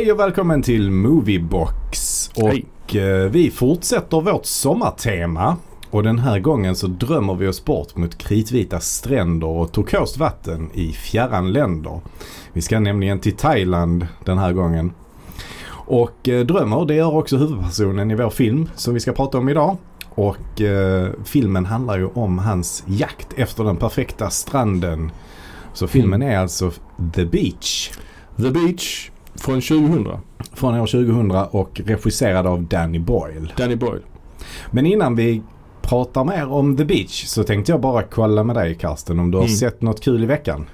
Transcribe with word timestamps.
Hej 0.00 0.12
och 0.12 0.20
välkommen 0.20 0.62
till 0.62 0.90
Moviebox. 0.90 2.30
Och 2.34 2.96
eh, 2.96 3.30
vi 3.30 3.50
fortsätter 3.50 4.20
vårt 4.20 4.46
sommartema. 4.46 5.56
Och 5.90 6.02
den 6.02 6.18
här 6.18 6.38
gången 6.38 6.76
så 6.76 6.86
drömmer 6.86 7.34
vi 7.34 7.48
oss 7.48 7.64
bort 7.64 7.96
mot 7.96 8.18
kritvita 8.18 8.80
stränder 8.80 9.46
och 9.46 9.72
turkost 9.72 10.16
vatten 10.16 10.70
i 10.74 10.92
fjärran 10.92 11.52
länder. 11.52 12.00
Vi 12.52 12.60
ska 12.60 12.80
nämligen 12.80 13.18
till 13.18 13.36
Thailand 13.36 14.06
den 14.24 14.38
här 14.38 14.52
gången. 14.52 14.92
Och 15.70 16.28
eh, 16.28 16.46
drömmer, 16.46 16.84
det 16.84 16.94
gör 16.94 17.14
också 17.14 17.36
huvudpersonen 17.36 18.10
i 18.10 18.14
vår 18.14 18.30
film 18.30 18.70
som 18.74 18.94
vi 18.94 19.00
ska 19.00 19.12
prata 19.12 19.38
om 19.38 19.48
idag. 19.48 19.76
Och 20.08 20.60
eh, 20.60 21.08
filmen 21.24 21.66
handlar 21.66 21.98
ju 21.98 22.06
om 22.06 22.38
hans 22.38 22.84
jakt 22.86 23.32
efter 23.36 23.64
den 23.64 23.76
perfekta 23.76 24.30
stranden. 24.30 25.10
Så 25.72 25.86
filmen 25.86 26.22
är 26.22 26.38
alltså 26.38 26.72
The 27.14 27.24
Beach. 27.24 27.90
The 28.36 28.50
Beach 28.50 29.10
från 29.40 29.60
2000. 29.60 30.08
Från 30.54 30.74
år 30.80 30.86
2000 30.86 31.30
och 31.30 31.80
regisserad 31.86 32.46
av 32.46 32.62
Danny 32.62 32.98
Boyle. 32.98 33.52
Danny 33.56 33.76
Boyle. 33.76 34.02
Men 34.70 34.86
innan 34.86 35.16
vi 35.16 35.42
pratar 35.82 36.24
mer 36.24 36.48
om 36.52 36.76
The 36.76 36.84
Beach 36.84 37.24
så 37.26 37.44
tänkte 37.44 37.72
jag 37.72 37.80
bara 37.80 38.02
kolla 38.02 38.44
med 38.44 38.56
dig 38.56 38.74
Karsten 38.74 39.20
om 39.20 39.30
du 39.30 39.36
har 39.38 39.44
Mm. 39.44 39.56
sett 39.56 39.82
något 39.82 40.00
kul 40.04 40.22
i 40.22 40.26
veckan. 40.26 40.66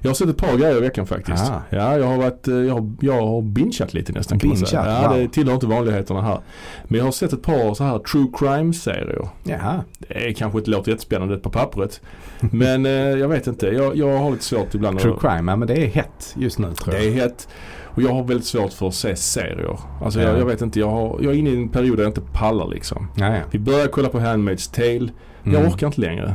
Jag 0.00 0.10
har 0.10 0.14
sett 0.14 0.28
ett 0.28 0.36
par 0.36 0.56
grejer 0.56 0.76
i 0.76 0.80
veckan 0.80 1.06
faktiskt. 1.06 1.44
Ah. 1.50 1.60
Ja, 1.70 1.98
jag 1.98 2.06
har 2.06 2.16
varit, 2.16 2.48
eh, 2.48 2.54
jag 2.54 2.74
har, 2.74 2.92
jag 3.00 3.26
har 3.26 3.42
bingeat 3.42 3.94
lite 3.94 4.12
nästan 4.12 4.38
kan 4.38 4.48
man 4.48 4.56
säga. 4.58 4.82
Bingeat, 4.82 5.02
Ja, 5.02 5.08
wow. 5.08 5.18
det 5.18 5.28
tillhör 5.28 5.54
inte 5.54 5.66
vanligheterna 5.66 6.22
här. 6.22 6.38
Men 6.84 6.98
jag 6.98 7.04
har 7.04 7.12
sett 7.12 7.32
ett 7.32 7.42
par 7.42 7.74
så 7.74 7.84
här 7.84 7.98
true 7.98 8.26
crime-serier. 8.38 9.28
Jaha. 9.44 9.84
Det 9.98 10.28
är 10.28 10.32
kanske 10.32 10.58
inte 10.58 10.70
låter 10.70 10.90
jättespännande 10.90 11.36
på 11.36 11.50
pappret. 11.50 12.00
Men 12.40 12.86
eh, 12.86 12.92
jag 12.92 13.28
vet 13.28 13.46
inte. 13.46 13.66
Jag, 13.66 13.96
jag 13.96 14.18
har 14.18 14.30
lite 14.30 14.44
svårt 14.44 14.74
ibland 14.74 14.98
True 14.98 15.14
att... 15.14 15.20
crime, 15.20 15.52
ja 15.52 15.56
men 15.56 15.68
det 15.68 15.74
är 15.84 15.86
hett 15.86 16.34
just 16.36 16.58
nu 16.58 16.72
tror 16.74 16.94
jag. 16.94 17.04
Det 17.04 17.08
är 17.08 17.12
hett. 17.14 17.48
Och 17.94 18.02
jag 18.02 18.10
har 18.14 18.22
väldigt 18.24 18.46
svårt 18.46 18.72
för 18.72 18.88
att 18.88 18.94
se 18.94 19.16
serier. 19.16 19.78
Alltså 20.02 20.20
Ja. 20.20 20.28
jag, 20.28 20.38
jag 20.38 20.46
vet 20.46 20.62
inte. 20.62 20.80
Jag, 20.80 20.90
har, 20.90 21.18
jag 21.22 21.32
är 21.34 21.38
inne 21.38 21.50
i 21.50 21.56
en 21.56 21.68
period 21.68 21.96
där 21.96 22.02
jag 22.04 22.10
inte 22.10 22.20
pallar 22.32 22.68
liksom. 22.68 23.08
Vi 23.50 23.58
börjar 23.58 23.86
kolla 23.86 24.08
på 24.08 24.18
Handmaid's 24.18 24.74
Tale. 24.74 25.10
Jag 25.42 25.54
Mm. 25.54 25.72
orkar 25.72 25.86
inte 25.86 26.00
längre. 26.00 26.34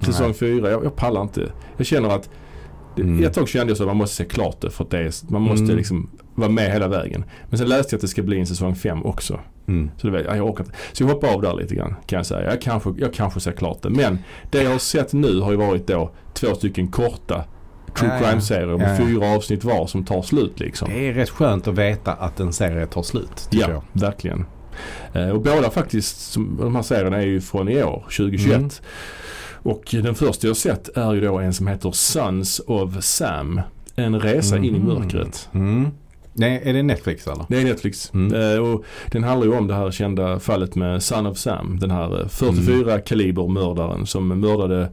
Säsong 0.00 0.26
Nej. 0.26 0.34
fyra, 0.34 0.70
jag, 0.70 0.84
jag 0.84 0.96
pallar 0.96 1.22
inte. 1.22 1.52
Jag 1.76 1.86
känner 1.86 2.08
att 2.08 2.30
Mm. 2.98 3.24
Ett 3.24 3.34
tag 3.34 3.48
kände 3.48 3.70
jag 3.70 3.76
så 3.76 3.82
att 3.82 3.86
man 3.88 3.96
måste 3.96 4.16
se 4.16 4.24
klart 4.24 4.60
det 4.60 4.70
för 4.70 4.84
att 4.84 4.90
det 4.90 4.98
är, 4.98 5.32
man 5.32 5.42
måste 5.42 5.64
Mm. 5.64 5.76
liksom 5.76 6.10
vara 6.34 6.50
med 6.50 6.72
hela 6.72 6.88
vägen. 6.88 7.24
Men 7.48 7.58
sen 7.58 7.68
läste 7.68 7.94
jag 7.94 7.98
att 7.98 8.00
det 8.00 8.08
ska 8.08 8.22
bli 8.22 8.40
en 8.40 8.46
säsong 8.46 8.74
fem 8.74 9.02
också. 9.06 9.40
Mm. 9.68 9.90
Så 9.96 10.06
det 10.06 10.22
jag 10.36 10.48
orkar 10.50 10.64
inte. 10.64 10.76
Så 10.92 11.02
jag 11.02 11.08
hoppar 11.08 11.28
av 11.34 11.42
där 11.42 11.54
lite 11.54 11.74
grann 11.74 11.94
kan 12.06 12.16
jag 12.16 12.26
säga. 12.26 12.50
Jag 12.50 12.60
kanske, 12.60 12.94
jag 12.98 13.14
kanske 13.14 13.40
ser 13.40 13.52
klart 13.52 13.82
det. 13.82 13.90
Men 13.90 14.18
det 14.50 14.62
jag 14.62 14.70
har 14.70 14.78
sett 14.78 15.12
nu 15.12 15.40
har 15.40 15.50
ju 15.50 15.56
varit 15.56 15.86
då 15.86 16.10
två 16.34 16.54
stycken 16.54 16.88
korta 16.88 17.44
true 17.94 18.10
Ja, 18.10 18.18
crime-serier 18.18 18.76
med 18.78 18.86
Ja, 18.88 18.90
ja. 18.90 18.96
fyra 19.06 19.26
avsnitt 19.36 19.64
var 19.64 19.86
som 19.86 20.04
tar 20.04 20.22
slut 20.22 20.60
liksom. 20.60 20.88
Det 20.88 21.08
är 21.08 21.12
rätt 21.12 21.30
skönt 21.30 21.68
att 21.68 21.74
veta 21.78 22.12
att 22.12 22.40
en 22.40 22.52
serie 22.52 22.86
tar 22.86 23.02
slut 23.02 23.48
Ja, 23.50 23.66
jag. 23.70 23.82
verkligen. 23.92 24.44
Eh, 25.12 25.28
och 25.28 25.40
båda 25.42 25.70
faktiskt, 25.70 26.34
de 26.34 26.74
här 26.74 26.82
serierna 26.82 27.16
är 27.16 27.26
ju 27.26 27.40
från 27.40 27.68
i 27.68 27.82
år, 27.82 28.04
2021. 28.16 28.54
Mm. 28.56 28.70
Och 29.62 29.82
den 29.90 30.14
första 30.14 30.46
jag 30.46 30.56
sett 30.56 30.96
är 30.96 31.12
ju 31.12 31.20
då 31.20 31.38
en 31.38 31.54
som 31.54 31.66
heter 31.66 31.90
Sons 31.90 32.60
of 32.66 33.04
Sam. 33.04 33.60
En 33.96 34.20
resa 34.20 34.56
in 34.56 34.64
i 34.64 34.70
Mhm. 34.70 34.86
mörkret. 34.88 35.48
Mm. 35.54 35.90
Nej, 36.34 36.60
är 36.64 36.72
det 36.72 36.82
Netflix 36.82 37.26
eller? 37.26 37.44
Det 37.48 37.60
är 37.60 37.64
Netflix. 37.64 38.10
Mm. 38.14 38.34
Eh, 38.54 38.58
och 38.58 38.84
den 39.06 39.24
handlar 39.24 39.46
ju 39.46 39.58
om 39.58 39.66
det 39.66 39.74
här 39.74 39.90
kända 39.90 40.40
fallet 40.40 40.74
med 40.74 41.02
Son 41.02 41.26
of 41.26 41.38
Sam. 41.38 41.78
Den 41.80 41.90
här 41.90 42.20
eh, 42.20 42.28
44 42.28 42.98
kaliber 43.00 43.48
mördaren 43.48 44.06
som 44.06 44.28
mördade 44.40 44.90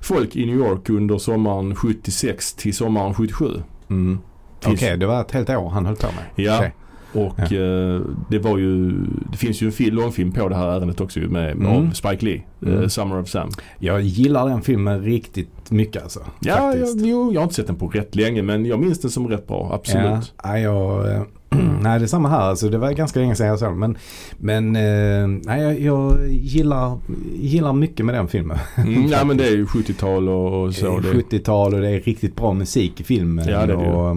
folk 0.00 0.36
i 0.36 0.46
New 0.46 0.56
York 0.56 0.90
under 0.90 1.18
sommaren 1.18 1.74
76 1.74 2.54
till 2.54 2.74
sommaren 2.74 3.14
77. 3.14 3.62
Mm. 3.90 4.18
Okej, 4.64 4.76
Tills- 4.76 4.98
det 5.00 5.06
var 5.06 5.20
ett 5.20 5.30
helt 5.32 5.50
år 5.50 5.68
han 5.70 5.86
höll 5.86 5.96
på 5.96 6.06
med. 6.06 6.44
Ja. 6.46 6.56
Okej. 6.58 6.74
Och 7.14 7.34
Ja. 7.36 7.44
eh, 7.44 8.00
det 8.30 8.38
var 8.38 8.58
ju, 8.58 8.90
det 9.32 9.36
finns 9.36 9.62
ju 9.62 9.66
en 9.66 9.72
fil, 9.72 9.94
långfilm 9.94 10.32
på 10.32 10.48
det 10.48 10.56
här 10.56 10.68
ärendet 10.68 11.00
också 11.00 11.20
med, 11.20 11.50
Mm. 11.52 11.66
av 11.66 11.90
Spike 11.92 12.24
Lee. 12.24 12.42
eh, 12.66 12.72
Mm. 12.72 12.88
Summer 12.88 13.20
of 13.20 13.28
Sam. 13.28 13.48
Jag 13.78 14.02
gillar 14.02 14.48
den 14.48 14.62
filmen 14.62 15.02
riktigt 15.02 15.70
mycket 15.70 16.02
alltså. 16.02 16.20
Ja, 16.40 16.74
jag, 16.76 16.88
jo, 16.96 17.32
jag 17.32 17.40
har 17.40 17.42
inte 17.44 17.54
sett 17.54 17.66
den 17.66 17.76
på 17.76 17.88
rätt 17.88 18.14
länge 18.16 18.42
men 18.42 18.64
jag 18.66 18.78
minns 18.80 19.00
den 19.00 19.10
som 19.10 19.28
rätt 19.28 19.46
bra, 19.48 19.70
absolut. 19.74 20.32
Ja, 20.42 20.58
jag, 20.58 21.12
eh, 21.12 21.22
nej, 21.82 21.98
det 21.98 22.04
är 22.04 22.06
samma 22.06 22.28
här. 22.28 22.40
Alltså, 22.40 22.68
det 22.68 22.78
var 22.78 22.92
ganska 22.92 23.20
länge 23.20 23.34
sedan 23.34 23.46
jag 23.46 23.58
såg 23.58 23.68
den. 23.68 23.78
Men, 23.78 23.96
men 24.38 24.76
eh, 24.76 25.28
nej, 25.46 25.62
jag, 25.62 25.80
jag 25.80 26.28
gillar, 26.30 26.98
gillar 27.34 27.72
mycket 27.72 28.06
med 28.06 28.14
den 28.14 28.28
filmen. 28.28 28.58
Mm, 28.76 29.06
ja 29.06 29.24
men 29.24 29.36
det 29.36 29.46
är 29.46 29.50
ju 29.50 29.64
70-tal 29.66 30.28
och, 30.28 30.62
och 30.64 30.74
så. 30.74 30.96
är 30.96 31.00
Det, 31.00 31.08
70-tal 31.38 31.74
och 31.74 31.80
det 31.80 31.88
är 31.90 32.00
riktigt 32.00 32.36
bra 32.36 32.52
musik 32.52 33.00
i 33.00 33.04
filmen. 33.04 33.44
Ja, 33.48 33.56
det 33.56 33.62
är 33.62 33.66
det 33.66 33.74
och, 33.92 34.16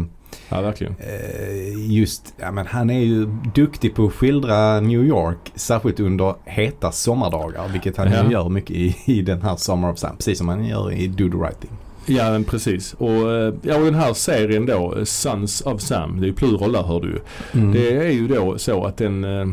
ja 0.50 0.62
verkligen. 0.62 0.96
eh, 1.00 1.92
just, 1.92 2.34
ja, 2.38 2.52
men 2.52 2.68
han 2.68 2.90
är 2.90 3.00
ju 3.00 3.26
duktig 3.56 3.96
på 3.96 4.06
att 4.06 4.14
skildra 4.14 4.80
New 4.80 5.06
York. 5.06 5.52
Särskilt 5.56 6.00
under 6.00 6.36
heta 6.46 6.92
sommardagar. 6.92 7.68
Vilket 7.68 7.98
han 7.98 8.12
Ja. 8.12 8.32
gör 8.32 8.50
mycket 8.50 8.72
i, 8.76 8.96
i 9.06 9.22
den 9.22 9.42
här 9.42 9.56
Summer 9.56 9.92
of 9.92 9.98
Sam. 10.00 10.16
Precis 10.18 10.38
som 10.38 10.48
han 10.48 10.66
gör 10.66 10.92
i 10.92 11.08
Do 11.08 11.30
the 11.30 11.38
Right 11.38 11.62
Thing. 11.62 11.72
Ja 12.18 12.32
men 12.32 12.44
precis. 12.44 12.94
Och, 12.94 13.32
eh, 13.34 13.54
ja, 13.62 13.78
och 13.78 13.86
den 13.86 13.96
här 13.96 14.14
serien 14.14 14.66
då, 14.66 14.96
eh, 14.98 15.04
Sons 15.04 15.62
of 15.62 15.82
Sam, 15.82 16.20
det 16.20 16.26
är 16.26 16.28
ju 16.28 16.34
plural 16.34 16.72
där 16.72 16.84
hör 16.84 17.00
du 17.00 17.08
ju. 17.08 17.20
Mm. 17.62 17.74
Det 17.74 17.98
är 18.08 18.12
ju 18.12 18.28
då 18.28 18.58
så 18.58 18.86
att 18.86 18.98
den 18.98 19.24
eh, 19.24 19.48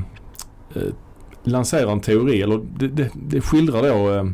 lanserar 1.44 1.92
en 1.92 2.00
teori, 2.00 2.42
eller 2.42 2.60
det, 2.78 2.88
det, 2.88 3.10
det 3.14 3.40
skildrar 3.40 3.82
då 3.82 4.14
eh, 4.14 4.24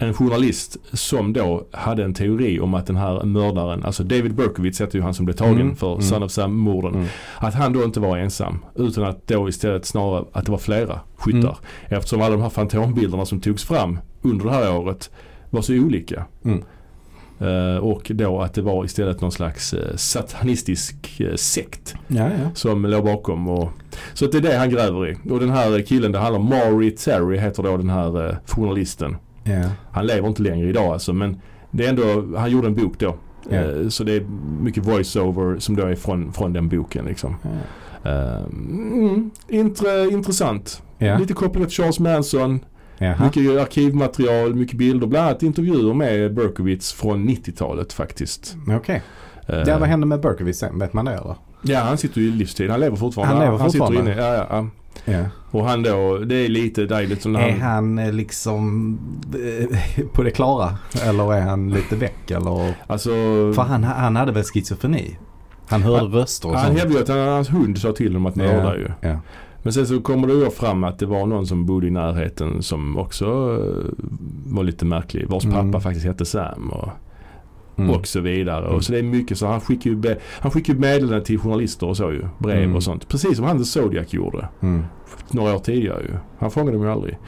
en 0.00 0.14
journalist 0.14 0.76
som 0.92 1.32
då 1.32 1.66
hade 1.72 2.04
en 2.04 2.14
teori 2.14 2.60
om 2.60 2.74
att 2.74 2.86
den 2.86 2.96
här 2.96 3.24
mördaren, 3.24 3.84
alltså 3.84 4.02
David 4.04 4.34
Berkowitz 4.34 4.80
heter 4.80 4.98
ju 4.98 5.02
han 5.04 5.14
som 5.14 5.24
blev 5.24 5.34
tagen 5.34 5.60
Mm, 5.60 5.76
för 5.76 5.92
mm. 5.92 6.02
Son 6.02 6.22
of 6.22 6.30
Sam-morden. 6.30 6.94
Mm. 6.94 7.06
Att 7.38 7.54
han 7.54 7.72
då 7.72 7.84
inte 7.84 8.00
var 8.00 8.16
ensam 8.18 8.64
utan 8.74 9.04
att 9.04 9.26
då 9.26 9.48
istället 9.48 9.84
snarare 9.86 10.24
att 10.32 10.44
det 10.46 10.50
var 10.52 10.58
flera 10.58 11.00
skyttar. 11.16 11.38
Mm. 11.38 11.98
Eftersom 11.98 12.20
alla 12.20 12.30
de 12.30 12.42
här 12.42 12.48
fantombilderna 12.50 13.24
som 13.26 13.40
togs 13.40 13.64
fram 13.64 13.98
under 14.22 14.44
det 14.44 14.52
här 14.52 14.76
året 14.76 15.10
var 15.50 15.62
så 15.62 15.72
olika. 15.74 16.24
Eh, 17.40 17.76
och 17.76 18.10
då 18.14 18.40
att 18.40 18.54
det 18.54 18.62
var 18.62 18.84
istället 18.84 19.20
någon 19.20 19.32
slags 19.32 19.74
eh, 19.74 19.96
satanistisk 19.96 21.20
eh, 21.20 21.34
sekt 21.34 21.94
Ja, 22.08 22.24
ja. 22.24 22.50
som 22.54 22.84
låg 22.84 23.04
bakom. 23.04 23.48
Och, 23.48 23.70
så 24.14 24.24
att 24.24 24.32
det 24.32 24.38
är 24.38 24.42
det 24.42 24.56
han 24.56 24.70
gräver 24.70 25.08
i. 25.08 25.16
Och 25.30 25.40
den 25.40 25.50
här 25.50 25.82
killen 25.82 26.12
det 26.12 26.18
handlar 26.18 26.40
om, 26.40 26.48
Maury 26.48 26.90
Terry 26.90 27.38
heter 27.38 27.62
då 27.62 27.76
den 27.76 27.90
här 27.90 28.38
journalisten. 28.46 29.16
Han 29.90 30.06
lever 30.06 30.28
inte 30.28 30.42
längre 30.42 30.68
idag 30.68 30.92
alltså 30.92 31.12
men 31.12 31.40
det 31.70 31.84
är 31.84 31.88
ändå, 31.88 32.36
han 32.38 32.50
gjorde 32.50 32.66
en 32.66 32.74
bok 32.74 32.98
då. 32.98 33.16
Eh, 33.50 33.88
så 33.88 34.04
det 34.04 34.12
är 34.12 34.20
mycket 34.60 34.84
voice-over 34.86 35.58
som 35.58 35.76
då 35.76 35.82
är 35.86 35.94
från, 35.94 36.32
från 36.32 36.52
den 36.52 36.68
boken 36.68 37.04
liksom. 37.04 37.36
Eh, 38.04 38.42
mm, 38.44 39.30
intre, 39.48 40.08
intressant. 40.10 40.82
Lite 40.98 41.34
kopplat 41.34 41.68
till 41.68 41.76
Charles 41.76 41.98
Manson. 42.00 42.60
Jaha. 42.98 43.24
Mycket 43.24 43.60
arkivmaterial, 43.60 44.54
mycket 44.54 44.78
bilder. 44.78 45.06
Bland 45.06 45.26
annat 45.28 45.42
intervjuer 45.42 45.94
med 45.94 46.34
Berkowitz 46.34 46.92
från 46.92 47.28
90-talet 47.28 47.92
faktiskt. 47.92 48.56
Okej. 48.76 49.02
Eh, 49.46 49.58
Ja, 49.66 49.78
vad 49.78 49.88
hände 49.88 50.06
med 50.06 50.20
Berkowitz 50.20 50.58
sen? 50.58 50.78
Vet 50.78 50.92
man 50.92 51.04
det 51.04 51.12
eller? 51.12 51.34
Ja, 51.62 51.80
han 51.80 51.98
sitter 51.98 52.20
ju 52.20 52.28
i 52.28 52.30
livstid. 52.30 52.70
Han 52.70 52.80
lever 52.80 52.96
fortfarande. 52.96 53.34
Han 53.34 53.44
lever 53.44 53.58
fortfarande? 53.64 53.98
sitter 53.98 54.12
inne. 54.12 54.22
Ja, 54.22 54.46
ja, 54.50 54.66
Ja. 55.04 55.24
Och 55.50 55.64
han 55.64 55.82
då, 55.82 56.18
det 56.18 56.34
är 56.34 56.48
lite, 56.48 56.82
är 56.82 57.06
lite 57.06 57.22
som 57.22 57.32
när 57.32 57.40
Är 57.48 57.52
han, 57.52 57.60
han 57.60 57.98
eh, 57.98 58.12
liksom 58.12 58.98
eh, 59.34 60.04
på 60.12 60.22
det 60.22 60.30
klara? 60.30 60.78
Eller 61.04 61.32
är 61.34 61.40
han 61.40 61.70
lite 61.70 61.96
väck? 61.96 62.30
Eller? 62.30 62.74
alltså, 62.86 63.10
För 63.54 63.62
han, 63.62 63.84
han 63.84 64.16
hade 64.16 64.32
väl 64.32 64.44
schizofreni? 64.44 65.18
Han 65.68 65.82
hörde 65.82 65.98
Han- 65.98 66.12
röster 66.12 66.48
och 66.48 66.56
han 66.56 66.76
hävdade 66.76 67.02
att 67.02 67.08
han, 67.08 67.18
hans 67.18 67.52
hund 67.52 67.78
sa 67.78 67.92
till 67.92 68.08
honom 68.08 68.26
att 68.26 68.36
mörda 68.36 68.76
ju. 68.76 68.88
Ja. 69.00 69.18
Men 69.62 69.72
sen 69.72 69.86
så 69.86 70.00
kommer 70.00 70.28
det 70.28 70.34
ju 70.34 70.50
fram 70.50 70.84
att 70.84 70.98
det 70.98 71.06
var 71.06 71.26
någon 71.26 71.46
som 71.46 71.66
bodde 71.66 71.86
i 71.86 71.90
närheten 71.90 72.62
som 72.62 72.98
också 72.98 73.24
eh, 73.26 74.04
var 74.46 74.62
lite 74.62 74.84
märklig. 74.84 75.28
Vars 75.28 75.44
Mm. 75.44 75.72
pappa 75.72 75.80
faktiskt 75.80 76.06
hette 76.06 76.24
Sam 76.24 76.70
och, 76.70 76.88
Mm. 77.80 77.90
och 77.90 78.06
så 78.06 78.20
vidare. 78.20 78.64
Mm. 78.64 78.76
Och 78.76 78.84
så 78.84 78.92
det 78.92 78.98
är 78.98 79.02
mycket 79.02 79.38
så 79.38 79.46
han 79.46 79.60
skickar 79.60 79.90
ju, 79.90 80.16
han 80.40 80.50
skickar 80.50 80.74
ju 80.74 80.80
meddelanden 80.80 81.24
till 81.24 81.38
journalister 81.38 81.86
och 81.86 81.96
så 81.96 82.10
ju. 82.12 82.22
Brev 82.38 82.62
Mm. 82.62 82.76
och 82.76 82.82
sånt. 82.82 83.08
Precis 83.08 83.36
som 83.36 83.44
han 83.44 83.58
The 83.58 83.64
Zodiac 83.64 84.12
gjorde. 84.12 84.48
Mm. 85.12 85.26
Några 85.42 85.54
år 85.54 85.58
tidigare 85.58 86.02
ju. 86.02 86.14
Han 86.38 86.50
fångade 86.50 86.72
dem 86.76 86.82
ju 86.86 86.90
aldrig. 86.92 87.18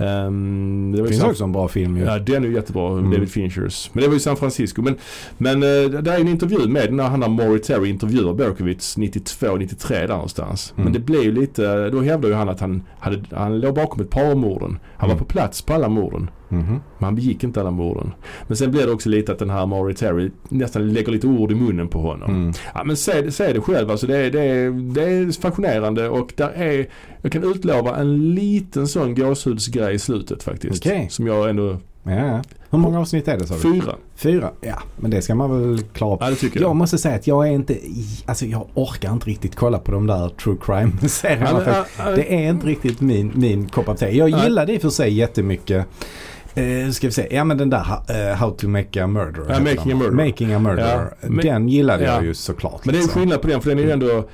Ehm, 0.00 0.92
det 0.96 1.02
var 1.02 1.08
finns 1.08 1.22
också 1.24 1.44
en 1.44 1.52
bra 1.52 1.68
film 1.68 1.96
ju. 1.96 2.04
Ja 2.04 2.18
den 2.18 2.44
är 2.44 2.48
ju 2.48 2.54
jättebra, 2.54 2.92
Mm. 2.92 3.10
David 3.10 3.30
Finchers. 3.30 3.90
Men 3.92 4.02
det 4.02 4.08
var 4.08 4.14
ju 4.14 4.20
San 4.20 4.36
Francisco. 4.36 4.82
Men, 4.82 4.96
men 5.38 5.62
eh, 5.62 6.00
det 6.02 6.12
är 6.12 6.20
en 6.20 6.28
intervju 6.28 6.68
med 6.68 6.92
när 6.92 7.04
han 7.04 7.22
har 7.22 7.28
Maury 7.28 7.58
Terry 7.58 7.88
intervjuar 7.90 8.34
Berkowitz 8.34 8.96
92-93 8.98 9.88
där 9.88 10.08
någonstans. 10.08 10.72
Mm. 10.76 10.84
Men 10.84 10.92
det 10.92 10.98
blev 10.98 11.22
ju 11.22 11.32
lite, 11.32 11.90
då 11.90 12.00
hävdar 12.00 12.28
ju 12.28 12.34
han 12.34 12.48
att 12.48 12.60
han, 12.60 12.82
hade, 12.98 13.22
han 13.36 13.60
låg 13.60 13.74
bakom 13.74 14.00
ett 14.02 14.10
par 14.10 14.30
av 14.30 14.36
morden. 14.36 14.78
Han 14.96 15.10
Mm. 15.10 15.16
var 15.18 15.24
på 15.24 15.32
plats 15.32 15.62
på 15.62 15.72
alla 15.74 15.88
morden. 15.88 16.30
Mhm. 16.48 16.64
Men 16.98 17.04
han 17.04 17.14
begick 17.14 17.44
inte 17.44 17.60
alla 17.60 17.70
morden. 17.70 18.12
Men 18.46 18.56
sen 18.56 18.70
blir 18.70 18.86
det 18.86 18.92
också 18.92 19.08
lite 19.08 19.32
att 19.32 19.38
den 19.38 19.50
här 19.50 19.66
Maury 19.66 19.94
Terry 19.94 20.30
nästan 20.48 20.92
lägger 20.92 21.12
lite 21.12 21.26
ord 21.26 21.52
i 21.52 21.54
munnen 21.54 21.88
på 21.88 21.98
honom. 22.00 22.30
Mm. 22.30 22.52
Ja 22.74 22.84
men 22.84 22.96
säg, 22.96 23.32
säg 23.32 23.52
det 23.54 23.60
själv 23.60 23.90
alltså. 23.90 24.06
Det 24.06 24.16
är, 24.16 24.30
det, 24.30 24.40
är, 24.40 24.70
det 24.94 25.02
är 25.02 25.40
fascinerande 25.40 26.08
och 26.08 26.32
där 26.36 26.48
är, 26.54 26.86
jag 27.34 27.42
kan 27.42 27.52
utlova 27.52 27.96
en 27.96 28.34
liten 28.34 28.88
sån 28.88 29.14
gåshudsgrej 29.14 29.94
i 29.94 29.98
slutet 29.98 30.42
faktiskt. 30.42 30.86
Okej. 30.86 31.06
Som 31.10 31.26
jag 31.26 31.50
ändå 31.50 31.78
Ja, 32.04 32.12
ja. 32.12 32.42
Hur 32.70 32.78
många 32.78 33.00
avsnitt 33.00 33.28
är 33.28 33.38
det 33.38 33.46
sa 33.46 33.54
du? 33.54 33.60
Fyra. 33.60 33.94
Fyra? 34.16 34.50
Ja, 34.60 34.82
men 34.96 35.10
det 35.10 35.22
ska 35.22 35.34
man 35.34 35.60
väl 35.60 35.82
klara 35.82 36.18
Ja, 36.20 36.30
det 36.30 36.36
tycker 36.36 36.60
jag. 36.60 36.68
Jag 36.68 36.76
måste 36.76 36.98
säga 36.98 37.14
att 37.14 37.26
jag 37.26 37.48
är 37.48 37.52
inte, 37.52 37.76
alltså 38.26 38.46
jag 38.46 38.66
orkar 38.74 39.12
inte 39.12 39.26
riktigt 39.26 39.56
kolla 39.56 39.78
på 39.78 39.92
de 39.92 40.06
där 40.06 40.28
true 40.28 40.56
crime-serierna. 40.60 41.62
Ja, 41.66 41.72
ja, 41.72 41.84
ja, 41.98 42.10
det 42.10 42.34
är 42.34 42.50
inte 42.50 42.66
riktigt 42.66 43.00
min, 43.00 43.32
min 43.34 43.68
kopp 43.68 43.88
av 43.88 43.94
te. 43.94 44.16
Jag 44.16 44.28
gillar 44.28 44.66
det 44.66 44.72
i 44.72 44.76
och 44.76 44.82
för 44.82 44.88
sig 44.88 45.14
jättemycket. 45.14 45.86
Eh, 46.54 46.90
ska 46.90 47.06
vi 47.06 47.12
se, 47.12 47.28
ja 47.30 47.44
men 47.44 47.58
den 47.58 47.70
där 47.70 47.86
eh, 48.08 48.36
How 48.36 48.50
to 48.50 48.68
make 48.68 49.04
a 49.04 49.06
murderer. 49.06 49.46
Ja, 49.48 49.60
Making 49.60 49.92
a 49.92 49.96
Murderer. 49.96 50.26
Making 50.26 50.52
a 50.52 50.58
murderer. 50.58 51.14
Ja, 51.20 51.28
den 51.42 51.68
gillade 51.68 52.04
jag 52.04 52.14
ja. 52.14 52.22
ju 52.22 52.34
såklart. 52.34 52.84
Men 52.84 52.92
det 52.92 52.98
är 52.98 53.00
en 53.00 53.04
liksom. 53.04 53.20
skillnad 53.20 53.42
på 53.42 53.48
den 53.48 53.60
för 53.60 53.70
den 53.70 53.78
är 53.78 53.82
ju 53.82 53.90
ändå 53.90 54.28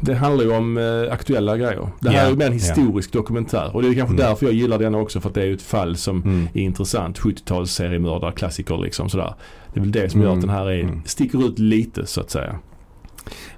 det 0.00 0.14
handlar 0.14 0.44
ju 0.44 0.52
om 0.56 0.78
eh, 0.78 1.12
aktuella 1.12 1.56
grejer. 1.56 1.88
Det 2.00 2.10
här 2.10 2.16
Ja, 2.16 2.22
är 2.22 2.30
ju 2.30 2.36
mer 2.36 2.46
en 2.46 2.52
historisk 2.52 3.12
dokumentär. 3.12 3.70
Och 3.74 3.82
det 3.82 3.88
är 3.88 3.94
kanske 3.94 4.14
Mm. 4.14 4.26
därför 4.26 4.46
jag 4.46 4.54
gillar 4.54 4.78
den 4.78 4.94
också. 4.94 5.20
För 5.20 5.28
att 5.28 5.34
det 5.34 5.42
är 5.42 5.46
ju 5.46 5.54
ett 5.54 5.62
fall 5.62 5.96
som 5.96 6.22
Mm. 6.22 6.48
är 6.54 6.60
intressant. 6.60 7.18
70-tals 7.18 7.72
seriemördare, 7.72 8.32
klassiker 8.32 8.78
liksom 8.78 9.08
sådär. 9.10 9.34
Det 9.74 9.80
är 9.80 9.82
väl 9.82 9.92
det 9.92 10.10
som 10.10 10.20
gör 10.20 10.28
Mm, 10.28 10.38
att 10.38 10.46
den 10.46 10.54
här 10.56 10.66
är, 10.70 10.80
mm. 10.82 11.02
sticker 11.04 11.46
ut 11.46 11.58
lite 11.58 12.06
så 12.06 12.20
att 12.20 12.30
säga. 12.30 12.58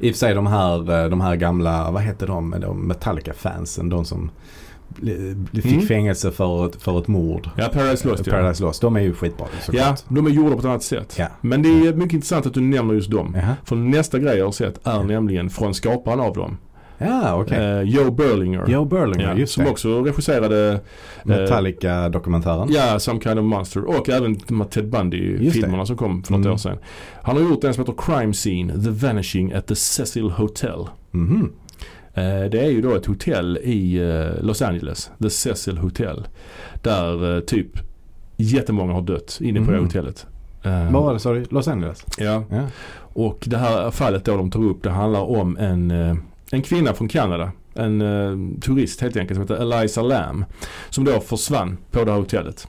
I 0.00 0.10
och 0.10 0.14
för 0.14 0.18
sig 0.18 0.34
de 0.34 0.46
här, 0.46 1.02
eh, 1.04 1.10
de 1.10 1.20
här 1.20 1.36
gamla, 1.36 1.90
vad 1.90 2.02
heter 2.02 2.26
de, 2.26 2.54
de 2.60 2.88
Metallica-fansen. 2.88 3.88
De 3.88 4.04
som 4.04 4.30
fick 5.52 5.64
Mm. 5.72 5.86
fängelse 5.86 6.30
för 6.30 6.66
ett, 6.66 6.82
för 6.82 6.98
ett 6.98 7.08
mord. 7.08 7.50
Ja, 7.56 7.68
Paradise 7.68 8.08
Lost 8.08 8.26
ja. 8.26 8.32
Paradise 8.32 8.62
Lost. 8.62 8.80
De 8.80 8.96
är 8.96 9.00
ju 9.00 9.14
skitbra 9.14 9.46
Ja, 9.72 9.96
de 10.08 10.26
är 10.26 10.30
gjorda 10.30 10.52
på 10.52 10.58
ett 10.58 10.64
annat 10.64 10.82
sätt. 10.82 11.14
Ja. 11.18 11.26
Men 11.40 11.62
det 11.62 11.68
är 11.68 11.94
mycket 11.94 12.12
intressant 12.14 12.46
att 12.46 12.54
du 12.54 12.60
nämner 12.60 12.94
just 12.94 13.10
dem. 13.10 13.36
Jaha. 13.40 13.56
För 13.64 13.76
nästa 13.76 14.18
grej 14.18 14.38
jag 14.38 14.44
har 14.44 14.52
sett 14.52 14.86
är 14.86 15.02
nämligen 15.02 15.50
från 15.50 15.74
skaparen 15.74 16.20
av 16.20 16.34
dem. 16.34 16.56
Ja, 16.98 17.34
okej. 17.42 17.58
Eh, 17.58 17.80
Joe 17.82 18.10
Berlinger. 18.10 18.64
Joe 18.68 18.84
Berlinger, 18.84 19.28
Ja, 19.28 19.34
just 19.36 19.52
som 19.52 19.64
det. 19.64 19.70
också 19.70 20.02
regisserade 20.02 20.80
Metallica-dokumentären. 21.24 22.68
Ja, 22.70 22.98
Some 22.98 23.20
Kind 23.20 23.38
of 23.38 23.44
Monster 23.44 23.84
och 23.84 24.08
även 24.08 24.38
de 24.48 24.60
här 24.60 24.68
Ted 24.68 24.88
Bundy-filmerna 24.90 25.86
som 25.86 25.96
kom 25.96 26.22
för 26.22 26.32
något 26.32 26.40
Mm. 26.40 26.52
år 26.52 26.56
sedan. 26.56 26.78
Han 27.22 27.36
har 27.36 27.42
gjort 27.42 27.64
en 27.64 27.74
som 27.74 27.80
heter 27.86 27.94
Crime 28.02 28.32
Scene, 28.32 28.72
The 28.84 28.90
Vanishing 29.06 29.52
at 29.52 29.66
the 29.66 29.74
Cecil 29.74 30.30
Hotel. 30.30 30.86
Mhm. 31.10 31.40
Eh, 31.42 31.48
Det 32.14 32.60
är 32.60 32.70
ju 32.70 32.80
då 32.80 32.94
ett 32.94 33.06
hotell 33.06 33.58
i 33.62 33.96
eh, 33.96 34.44
Los 34.44 34.62
Angeles, 34.62 35.10
The 35.22 35.30
Cecil 35.30 35.78
Hotel. 35.78 36.26
Där 36.82 37.34
eh, 37.36 37.40
typ 37.40 37.68
jättemånga 38.36 38.92
har 38.92 39.02
dött 39.02 39.38
inne 39.42 39.60
på 39.60 39.70
det 39.70 39.76
Mhm. 39.76 39.84
hotellet. 39.86 40.26
Eh, 40.62 40.92
Vad 40.92 41.02
var 41.02 41.12
det 41.12 41.18
sa 41.20 41.32
du? 41.32 41.44
Los 41.50 41.68
Angeles? 41.68 42.04
Ja, 42.18 42.44
Ja. 42.50 42.66
och 42.98 43.44
det 43.46 43.58
här 43.58 43.90
fallet 43.90 44.24
då 44.24 44.36
de 44.36 44.50
tar 44.50 44.64
upp 44.64 44.82
det 44.82 44.90
handlar 44.90 45.20
om 45.20 45.56
en, 45.56 45.90
eh, 45.90 46.16
en 46.50 46.62
kvinna 46.62 46.92
från 46.94 47.08
Kanada. 47.08 47.52
En 47.74 48.00
eh, 48.00 48.60
turist 48.60 49.00
helt 49.00 49.16
enkelt 49.16 49.36
som 49.36 49.42
heter 49.42 49.74
Eliza 49.78 50.02
Lam. 50.02 50.44
Som 50.90 51.04
då 51.04 51.20
försvann 51.20 51.76
på 51.90 52.04
det 52.04 52.10
här 52.10 52.18
hotellet. 52.18 52.68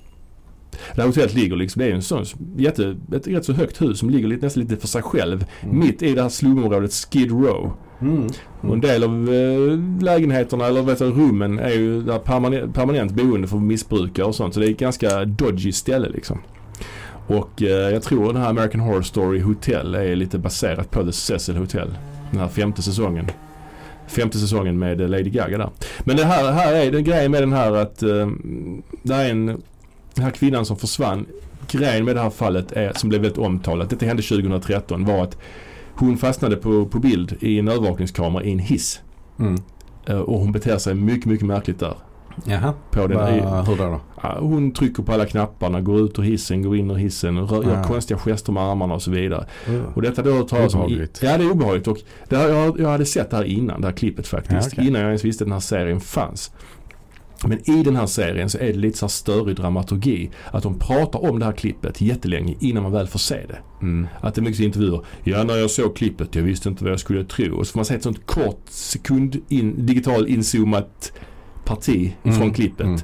Det 0.95 1.01
här 1.01 1.07
hotellet 1.07 1.34
ligger 1.34 1.56
liksom, 1.56 1.80
det 1.80 1.86
är 1.86 1.94
en 1.94 2.01
sån 2.01 2.25
jätte, 2.57 2.95
ett 3.16 3.28
rätt 3.28 3.45
så 3.45 3.54
högt 3.54 3.81
hus 3.81 4.00
som 4.00 4.10
ligger 4.10 4.28
lite, 4.28 4.45
nästan 4.45 4.63
lite 4.63 4.78
för 4.78 4.88
sig 4.88 5.01
själv. 5.01 5.45
Mitt 5.72 6.01
i 6.01 6.13
det 6.16 6.22
här 6.22 6.30
slumområdet 6.30 6.92
Skid 6.94 7.31
Row. 7.31 7.72
Mm. 8.04 8.28
Och 8.62 8.74
en 8.74 8.82
del 8.82 9.04
av 9.04 9.34
eh, 9.34 10.04
lägenheterna 10.04 10.66
eller 10.66 10.82
vet 10.82 11.00
du, 11.00 11.06
rummen 11.06 11.60
är 11.60 11.70
ju 11.70 12.02
där 12.02 12.20
permanent, 12.20 12.76
permanent 12.76 13.12
boende 13.12 13.48
för 13.48 13.58
missbrukare 13.58 14.26
och 14.26 14.36
sånt. 14.36 14.54
Så 14.54 14.60
det 14.60 14.68
är 14.68 14.72
ett 14.72 14.78
ganska 14.78 15.26
dodgy 15.26 15.72
ställe 15.72 16.10
liksom. 16.10 16.40
Och 17.28 17.64
eh, 17.64 17.94
jag 17.94 18.04
tror 18.04 18.34
den 18.34 18.42
här 18.42 18.50
American 18.50 18.82
Horror 18.82 19.02
Story 19.02 19.40
Hotel 19.40 19.96
är 19.96 20.16
lite 20.16 20.38
baserat 20.38 20.92
på 20.92 21.04
The 21.04 21.12
Cecil 21.12 21.56
Hotel. 21.56 21.98
Den 22.32 22.40
här 22.40 22.48
femte 22.48 22.82
säsongen. 22.82 23.28
Femte 24.08 24.38
säsongen 24.38 24.80
med 24.80 25.02
eh, 25.02 25.08
Lady 25.08 25.30
Gaga 25.30 25.58
där. 25.58 25.70
Men 26.00 26.18
det 26.18 26.26
här, 26.26 26.52
här 26.52 26.74
är 26.74 26.92
den 26.92 27.04
grejen 27.04 27.32
med 27.32 27.42
den 27.42 27.54
här 27.54 27.72
att 27.72 28.04
eh, 28.04 28.30
det 29.04 29.14
är 29.14 29.30
en, 29.30 29.46
den 30.14 30.24
här 30.24 30.32
kvinnan 30.32 30.66
som 30.66 30.78
försvann. 30.78 31.26
Grejen 31.68 32.06
med 32.06 32.16
det 32.16 32.22
här 32.22 32.30
fallet 32.30 32.72
är, 32.72 32.94
som 32.94 33.10
blev 33.10 33.22
väldigt 33.22 33.38
omtalat, 33.40 33.90
detta 33.90 34.06
hände 34.06 34.24
2013, 34.24 35.06
var 35.06 35.24
att 35.24 35.38
hon 35.95 36.18
fastnade 36.18 36.56
på, 36.56 36.86
på 36.86 37.00
bild 37.00 37.38
i 37.40 37.60
en 37.60 37.68
övervakningskamera 37.68 38.44
i 38.44 38.51
en 38.51 38.60
hiss. 38.60 39.01
Mm. 39.40 39.56
Eh, 40.06 40.18
Och 40.19 40.40
hon 40.40 40.51
beter 40.51 40.78
sig 40.78 40.94
mycket, 40.95 41.25
mycket 41.25 41.45
märkligt 41.48 41.80
där. 41.80 41.94
Jaha. 42.45 42.74
På 42.92 43.07
den. 43.07 43.18
Va, 43.18 43.62
hur 43.62 43.75
då? 43.78 43.84
då? 43.84 44.28
hon 44.40 44.72
trycker 44.72 45.04
på 45.04 45.12
alla 45.12 45.25
knapparna, 45.25 45.81
går 45.81 46.00
ut 46.01 46.19
ur 46.19 46.24
hissen, 46.24 46.62
går 46.62 46.75
in 46.78 46.92
ur 46.92 46.95
hissen, 46.95 47.40
rör, 47.40 47.63
gör 47.63 47.74
Ja. 47.75 47.84
konstiga 47.84 48.19
gester 48.19 48.51
med 48.51 48.63
armarna 48.63 48.94
och 48.94 49.01
så 49.01 49.12
vidare. 49.12 49.45
Uh. 49.69 49.81
Och 49.95 50.01
detta 50.01 50.22
då 50.22 50.42
talas 50.44 50.74
om... 50.74 50.80
i- 50.81 50.84
Obehagligt. 50.84 51.19
Ja, 51.24 51.38
det 51.38 51.44
är 51.44 51.51
obehagligt. 51.51 51.88
Och 51.88 51.98
det 52.30 52.38
här, 52.38 52.50
jag, 52.50 52.80
jag 52.80 52.90
hade 52.90 53.06
sett 53.06 53.30
det 53.30 53.38
här 53.38 53.44
innan, 53.44 53.81
det 53.81 53.88
här 53.88 53.94
klippet 53.95 54.28
faktiskt. 54.28 54.54
Ja, 54.62 54.69
okej. 54.74 54.88
Innan 54.88 55.01
jag 55.01 55.07
ens 55.10 55.25
visste 55.25 55.44
att 55.44 55.45
den 55.45 55.54
här 55.54 55.60
serien 55.60 56.00
fanns. 56.00 56.51
Men 57.50 57.69
i 57.69 57.84
den 57.84 57.95
här 57.95 58.06
serien 58.06 58.50
så 58.50 58.57
är 58.57 58.66
det 58.68 58.74
lite 58.80 58.98
så 58.98 59.06
här 59.06 59.10
störig 59.10 59.56
dramaturgi. 59.56 60.30
Att 60.51 60.63
de 60.63 60.80
pratar 60.80 61.30
om 61.30 61.40
det 61.40 61.45
här 61.45 61.51
klippet 61.54 62.01
jättelänge 62.01 62.56
innan 62.60 62.84
man 62.84 62.92
väl 62.92 63.07
får 63.07 63.19
se 63.19 63.36
det. 63.48 63.57
Mm. 63.81 64.07
Att 64.22 64.36
det 64.36 64.42
är 64.42 64.44
mycket 64.44 64.60
intervjuer. 64.62 65.01
Ja, 65.24 65.44
när 65.44 65.56
jag 65.57 65.72
såg 65.72 65.95
klippet, 65.95 66.36
jag 66.36 66.44
visste 66.44 66.69
inte 66.69 66.84
vad 66.84 66.94
jag 66.94 67.00
skulle 67.00 67.24
tro. 67.24 67.56
Och 67.57 67.68
så 67.68 67.72
får 67.72 67.78
man 67.80 67.86
se 67.86 67.95
ett 67.95 68.04
sånt 68.04 68.25
kort 68.25 68.62
sekund 68.69 69.42
in, 69.50 69.86
digital 69.86 70.28
inzoomat 70.28 71.12
parti 71.66 72.13
Mm, 72.24 72.54
klippet. 72.54 72.86
mm. 72.86 73.00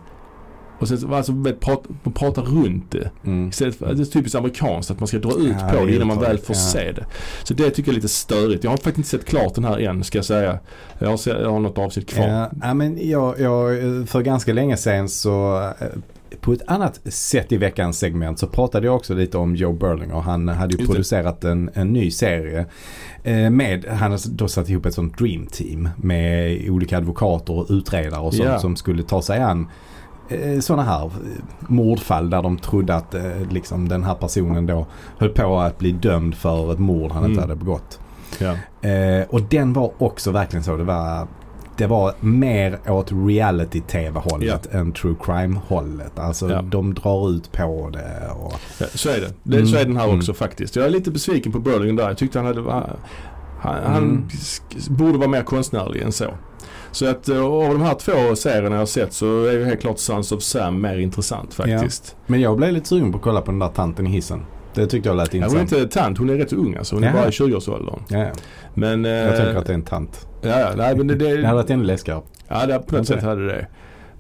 Och 0.80 0.88
sen 0.88 0.98
så- 0.98 1.14
alltså, 1.16 1.32
vet, 1.32 1.60
prat, 1.60 1.84
man 2.04 2.14
pratar 2.14 2.42
runt 2.42 2.92
det. 2.92 3.10
Mm. 3.26 3.50
Istället 3.50 3.76
för, 3.76 3.94
det 3.94 4.02
är 4.02 4.06
typiskt 4.06 4.36
amerikanskt 4.36 4.92
att 4.92 5.00
man 5.00 5.08
ska 5.08 5.18
dra 5.20 5.32
ut 5.40 5.56
Ja, 5.60 5.70
på 5.80 5.86
det 5.86 5.96
innan 5.96 6.08
man 6.08 6.20
väl 6.20 6.38
får 6.38 6.56
ja. 6.56 6.60
se 6.62 6.92
det. 6.92 7.06
Så 7.44 7.54
det 7.54 7.70
tycker 7.70 7.82
jag 7.90 7.94
är 7.94 7.96
lite 7.96 8.08
störigt. 8.10 8.64
Jag 8.64 8.72
har 8.72 8.78
faktiskt 8.78 8.98
inte 8.98 9.10
sett 9.10 9.26
klart 9.26 9.56
den 9.56 9.64
här 9.64 9.80
än 9.80 10.04
ska 10.04 10.18
jag 10.18 10.26
säga. 10.26 10.60
Jag 11.00 11.10
har, 11.10 11.18
se, 11.18 11.30
jag 11.30 11.52
har 11.52 11.60
något 11.60 11.78
avsnitt 11.78 12.10
kvar. 12.10 12.28
Ja, 12.28 12.50
ja, 12.62 12.74
men 12.74 13.10
jag, 13.10 13.40
jag, 13.40 13.78
för 14.10 14.22
ganska 14.22 14.54
länge 14.54 14.78
sedan 14.78 15.10
så 15.10 15.58
eh, 15.80 15.88
på 16.42 16.54
ett 16.54 16.62
annat 16.68 17.00
sätt 17.14 17.52
i 17.52 17.58
veckans 17.58 18.00
segment 18.00 18.40
så 18.40 18.48
pratade 18.48 18.86
jag 18.86 18.96
också 18.96 19.14
lite 19.14 19.38
om 19.38 19.56
Joe 19.56 19.74
Berlinger. 19.74 20.16
Han 20.20 20.48
hade 20.48 20.78
ju 20.78 20.86
producerat 20.86 21.44
en, 21.44 21.70
en 21.74 21.94
ny 21.94 22.12
serie. 22.12 22.66
eh, 23.24 23.50
Med, 23.50 23.86
han 23.86 24.12
har 24.12 24.20
då 24.30 24.48
satt 24.48 24.70
ihop 24.70 24.86
ett 24.86 24.94
sånt 24.94 25.18
dream 25.18 25.48
team 25.48 25.90
med 25.98 26.60
olika 26.70 26.98
advokater 26.98 27.54
och 27.54 27.66
utredare 27.70 28.22
och 28.22 28.34
sånt 28.34 28.50
Ja. 28.50 28.60
som 28.60 28.76
skulle 28.76 29.04
ta 29.04 29.22
sig 29.22 29.40
an 29.40 29.68
sådana 30.62 30.84
här 30.84 31.06
eh, 31.06 31.12
mordfall 31.60 32.30
där 32.30 32.42
de 32.42 32.58
trodde 32.58 32.96
att 32.96 33.14
eh, 33.16 33.24
liksom, 33.52 33.90
den 33.90 34.04
här 34.04 34.16
personen 34.16 34.66
då 34.66 34.86
höll 35.18 35.30
på 35.30 35.60
att 35.60 35.78
bli 35.80 35.92
dömd 35.92 36.36
för 36.36 36.74
ett 36.74 36.80
mord 36.80 37.12
han 37.12 37.24
inte 37.24 37.32
Mm. 37.42 37.50
hade 37.50 37.56
begått. 37.56 38.00
Ja. 38.40 38.52
Eh, 38.90 39.26
och 39.30 39.42
den 39.42 39.74
var 39.74 39.92
också 39.98 40.32
verkligen 40.32 40.64
så. 40.64 40.78
Det 40.78 40.84
var, 40.84 41.28
det 41.78 41.88
var 41.88 42.14
mer 42.20 42.80
åt 42.88 43.12
reality-tv-hållet 43.12 44.66
än 44.74 44.92
true 44.92 45.16
crime-hållet. 45.24 46.20
Alltså 46.20 46.50
Ja. 46.52 46.62
de 46.62 46.94
drar 46.94 47.30
ut 47.30 47.52
på 47.52 47.90
det 47.94 48.30
och... 48.40 48.54
Ja, 48.80 48.86
så 48.94 49.10
är 49.10 49.20
det. 49.22 49.34
det 49.44 49.58
Mm, 49.58 49.68
Så 49.70 49.78
är 49.78 49.86
den 49.86 49.98
här 49.98 50.04
mm. 50.06 50.18
också 50.18 50.34
faktiskt. 50.34 50.76
Jag 50.76 50.86
är 50.86 50.90
lite 50.90 51.12
besviken 51.12 51.52
på 51.52 51.60
Berlingen 51.60 51.96
där. 51.96 52.08
Jag 52.08 52.18
tyckte 52.18 52.40
han 52.40 52.46
hade... 52.46 52.62
Han, 52.72 52.84
han 53.86 53.98
Mm. 54.04 54.28
borde 54.90 55.18
vara 55.18 55.30
mer 55.30 55.42
konstnärlig 55.44 56.02
än 56.02 56.12
så. 56.12 56.26
Så 56.92 57.06
att 57.10 57.30
eh, 57.30 57.46
av 57.46 57.74
de 57.74 57.82
här 57.82 57.94
två 57.96 58.36
serierna 58.36 58.76
jag 58.76 58.82
har 58.82 58.86
sett 58.86 59.14
så 59.14 59.46
är 59.46 59.52
ju 59.52 59.66
helt 59.66 59.82
klart 59.82 60.00
Sons 60.00 60.32
of 60.32 60.42
Sam 60.44 60.82
mer 60.82 60.98
intressant 60.98 61.54
faktiskt. 61.54 62.16
Men 62.28 62.42
jag 62.42 62.58
blev 62.58 62.74
lite 62.74 62.88
sugen 62.88 63.12
på 63.12 63.18
att 63.18 63.24
kolla 63.24 63.42
på 63.42 63.52
den 63.52 63.60
där 63.60 63.68
tanten 63.68 64.08
i 64.08 64.10
hissen. 64.10 64.46
Det 64.74 64.88
tyckte 64.88 65.10
jag 65.10 65.16
lät 65.18 65.34
Ja, 65.34 65.46
hon 65.48 65.58
är 65.58 65.62
intressant. 65.62 65.82
inte 65.84 66.00
tant, 66.00 66.18
hon 66.18 66.30
är 66.30 66.34
rätt 66.38 66.54
ung 66.54 66.76
alltså. 66.76 66.96
Hon 66.96 67.04
är 67.04 67.08
Jaha. 67.08 67.18
bara 67.18 67.28
i 67.28 67.32
20-årsåldern. 67.32 68.00
Ja, 68.10 68.18
ja. 68.20 68.28
Men... 68.74 69.06
eh, 69.06 69.12
Jag 69.12 69.36
tänker 69.38 69.56
att 69.56 69.66
det 69.66 69.72
är 69.74 69.76
en 69.76 69.82
tant. 69.82 70.28
Ja, 70.42 70.60
ja, 70.60 70.70
nej 70.78 70.96
men 70.98 71.08
det... 71.08 71.16
det 71.16 71.38
Det 71.38 71.48
hade 71.48 71.56
varit 71.58 71.70
ännu 71.70 71.84
läskigare. 71.84 72.22
ja, 72.48 72.66
det, 72.66 72.80
på 72.80 72.96
något 72.98 73.08
sätt 73.08 73.24
hade 73.24 73.46
det. 73.48 73.68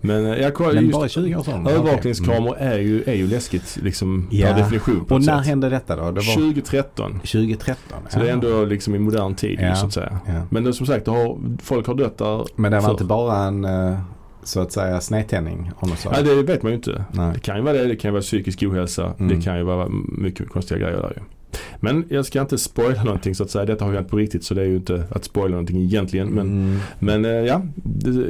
Men 0.01 0.25
eh, 0.25 0.37
jag 0.41 0.53
kollar 0.53 0.73
Men 0.81 0.91
bara 0.91 1.05
i 1.05 1.09
20-årsåldern? 1.09 1.61
Okej. 1.65 1.75
Övervakningskameror 1.77 2.57
är, 2.57 2.79
ju, 2.79 3.03
är 3.03 3.13
ju 3.13 3.27
läskigt 3.27 3.77
liksom 3.83 4.27
Ja. 4.31 4.47
per 4.47 4.57
definition 4.57 5.05
Och 5.09 5.21
när 5.21 5.37
sätt. 5.37 5.45
hände 5.47 5.69
detta 5.69 5.95
då? 5.95 6.01
Det 6.01 6.21
var 6.21 6.33
2013. 6.35 7.11
2013? 7.19 7.97
Så 8.09 8.19
det 8.19 8.29
är 8.29 8.33
ändå 8.33 8.65
liksom 8.65 8.95
i 8.95 8.99
modern 8.99 9.35
tid 9.35 9.59
Ja. 9.61 9.75
så 9.75 9.85
att 9.85 9.93
säga. 9.93 10.19
Ja. 10.27 10.33
Men 10.49 10.63
det, 10.63 10.73
som 10.73 10.85
sagt, 10.85 11.05
det 11.05 11.11
har, 11.11 11.37
folk 11.63 11.87
har 11.87 11.95
dött 11.95 12.17
där. 12.17 12.45
Men 12.55 12.71
det 12.71 12.77
var 12.77 12.83
För- 12.85 12.91
inte 12.91 13.03
bara 13.03 13.37
en 13.37 13.65
eh, 13.65 13.99
så 14.43 14.59
att 14.61 14.71
säga 14.71 15.01
snedtändning 15.01 15.71
något 15.81 15.99
slag? 15.99 16.13
Nej, 16.13 16.35
det 16.35 16.43
vet 16.43 16.63
man 16.63 16.71
ju 16.71 16.75
inte. 16.75 17.03
Nej. 17.11 17.31
Det 17.33 17.39
kan 17.39 17.55
ju 17.55 17.61
vara 17.61 17.73
det. 17.73 17.85
Det 17.85 17.95
kan 17.95 18.09
ju 18.09 18.11
vara 18.13 18.21
psykisk 18.21 18.63
ohälsa. 18.63 19.13
Mm. 19.19 19.27
Det 19.37 19.43
kan 19.45 19.57
ju 19.57 19.63
vara 19.63 19.87
mycket 20.17 20.49
konstiga 20.49 20.79
grejer 20.79 20.97
där 21.01 21.13
ju. 21.15 21.21
Men 21.79 22.05
jag 22.09 22.25
ska 22.25 22.41
inte 22.41 22.57
spoila 22.57 23.03
någonting 23.03 23.35
så 23.35 23.43
att 23.43 23.49
säga. 23.51 23.65
Detta 23.65 23.85
har 23.85 23.91
ju 23.91 23.97
hänt 23.97 24.09
på 24.09 24.17
riktigt 24.17 24.43
så 24.43 24.53
det 24.53 24.61
är 24.61 24.65
ju 24.65 24.75
inte 24.75 25.03
att 25.11 25.23
spoila 25.25 25.49
någonting 25.51 25.81
egentligen. 25.81 26.27
Men, 26.29 26.47
Mm. 26.47 26.79
men 26.99 27.25
eh, 27.25 27.31
ja, 27.31 27.61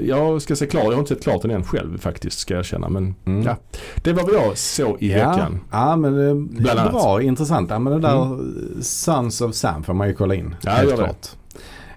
jag 0.05 0.41
ska 0.41 0.55
se 0.55 0.65
klart. 0.65 0.83
Jag 0.83 0.91
har 0.91 0.99
inte 0.99 1.13
sett 1.15 1.23
klart 1.23 1.41
den 1.41 1.51
än 1.51 1.63
själv 1.63 1.97
faktiskt 1.97 2.39
ska 2.39 2.53
jag 2.53 2.65
känna. 2.65 2.89
Men 2.89 3.15
Mm. 3.25 3.43
ja, 3.43 3.55
det 4.03 4.13
var 4.13 4.23
vad 4.23 4.33
jag 4.33 4.57
såg 4.57 4.97
i 5.03 5.09
veckan. 5.13 5.59
Ja, 5.71 5.95
men 5.95 6.13
det 6.15 6.23
är 6.71 6.89
bra, 6.91 7.21
intressant. 7.21 7.69
Ja, 7.69 7.79
men 7.79 7.93
det 7.93 7.99
där 7.99 8.37
Sons 8.81 9.41
of 9.41 9.55
Sam 9.55 9.83
får 9.83 9.93
man 9.93 10.07
ju 10.07 10.13
kolla 10.13 10.35
in. 10.35 10.55
Ja, 10.61 10.71
helt 10.71 10.89
gör 10.89 10.97
det. 10.97 11.13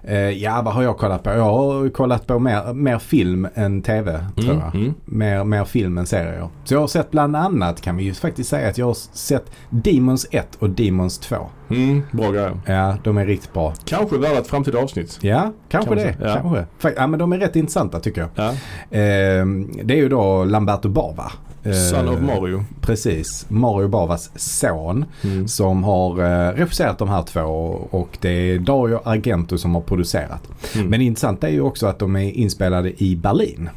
Eh, 0.07 0.17
ja, 0.17 0.61
vad 0.65 0.73
har 0.73 0.83
jag 0.83 0.97
kollat 0.97 1.23
på? 1.23 1.29
Jag 1.29 1.43
har 1.43 1.89
kollat 1.89 2.27
på 2.27 2.39
mer, 2.39 2.73
mer 2.73 2.99
film 2.99 3.47
än 3.55 3.81
tv, 3.81 4.25
tror 4.35 4.49
Mm, 4.51 4.59
jag. 4.65 4.75
mm. 4.75 4.93
Mer, 5.05 5.43
mer 5.43 5.65
film 5.65 5.97
än 5.97 6.05
serier. 6.05 6.47
Så 6.63 6.73
jag 6.73 6.79
har 6.79 6.87
sett 6.87 7.11
bland 7.11 7.35
annat, 7.35 7.81
kan 7.81 7.97
vi 7.97 8.03
ju 8.03 8.13
faktiskt 8.13 8.49
säga, 8.49 8.69
att 8.69 8.77
jag 8.77 8.85
har 8.85 8.93
sett 9.13 9.51
Demons 9.69 10.27
1 10.31 10.55
och 10.59 10.69
Demons 10.69 11.19
2. 11.19 11.35
Mm, 11.69 12.01
bra 12.11 12.31
grejer. 12.31 12.59
Ja, 12.65 12.97
de 13.03 13.17
är 13.17 13.25
riktigt 13.25 13.53
bra. 13.53 13.73
Kanske 13.85 14.17
värda 14.17 14.39
ett 14.39 14.47
framtida 14.47 14.77
avsnitt. 14.79 15.19
Ja, 15.21 15.51
kanske 15.69 15.89
Kan 15.95 15.97
man 16.03 16.05
det. 16.19 16.27
ja. 16.27 16.33
Kanske. 16.79 16.99
Ja, 17.01 17.07
men 17.07 17.19
de 17.19 17.33
är 17.33 17.37
rätt 17.37 17.55
intressanta 17.55 17.99
tycker 17.99 18.21
jag. 18.21 18.29
Ja. 18.35 18.49
Eh, 18.97 19.45
det 19.83 19.93
är 19.93 19.97
ju 19.97 20.09
då 20.09 20.43
Lamberto 20.43 20.89
Bava 20.89 21.31
Son 21.71 22.09
of 22.09 22.19
Mario. 22.19 22.65
Precis. 22.81 23.45
Mario 23.49 23.87
Bavas 23.87 24.31
son. 24.35 25.05
Mm. 25.23 25.47
Som 25.47 25.83
har 25.83 26.19
eh, 26.19 26.53
regisserat 26.53 26.97
de 26.97 27.09
här 27.09 27.23
två 27.23 27.39
och 27.91 28.17
det 28.21 28.29
är 28.29 28.59
Dario 28.59 28.99
Argento 29.03 29.57
som 29.57 29.75
har 29.75 29.81
producerat. 29.81 30.49
Mm. 30.75 30.87
Men 30.87 31.01
intressant 31.01 31.43
är 31.43 31.49
ju 31.49 31.61
också 31.61 31.87
att 31.87 31.99
de 31.99 32.15
är 32.15 32.31
inspelade 32.31 33.03
i 33.03 33.15
Berlin. 33.15 33.69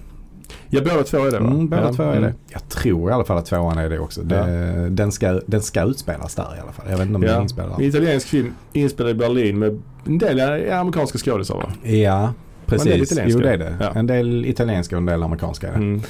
ja, 0.68 0.80
båda 0.84 1.02
två 1.02 1.18
är 1.18 1.30
det 1.30 1.38
va? 1.38 1.46
Mm, 1.46 1.68
båda 1.68 1.82
ja. 1.82 1.92
två 1.92 2.02
är 2.02 2.16
mm. 2.16 2.22
det. 2.22 2.34
Jag 2.48 2.68
tror 2.68 3.10
i 3.10 3.12
alla 3.14 3.24
fall 3.24 3.38
att 3.38 3.46
tvåan 3.46 3.78
är 3.78 3.90
det 3.90 3.98
också. 3.98 4.22
Det, 4.22 4.88
den, 4.90 5.12
ska, 5.12 5.40
den 5.46 5.62
ska 5.62 5.82
utspelas 5.82 6.34
där 6.34 6.56
i 6.58 6.60
alla 6.60 6.72
fall. 6.72 6.86
Jag 6.90 6.98
vet 6.98 7.06
inte 7.06 7.14
om 7.16 7.20
den 7.20 7.30
är 7.30 7.34
Ja. 7.34 7.42
inspelad 7.42 7.80
En 7.80 7.84
italiensk 7.84 8.28
film 8.28 8.54
inspelad 8.72 9.10
i 9.10 9.14
Berlin 9.14 9.58
med 9.58 9.82
en 10.06 10.18
del 10.18 10.68
eh, 10.68 10.80
amerikanska 10.80 11.18
skådisar 11.18 11.54
va? 11.54 11.90
Ja, 11.90 12.32
precis. 12.66 13.18
Jo 13.26 13.38
det 13.38 13.50
är 13.52 13.58
det. 13.58 13.76
Ja. 13.80 13.92
En 13.94 14.06
del 14.06 14.46
italienska 14.46 14.96
och 14.96 15.00
en 15.00 15.06
del 15.06 15.22
amerikanska 15.22 15.68
är 15.68 15.72
det. 15.72 15.78
Mm. 15.78 16.02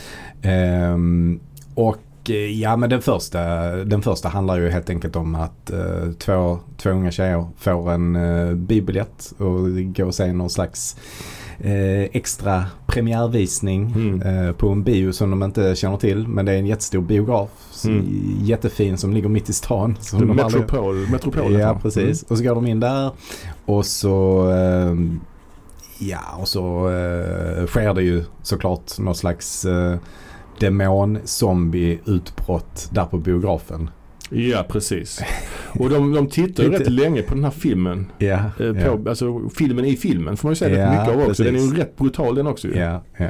Ehm, 0.42 1.40
och 1.76 2.30
eh, 2.30 2.60
ja 2.60 2.76
men 2.76 2.90
den 2.90 3.02
första, 3.02 3.40
den 3.84 4.02
första 4.02 4.28
handlar 4.28 4.58
ju 4.60 4.68
helt 4.68 4.90
enkelt 4.90 5.16
om 5.16 5.34
att 5.34 5.70
eh, 5.70 6.10
två, 6.18 6.58
två 6.76 6.90
unga 6.90 7.10
tjejer 7.10 7.46
får 7.58 7.92
en 7.92 8.16
uh, 8.16 8.54
biobiljett 8.54 9.32
och 9.38 9.60
går 9.94 10.04
och 10.04 10.14
se 10.14 10.32
någon 10.32 10.50
slags 10.50 10.96
eh, 11.58 12.02
extra 12.02 12.64
premiärvisning 12.86 13.92
Mm. 13.96 14.22
eh, 14.46 14.52
på 14.52 14.68
en 14.68 14.82
bio 14.82 15.12
som 15.12 15.30
de 15.30 15.42
inte 15.42 15.74
känner 15.76 15.96
till. 15.96 16.28
Men 16.28 16.44
det 16.46 16.52
är 16.52 16.58
en 16.58 16.66
jättestor 16.66 17.00
biograf. 17.00 17.48
Mm. 17.84 18.06
Jättefin 18.42 18.98
som 18.98 19.12
ligger 19.12 19.28
mitt 19.28 19.48
i 19.48 19.52
stan. 19.52 19.96
Som 20.00 20.20
de 20.20 20.38
aldrig- 20.44 20.62
Metropol. 21.10 21.52
Ja 21.60 21.78
precis. 21.82 22.22
Och 22.22 22.38
så 22.38 22.44
går 22.44 22.54
de 22.54 22.66
in 22.66 22.80
där 22.80 23.10
och 23.66 23.86
så 23.86 24.40
ehm, 24.50 25.20
Ja 25.98 26.36
och 26.38 26.48
så 26.48 26.88
eh, 26.90 27.66
sker 27.66 27.94
det 27.94 28.02
ju 28.02 28.24
såklart 28.42 28.98
någon 28.98 29.14
slags 29.14 29.66
eh, 30.62 30.70
demon-zombie-utbrott 30.70 32.88
där 32.92 33.04
på 33.04 33.18
biografen. 33.18 33.90
Ja 34.30 34.64
precis. 34.68 35.20
Och 35.78 35.90
de, 35.90 36.12
de 36.12 36.26
tittar 36.28 36.64
ju 36.64 36.70
rätt 36.70 36.92
länge 36.92 37.22
på 37.22 37.34
den 37.34 37.44
här 37.44 37.50
filmen. 37.50 38.06
Ja, 38.18 38.38
på, 38.58 39.00
Alltså 39.08 39.48
filmen 39.56 39.84
i 39.84 39.96
filmen 39.96 40.36
får 40.36 40.48
man 40.48 40.52
ju 40.52 40.56
säga 40.56 40.86
rätt 40.86 40.90
mycket 41.00 41.14
av 41.24 41.28
också. 41.30 41.42
Den 41.44 41.56
är 41.56 41.60
ju 41.60 41.74
rätt 41.74 41.96
brutal 41.96 42.34
den 42.34 42.46
också 42.46 42.68
ju. 42.68 42.74
ja. 42.76 43.02
Ja, 43.18 43.28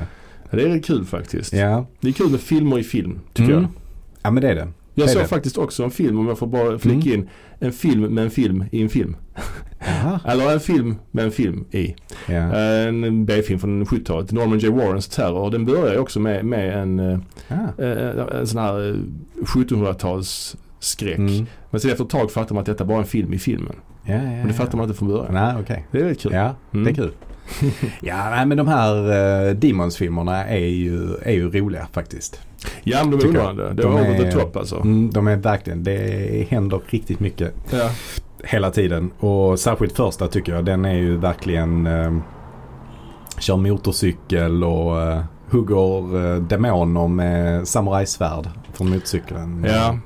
Det 0.50 0.62
är 0.62 0.68
rätt 0.68 0.85
kul 0.87 1.04
faktiskt. 1.04 1.50
Det 1.50 1.59
är 2.09 2.12
kul 2.12 2.30
med 2.30 2.40
filmer 2.40 2.78
i 2.78 2.83
film 2.83 3.18
tycker 3.35 3.50
Mm. 3.52 3.62
jag. 3.62 3.71
Ja 4.23 4.30
men 4.30 4.42
det 4.42 4.50
är 4.50 4.54
det. 4.54 4.68
Jag 4.99 5.11
såg 5.11 5.26
faktiskt 5.29 5.59
också 5.59 5.83
en 5.85 5.91
film 5.91 6.19
om 6.19 6.29
jag 6.29 6.38
får 6.38 6.47
bara 6.47 6.79
flika 6.79 7.09
Mm. 7.11 7.21
in. 7.21 7.29
En 7.59 7.73
film 7.73 8.03
med 8.15 8.25
en 8.25 8.31
film 8.31 8.65
i 8.71 8.83
en 8.83 8.88
film. 8.88 9.17
Eller 10.25 10.53
en 10.53 10.61
film 10.61 10.95
med 11.11 11.25
en 11.25 11.31
film 11.31 11.65
i. 11.71 11.95
Ja. 12.29 12.35
En 12.35 13.25
B-film 13.26 13.59
från 13.61 13.85
70-talet. 13.87 14.33
Norman 14.33 14.59
J. 14.59 14.69
Warrens 14.71 15.09
Terror. 15.09 15.50
Den 15.50 15.65
börjar 15.65 15.93
ju 15.93 15.99
också 15.99 16.21
med, 16.21 16.45
med 16.45 16.83
en, 16.83 16.99
eh, 16.99 17.19
Ah. 17.49 17.83
eh, 17.83 18.38
en 18.41 18.47
sån 18.47 18.61
här 18.62 18.88
eh, 18.91 18.97
1700-tals 19.45 20.57
skräck. 20.79 21.19
Mm. 21.19 21.47
Men 21.71 21.81
sen 21.81 21.91
efter 21.91 22.05
ett 22.05 22.11
tag 22.11 22.31
fattar 22.31 22.55
man 22.55 22.61
att 22.61 22.67
detta 22.67 22.85
bara 22.85 22.97
är 22.99 23.03
en 23.03 23.07
film 23.07 23.33
i 23.33 23.38
filmen. 23.38 23.75
Ja, 24.05 24.15
ja, 24.15 24.21
Men 24.23 24.43
det 24.47 24.53
ja. 24.53 24.53
fattar 24.55 24.79
man 24.79 24.87
inte 24.87 24.99
från 24.99 25.09
början. 25.09 25.35
Nej 25.35 25.55
okej. 25.61 25.87
Det 25.93 25.99
är 25.99 26.03
väldigt 26.03 26.23
kul. 26.23 26.33
Ja, 26.33 26.55
Mm. 26.73 26.85
det 26.85 26.91
är 26.91 26.95
kul. 26.95 27.11
Ja 28.00 28.31
nej, 28.31 28.47
men 28.47 28.57
de 28.59 28.69
här 28.69 28.95
uh, 29.49 29.55
Demons-filmerna 29.57 30.45
är 30.45 30.67
ju, 30.67 31.15
är 31.23 31.33
ju 31.33 31.50
roliga 31.50 31.87
faktiskt. 31.93 32.41
Ja 32.83 32.99
men 33.05 33.11
de 33.11 33.17
är 33.17 33.26
underhållande. 33.29 33.73
Det 33.73 33.83
De 33.83 33.93
var 33.93 34.00
over 34.00 34.19
the 34.19 34.33
top 34.33 34.57
alltså. 34.57 34.76
Mm, 34.76 35.11
de 35.11 35.26
är 35.26 35.37
verkligen, 35.37 35.85
det 35.85 36.47
händer 36.50 36.81
riktigt 36.87 37.21
mycket. 37.21 37.55
Ja. 37.71 37.91
hela 38.45 38.71
tiden. 38.71 39.11
Och 39.19 39.61
särskilt 39.61 39.97
första 39.97 40.29
tycker 40.29 40.55
jag. 40.55 40.65
Den 40.65 40.85
är 40.85 40.95
ju 40.95 41.17
verkligen 41.17 41.87
eh, 41.87 42.12
kör 43.38 43.57
motorcykel 43.57 44.65
och 44.65 45.03
eh, 45.03 45.23
hugger 45.50 46.35
eh, 46.35 46.43
demoner 46.43 47.09
med 47.09 47.69
samurajsvärd 47.69 48.49
från 48.73 48.91
motorcykeln. 48.91 49.67
Ja. 49.69 49.99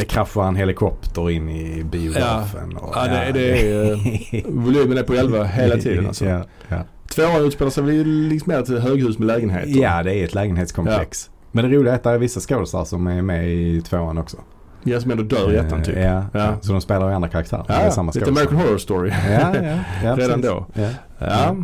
Det 0.00 0.06
kraschar 0.06 0.42
en 0.48 0.56
helikopter 0.56 1.30
in 1.30 1.48
i 1.48 1.84
biografen. 1.84 2.76
Och, 2.76 2.92
Ja, 2.96 3.04
det- 3.06 3.32
det 3.32 3.72
är, 3.72 4.50
Volymen 4.50 4.98
är 4.98 5.02
på 5.02 5.12
11 5.14 5.44
hela 5.44 5.76
tiden 5.82 6.06
alltså. 6.06 6.24
ja, 6.24 6.42
ja. 6.68 6.76
Tvåan 7.14 7.44
utspelar 7.44 7.70
sig 7.70 7.84
liksom 8.04 8.52
mer 8.52 8.62
till 8.62 8.78
höghus 8.78 9.18
med 9.18 9.26
lägenheter. 9.26 9.80
ja, 9.82 10.02
det 10.02 10.14
är 10.14 10.24
ett 10.24 10.34
lägenhetskomplex. 10.34 11.30
Men 11.52 11.70
det 11.70 11.76
roliga 11.76 11.92
är 11.92 11.96
att 11.96 12.02
det 12.02 12.10
är 12.10 12.18
vissa 12.18 12.40
skådespelare 12.40 12.86
som 12.86 13.06
är 13.06 13.22
med 13.22 13.48
i 13.50 13.82
tvåan 13.82 14.18
också. 14.18 14.36
Ja, 14.82 15.00
som 15.00 15.10
ändå 15.10 15.22
dör 15.22 15.52
i 15.52 15.56
ettan 15.56 15.82
typ. 15.82 15.96
Eh, 15.96 16.02
Ja, 16.02 16.24
Ja. 16.32 16.54
så 16.60 16.72
de 16.72 16.80
spelar 16.80 17.08
ju 17.08 17.14
andra 17.14 17.28
karaktärer. 17.28 17.64
Det 17.66 17.72
är 17.72 17.84
Ja, 17.84 17.90
samma 17.90 18.12
lite. 18.14 18.30
American 18.30 18.56
Horror 18.56 18.78
Story. 18.78 19.10
Ja, 19.30 19.54
ja, 19.62 19.78
ja, 20.04 20.14
Redan 20.16 20.40
då. 20.40 20.66
Ja. 20.74 20.88
Ja. 21.18 21.56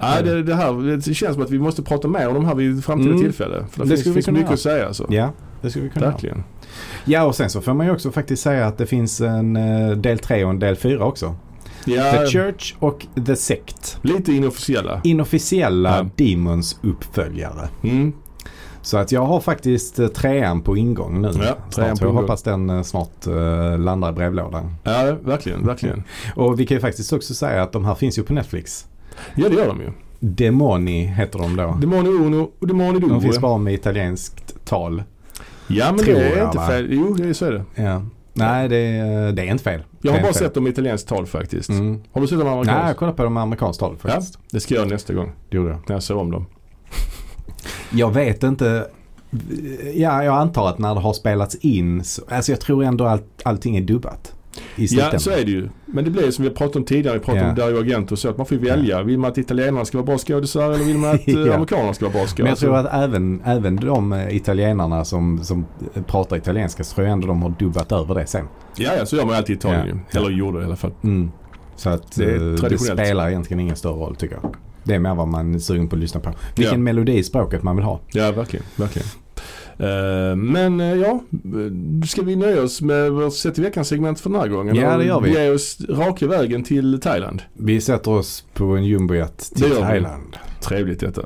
Ja, 0.00 0.22
det, 0.22 0.42
det 0.42 0.54
här 0.54 0.96
det 1.06 1.14
känns 1.14 1.34
som 1.34 1.42
att 1.42 1.50
vi 1.50 1.58
måste 1.58 1.82
prata 1.82 2.08
mer 2.08 2.28
om 2.28 2.34
de 2.34 2.44
här 2.44 2.54
vid 2.54 2.84
framtida 2.84 3.10
Mm. 3.10 3.22
tillfälle. 3.22 3.64
För 3.70 3.84
det, 3.84 3.90
Det 3.90 3.96
finns, 3.96 4.14
finns 4.14 4.26
kunna 4.26 4.38
mycket 4.38 4.48
göra. 4.48 4.54
att 4.54 4.60
säga 4.60 4.86
alltså. 4.86 5.06
ja, 5.08 5.30
det 5.62 5.70
skulle 5.70 5.84
vi 5.84 5.90
kunna. 5.90 6.06
Verkligen. 6.10 6.44
Ja 7.04 7.24
och 7.24 7.34
sen 7.34 7.50
så 7.50 7.60
får 7.60 7.74
man 7.74 7.86
ju 7.86 7.92
också 7.92 8.10
faktiskt 8.10 8.42
säga 8.42 8.66
att 8.66 8.78
det 8.78 8.86
finns 8.86 9.20
en 9.20 9.56
eh, 9.56 9.90
del 9.96 10.18
3 10.18 10.44
och 10.44 10.50
en 10.50 10.58
del 10.58 10.76
4 10.76 11.04
också. 11.04 11.34
Ja, 11.84 12.12
The 12.12 12.26
Church 12.26 12.74
och 12.78 13.06
The 13.26 13.36
Sect. 13.36 13.98
lite 14.02 14.32
inofficiella. 14.32 15.00
Inofficiella 15.04 15.96
Ja. 15.96 16.24
Demons 16.24 16.78
uppföljare. 16.82 17.68
Mm. 17.82 18.12
Så 18.82 18.96
att 18.98 19.12
jag 19.12 19.26
har 19.26 19.40
faktiskt 19.40 19.98
eh, 19.98 20.06
trean 20.08 20.60
på 20.62 20.76
ingång 20.76 21.22
nu. 21.22 21.28
Ja, 21.28 21.56
trean 21.74 21.96
på 21.96 22.04
jag 22.04 22.10
ingång. 22.10 22.16
hoppas 22.22 22.42
den 22.42 22.70
eh, 22.70 22.82
snart 22.82 23.26
landar 23.78 24.10
i 24.10 24.12
brevlådan. 24.12 24.74
Ja, 24.82 25.16
verkligen, 25.24 25.66
verkligen. 25.66 26.02
Och 26.36 26.60
vi 26.60 26.66
kan 26.66 26.76
ju 26.76 26.80
faktiskt 26.80 27.12
också 27.12 27.34
säga 27.34 27.62
att 27.62 27.72
de 27.72 27.84
här 27.84 27.94
finns 27.94 28.18
ju 28.18 28.22
på 28.22 28.32
Netflix. 28.32 28.86
Ja, 29.34 29.48
det 29.48 29.54
gör 29.54 29.66
de 29.66 29.80
ju. 29.80 29.90
Demoni 30.20 31.04
heter 31.04 31.38
de 31.38 31.56
då. 31.56 31.76
Demoni 31.80 32.08
Uno 32.08 32.50
och 32.60 32.66
Demoni 32.66 32.98
De 33.00 33.20
finns 33.20 33.34
Due. 33.36 33.40
bara 33.42 33.58
med 33.58 33.74
italienskt 33.74 34.54
tal. 34.64 35.02
Ja, 35.70 35.92
men 35.92 36.04
det 36.04 36.12
är 36.12 36.36
jag, 36.36 36.48
inte 36.48 36.58
va? 36.58 36.66
fel. 36.66 36.86
Jo, 36.90 37.34
så 37.34 37.44
är 37.46 37.52
det. 37.52 37.82
Ja. 37.82 38.02
Nej, 38.32 38.68
det, 38.68 38.76
är- 38.76 39.32
det 39.32 39.42
är 39.42 39.46
inte 39.46 39.64
fel. 39.64 39.82
Jag 40.02 40.12
har 40.12 40.18
bara 40.20 40.32
fel. 40.32 40.34
sett 40.34 40.54
dem 40.54 40.66
i 40.66 40.70
italienskt 40.70 41.08
tal 41.08 41.26
faktiskt. 41.26 41.68
Mm. 41.68 42.02
Har 42.12 42.20
du 42.20 42.26
sett 42.26 42.38
dem 42.38 42.46
Nej, 42.46 42.52
amerikanskt? 42.54 42.86
jag 42.88 42.96
kollade 42.96 43.16
på 43.16 43.22
dem 43.24 43.34
med 43.34 43.42
amerikanskt 43.42 43.80
tal 43.80 43.96
Ja, 44.02 44.08
faktiskt. 44.10 44.38
det 44.50 44.60
ska 44.60 44.74
jag 44.74 44.88
nästa 44.88 45.12
gång. 45.14 45.32
Det 45.50 45.56
gjorde 45.56 45.70
jag. 45.70 45.78
När 45.88 45.96
jag 45.96 46.02
ser 46.02 46.16
om 46.16 46.30
dem. 46.30 46.46
Jag 47.90 48.10
vet 48.14 48.42
inte. 48.42 48.86
Ja, 49.94 50.24
jag 50.24 50.34
antar 50.34 50.68
att 50.68 50.78
när 50.78 50.94
det 50.94 51.00
har 51.00 51.12
spelats 51.12 51.54
in. 51.54 52.04
Så, 52.04 52.22
alltså 52.28 52.52
jag 52.52 52.60
tror 52.60 52.84
ändå 52.84 53.04
att 53.04 53.24
allting 53.44 53.76
är 53.76 53.80
dubbat. 53.80 54.34
I 54.80 54.86
Ja, 54.90 55.18
så 55.18 55.30
är 55.30 55.44
det 55.44 55.50
ju. 55.50 55.68
Men 55.86 56.04
det 56.04 56.10
blir 56.10 56.30
som 56.30 56.44
vi 56.44 56.50
pratade 56.50 56.78
om 56.78 56.84
tidigare. 56.84 57.18
Vi 57.18 57.24
pratade 57.24 57.44
Ja. 57.44 57.48
om 57.50 57.54
Dario 57.54 57.78
Argento 57.78 58.12
och 58.14 58.18
så. 58.18 58.28
Att 58.28 58.36
man 58.36 58.46
får 58.46 58.58
ju 58.58 58.64
välja. 58.64 59.02
Vill 59.02 59.18
man 59.18 59.30
att 59.30 59.38
italienarna 59.38 59.84
ska 59.84 59.98
vara 59.98 60.06
bra 60.06 60.18
skådisar 60.18 60.72
eller 60.72 60.84
vill 60.84 60.98
man 60.98 61.10
att 61.14 61.20
eh, 61.28 61.34
Ja. 61.34 61.54
amerikanerna 61.54 61.94
ska 61.94 62.04
vara 62.04 62.12
bra 62.12 62.20
skådisar? 62.26 62.42
Men 62.42 62.50
jag 62.50 62.58
tror 62.58 62.76
att 62.76 63.04
även, 63.04 63.42
även 63.44 63.76
de 63.76 64.12
eh, 64.12 64.36
italienarna 64.36 65.04
som, 65.04 65.44
som 65.44 65.66
pratar 66.06 66.36
italienska 66.36 66.84
så 66.84 66.94
tror 66.94 67.06
jag 67.06 67.12
ändå 67.12 67.26
de 67.26 67.42
har 67.42 67.54
dubbat 67.58 67.92
över 67.92 68.14
det 68.14 68.26
sen. 68.26 68.44
Ja, 68.76 68.90
ja, 68.98 69.06
så 69.06 69.16
gör 69.16 69.24
man 69.26 69.34
alltid 69.34 69.56
i 69.56 69.58
Italien 69.58 70.00
Ja. 70.10 70.20
Eller 70.20 70.30
gjorde 70.30 70.62
i 70.62 70.64
alla 70.64 70.76
fall. 70.76 70.92
Mm. 71.04 71.30
Så 71.76 71.88
att 71.90 72.16
Det 72.16 72.34
eh, 72.36 72.42
det, 72.70 72.78
spelar 72.78 73.28
egentligen 73.28 73.60
ingen 73.60 73.76
större 73.76 73.92
roll 73.94 74.16
tycker 74.16 74.38
jag. 74.42 74.54
Det 74.84 74.94
är 74.94 74.98
mer 74.98 75.14
vad 75.14 75.28
man 75.28 75.54
är 75.54 75.58
sugen 75.58 75.88
på 75.88 75.96
att 75.96 76.00
lyssna 76.00 76.20
på. 76.20 76.30
Vilken 76.56 76.74
Ja. 76.74 76.78
melodi 76.84 77.12
i 77.18 77.22
språket 77.22 77.62
man 77.62 77.76
vill 77.76 77.84
ha. 77.84 78.00
Ja, 78.12 78.32
verkligen. 78.32 78.64
verkligen. 78.76 79.08
Eh, 79.80 80.36
men 80.36 80.80
eh, 80.80 80.94
ja, 80.94 81.20
ska 82.08 82.22
vi 82.22 82.36
nöja 82.36 82.62
oss 82.62 82.82
med 82.82 83.12
vårt 83.12 83.34
sätt 83.34 83.58
i 83.58 83.62
veckans 83.62 83.88
segment 83.88 84.20
för 84.20 84.30
den 84.30 84.40
här 84.40 84.48
gången? 84.48 84.76
Ja, 84.76 84.96
det 84.96 85.04
gör 85.04 85.20
vi. 85.20 85.30
Ge 85.30 85.50
oss 85.50 85.78
raka 85.88 86.26
vägen 86.26 86.62
till 86.62 87.00
Thailand. 87.00 87.42
Vi 87.54 87.80
sätter 87.80 88.10
oss 88.10 88.44
på 88.54 88.64
en 88.64 88.84
jumbojet 88.84 89.50
Det 89.54 89.64
till. 89.64 89.76
Thailand. 89.76 90.36
Trevligt 90.60 91.00
detta. 91.00 91.22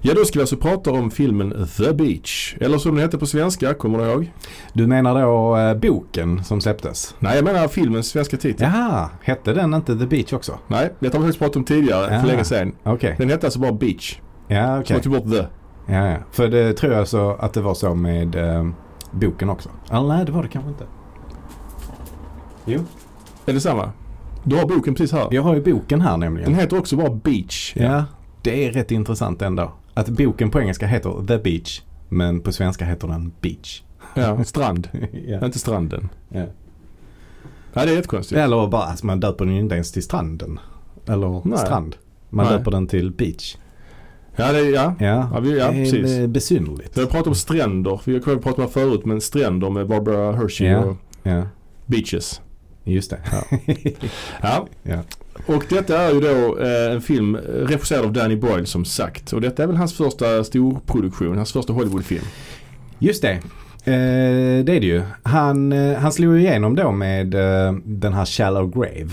Ja, 0.00 0.14
då 0.14 0.24
ska 0.24 0.38
vi 0.38 0.40
alltså 0.42 0.56
prata 0.56 0.90
om 0.90 1.10
filmen 1.10 1.68
The 1.76 1.92
Beach. 1.92 2.54
Eller 2.60 2.78
som 2.78 2.94
den 2.94 3.04
hette 3.04 3.18
på 3.18 3.26
svenska, 3.26 3.74
kommer 3.74 3.98
du 3.98 4.04
ihåg? 4.04 4.32
Du 4.72 4.86
menar 4.86 5.22
då 5.22 5.56
eh, 5.56 5.74
boken 5.74 6.44
som 6.44 6.60
släpptes? 6.60 7.14
Nej, 7.18 7.36
jag 7.36 7.44
menar 7.44 7.68
filmens 7.68 8.06
svenska 8.08 8.36
titel. 8.36 8.66
Jaha, 8.74 9.10
hette 9.22 9.52
den 9.52 9.74
inte 9.74 9.96
The 9.98 10.06
Beach 10.06 10.32
också? 10.32 10.58
Nej, 10.68 10.92
detta 11.00 11.18
har 11.18 11.22
vi 11.22 11.26
faktiskt 11.26 11.38
pratat 11.38 11.56
om 11.56 11.64
tidigare, 11.64 12.14
Ja. 12.14 12.20
för 12.20 12.26
länge 12.28 12.44
sedan. 12.44 12.72
Okej. 12.82 13.14
Den 13.18 13.30
hette 13.30 13.46
alltså 13.46 13.58
bara 13.60 13.72
Beach. 13.72 14.18
Ja, 14.48 14.76
Så 14.76 14.80
okej. 14.80 14.96
man 14.96 15.02
tog 15.02 15.12
bort 15.12 15.32
The. 15.32 15.46
Ja, 15.92 16.08
ja. 16.08 16.16
För 16.30 16.48
det 16.48 16.72
tror 16.72 16.92
jag 16.92 17.08
så 17.08 17.30
att 17.30 17.52
det 17.52 17.60
var 17.60 17.74
så 17.74 17.94
med 17.94 18.34
eh, 18.34 18.68
boken 19.10 19.50
också. 19.50 19.68
Eller 19.90 20.08
nej, 20.08 20.24
det 20.24 20.32
var 20.32 20.42
det 20.42 20.48
kanske 20.48 20.70
inte. 20.70 20.84
Jo. 22.64 22.80
Är 23.46 23.52
det 23.52 23.60
samma? 23.60 23.90
Du 24.44 24.56
har 24.56 24.66
boken 24.66 24.94
precis 24.94 25.12
här. 25.12 25.28
Jag 25.30 25.42
har 25.42 25.54
ju 25.54 25.62
boken 25.62 26.00
här 26.00 26.16
nämligen. 26.16 26.50
Den 26.50 26.60
heter 26.60 26.78
också 26.78 26.96
bara 26.96 27.10
Beach. 27.10 27.72
Ja, 27.76 28.04
det 28.42 28.66
är 28.66 28.72
rätt 28.72 28.90
intressant 28.90 29.42
ändå. 29.42 29.72
Att 29.94 30.08
boken 30.08 30.50
på 30.50 30.60
engelska 30.60 30.86
heter 30.86 31.26
The 31.26 31.38
Beach. 31.38 31.82
Men 32.08 32.40
på 32.40 32.52
svenska 32.52 32.84
heter 32.84 33.08
den 33.08 33.32
Beach. 33.40 33.82
Ja, 34.14 34.44
strand. 34.44 34.88
ja. 35.26 35.44
Inte 35.44 35.58
stranden. 35.58 36.08
Ja. 36.28 36.44
Ja, 37.72 37.84
det 37.84 37.90
är 37.90 37.96
jättekonstigt. 37.96 38.38
Eller 38.38 38.66
bara, 38.66 38.82
alltså 38.82 39.06
man 39.06 39.20
döper 39.20 39.44
den 39.44 39.54
ju 39.54 39.60
inte 39.60 39.74
ens 39.74 39.92
till 39.92 40.02
stranden. 40.02 40.60
Eller 41.06 41.42
Nej. 41.44 41.58
strand. 41.58 41.96
Man 42.30 42.46
Nej. 42.46 42.58
döper 42.58 42.70
den 42.70 42.86
till 42.86 43.12
Beach. 43.12 43.56
Ja, 44.36 44.52
det 44.52 44.60
ja. 44.60 44.94
Ja, 44.98 45.30
Ja, 45.34 45.40
vi- 45.40 45.58
ja, 45.58 45.70
det 45.70 45.76
är 45.78 45.84
precis. 45.84 46.18
be- 46.18 46.28
besynnerligt. 46.28 46.96
Vi 46.96 47.00
har 47.00 47.08
pratat 47.08 47.26
om 47.26 47.34
stränder. 47.34 48.00
Vi 48.04 48.12
har 48.12 48.20
pratat 48.20 48.58
om 48.58 48.64
det 48.64 48.70
förut, 48.70 49.04
men 49.04 49.20
stränder 49.20 49.70
med 49.70 49.86
Barbara 49.88 50.32
Hershey 50.36 50.66
Ja. 50.68 50.78
och 50.78 50.96
Ja. 51.22 51.42
beaches. 51.86 52.40
Just 52.84 53.10
det. 53.10 53.18
Ja. 54.42 54.66
Ja. 54.82 54.98
Och 55.46 55.64
detta 55.68 56.00
är 56.02 56.12
ju 56.12 56.20
då 56.20 56.58
eh, 56.58 56.92
en 56.92 57.00
film 57.00 57.36
regisserad 57.36 58.04
av 58.04 58.12
Danny 58.12 58.36
Boyle 58.36 58.66
som 58.66 58.84
sagt. 58.84 59.32
Och 59.32 59.40
detta 59.40 59.62
är 59.62 59.66
väl 59.66 59.76
hans 59.76 59.94
första 59.96 60.44
storproduktion, 60.44 61.36
hans 61.36 61.52
första 61.52 61.72
Hollywoodfilm. 61.72 62.24
Just 62.98 63.22
det. 63.22 63.32
Eh, 63.84 64.64
det 64.64 64.72
är 64.76 64.80
det 64.80 64.86
ju. 64.86 65.02
Han, 65.22 65.72
eh, 65.72 65.98
han 65.98 66.12
slog 66.12 66.38
igenom 66.38 66.74
då 66.74 66.92
med 66.92 67.34
eh, 67.34 67.72
den 67.84 68.12
här 68.12 68.24
Shallow 68.24 68.70
Grave. 68.70 69.08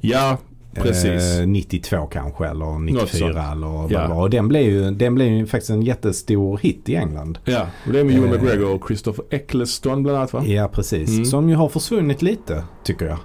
Ja, 0.00 0.38
Precis. 0.82 1.38
Eh, 1.40 1.46
92 1.46 2.06
kanske 2.06 2.46
eller 2.46 2.64
sånt. 2.64 2.84
94 2.84 3.52
eller 3.52 3.66
vad 3.66 3.92
Ja. 3.92 4.00
det 4.00 4.08
var. 4.08 4.20
Och 4.22 4.30
den 4.30 4.48
blev, 4.48 4.62
ju, 4.62 4.90
den 4.90 5.14
blev 5.14 5.28
ju 5.28 5.46
faktiskt 5.46 5.70
en 5.70 5.82
jättestor 5.82 6.58
hit 6.62 6.88
i 6.88 6.94
England. 6.96 7.38
ja. 7.44 7.66
Och 7.86 7.92
det 7.92 8.00
är 8.00 8.04
med 8.04 8.16
Ewan 8.16 8.28
Eh. 8.28 8.40
McGregor 8.42 8.74
och 8.74 8.82
Christopher 8.86 9.24
Eccleston 9.30 10.02
bland 10.02 10.18
annat 10.18 10.32
va? 10.32 10.42
Ja 10.44 10.68
precis. 10.68 11.08
Mm. 11.10 11.24
Som 11.24 11.48
ju 11.48 11.54
har 11.56 11.68
försvunnit 11.68 12.22
lite 12.22 12.64
tycker 12.84 13.06
jag. 13.06 13.18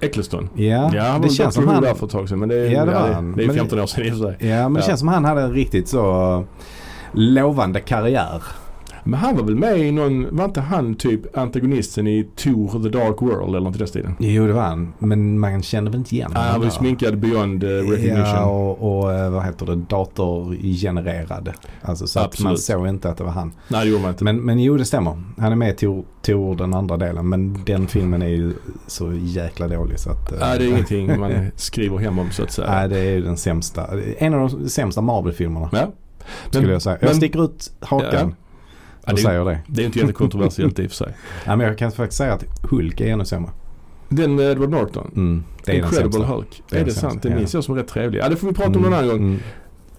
Eccleston. 0.00 0.48
Ja, 0.54 0.90
Ja, 0.94 1.18
det 1.22 1.28
känns 1.28 1.54
som 1.54 1.68
han... 1.68 1.82
där 1.82 1.94
för 1.94 2.06
ett 2.06 2.12
tag 2.12 2.28
sedan 2.28 2.38
men 2.38 2.48
det 2.48 2.54
är, 2.56 2.70
Ja, 2.70 2.84
det 2.84 2.92
var 2.92 3.00
det, 3.08 3.08
det 3.36 3.42
är 3.42 3.46
Men- 3.46 3.56
15 3.56 3.80
år 3.80 3.86
sedan 3.86 4.04
i 4.06 4.10
och 4.10 4.16
för 4.18 4.22
sig. 4.38 4.48
Ja 4.50 4.62
men 4.62 4.74
det 4.74 4.80
Ja. 4.80 4.86
känns 4.86 4.98
som 5.00 5.08
han 5.08 5.24
hade 5.24 5.40
en 5.42 5.52
riktigt 5.52 5.88
så 5.88 6.44
lovande 7.12 7.80
karriär. 7.80 8.42
Men 9.04 9.20
han 9.20 9.36
var 9.36 9.42
väl 9.42 9.54
med 9.56 9.78
i 9.78 9.92
någon, 9.92 10.36
var 10.36 10.44
inte 10.44 10.60
han 10.60 10.94
typ 10.94 11.36
antagonisten 11.38 12.06
i 12.06 12.28
Tour 12.36 12.82
the 12.82 12.88
Dark 12.98 13.22
World 13.22 13.48
eller 13.48 13.60
något 13.60 13.74
i 13.74 13.78
den 13.78 13.88
stilen? 13.88 14.14
Jo 14.18 14.46
det 14.46 14.52
var 14.52 14.62
han. 14.62 14.92
Men 14.98 15.38
man 15.38 15.62
kände 15.62 15.90
väl 15.90 15.98
inte 16.00 16.14
igen 16.14 16.32
Ah, 16.34 16.40
han 16.40 16.58
var 16.60 16.64
ju 16.64 16.70
sminkad 16.70 17.18
beyond 17.18 17.64
uh, 17.64 17.70
recognition. 17.70 18.18
Ja 18.18 18.44
och, 18.44 18.98
och 19.02 19.12
eh, 19.12 19.30
vad 19.30 19.44
heter 19.44 19.66
det, 19.66 19.74
datorgenererad. 19.76 21.52
Alltså 21.82 22.06
så 22.06 22.20
att 22.20 22.40
man 22.40 22.58
såg 22.58 22.88
inte 22.88 23.10
att 23.10 23.16
det 23.16 23.24
var 23.24 23.30
han. 23.30 23.52
Nej 23.68 23.84
det 23.84 23.90
gjorde 23.90 24.02
man 24.02 24.10
inte. 24.10 24.24
Men, 24.24 24.36
men 24.40 24.58
jo 24.62 24.76
det 24.76 24.84
stämmer. 24.84 25.22
Han 25.38 25.52
är 25.52 25.56
med 25.56 25.70
i 25.70 25.76
Tor, 25.76 26.04
Tor 26.22 26.56
den 26.56 26.74
andra 26.74 26.96
delen. 26.96 27.28
Men 27.28 27.64
den 27.64 27.86
filmen 27.86 28.22
är 28.22 28.28
ju 28.28 28.52
så 28.86 29.12
jäkla 29.12 29.68
dålig 29.68 29.98
så 29.98 30.10
att... 30.10 30.32
eh, 30.32 30.38
Nej 30.40 30.58
det 30.58 30.64
är 30.64 30.68
ingenting 30.72 31.20
man 31.20 31.50
skriver 31.56 31.98
hem 31.98 32.18
om 32.18 32.30
så 32.30 32.42
att 32.42 32.52
säga. 32.52 32.70
Nej 32.70 32.88
det 32.88 32.98
är 32.98 33.10
ju 33.10 33.22
den 33.22 33.36
sämsta. 33.36 33.86
En 34.18 34.34
av 34.34 34.50
de 34.50 34.68
sämsta 34.68 35.00
Marvel-filmerna. 35.00 35.68
Ja. 35.72 35.92
Skulle 36.50 36.72
jag 36.72 36.82
säga. 36.82 36.96
Jag 37.00 37.08
men- 37.08 37.16
sticker 37.16 37.44
ut 37.44 37.72
hakan 37.80 38.08
Ja, 38.12 38.47
och 39.10 39.16
det, 39.16 39.22
säger 39.22 39.44
det. 39.44 39.58
det 39.66 39.82
är 39.82 39.86
inte 39.86 39.98
jättekontroversiellt 39.98 40.78
i 40.78 40.86
och 40.86 40.90
för 40.90 40.96
sig. 40.96 41.12
Ja, 41.44 41.56
men 41.56 41.66
jag 41.66 41.78
kan 41.78 41.92
faktiskt 41.92 42.18
säga 42.18 42.32
att 42.32 42.44
Hulk 42.70 43.00
är 43.00 43.06
ännu 43.12 43.24
sämre. 43.24 43.50
Den 44.08 44.34
med 44.34 44.50
Edward 44.50 44.70
Norton. 44.70 45.10
Mm, 45.16 45.44
det 45.64 45.72
är 45.72 45.76
den 45.76 45.84
Incredible 45.84 46.12
sämsta. 46.12 46.32
Hulk. 46.34 46.62
Det 46.70 46.76
är 46.76 46.80
är 46.80 46.84
den 46.84 46.94
det 46.94 47.00
sant? 47.00 47.24
ja. 47.24 47.34
minns 47.36 47.54
jag 47.54 47.64
som 47.64 47.74
rätt 47.74 47.88
trevlig. 47.88 48.20
Ja 48.20 48.28
det 48.28 48.36
får 48.36 48.46
vi 48.48 48.54
prata 48.54 48.70
om 48.70 48.82
någon 48.82 48.94
annan 48.94 49.08
gång. 49.08 49.16
Mm. 49.18 49.38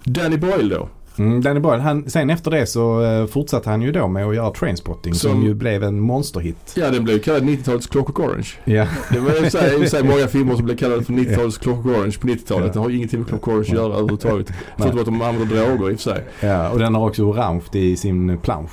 Danny 0.04 0.38
Boyle 0.38 0.70
då. 0.70 0.90
Mm, 1.18 1.42
Danny 1.42 1.60
Boyle, 1.60 1.80
han, 1.82 2.10
sen 2.10 2.30
efter 2.30 2.52
det 2.52 2.66
så 2.66 3.04
eh, 3.04 3.26
fortsatte 3.26 3.70
han 3.70 3.82
ju 3.82 3.92
då 3.92 4.08
med 4.08 4.26
att 4.26 4.36
göra 4.36 4.52
Trainspotting 4.52 5.14
som, 5.14 5.32
Som- 5.32 5.44
ju 5.44 5.54
blev 5.54 5.84
en 5.84 6.00
monsterhit. 6.00 6.74
Ja 6.76 6.90
den 6.92 7.04
blev 7.04 7.20
kallad 7.20 7.44
90-talets 7.44 7.88
Clockwork 7.88 8.20
Orange. 8.20 8.48
Ja. 8.66 8.88
Det 9.12 9.20
var 9.20 9.44
i 9.44 9.48
och 9.86 9.90
sig- 9.90 10.04
många 10.04 10.28
filmer 10.28 10.56
som 10.56 10.66
blev 10.66 10.78
kallade 10.78 11.04
för 11.04 11.14
90-talets 11.14 11.58
Clockwork 11.58 11.98
Orange 11.98 12.16
på 12.22 12.28
90-talet. 12.28 12.66
Ja. 12.68 12.74
Det 12.74 12.80
har 12.80 12.90
ingenting 12.90 13.20
med 13.20 13.30
Clockwork 13.30 13.56
Orange 13.58 13.70
att 13.70 13.76
göra 13.76 13.94
överhuvudtaget. 13.94 14.52
Förutom 14.78 15.00
att 15.00 15.06
de 15.06 15.22
använder 15.22 15.56
droger 15.56 15.92
i 15.92 15.96
och 15.96 16.00
för 16.00 16.12
sig. 16.12 16.24
ja, 16.42 16.70
och 16.70 16.80
den 16.80 16.96
har 16.96 17.08
också 17.08 17.24
orange 17.24 17.64
i 17.74 17.96
sin 17.98 18.38
plansch. 18.38 18.72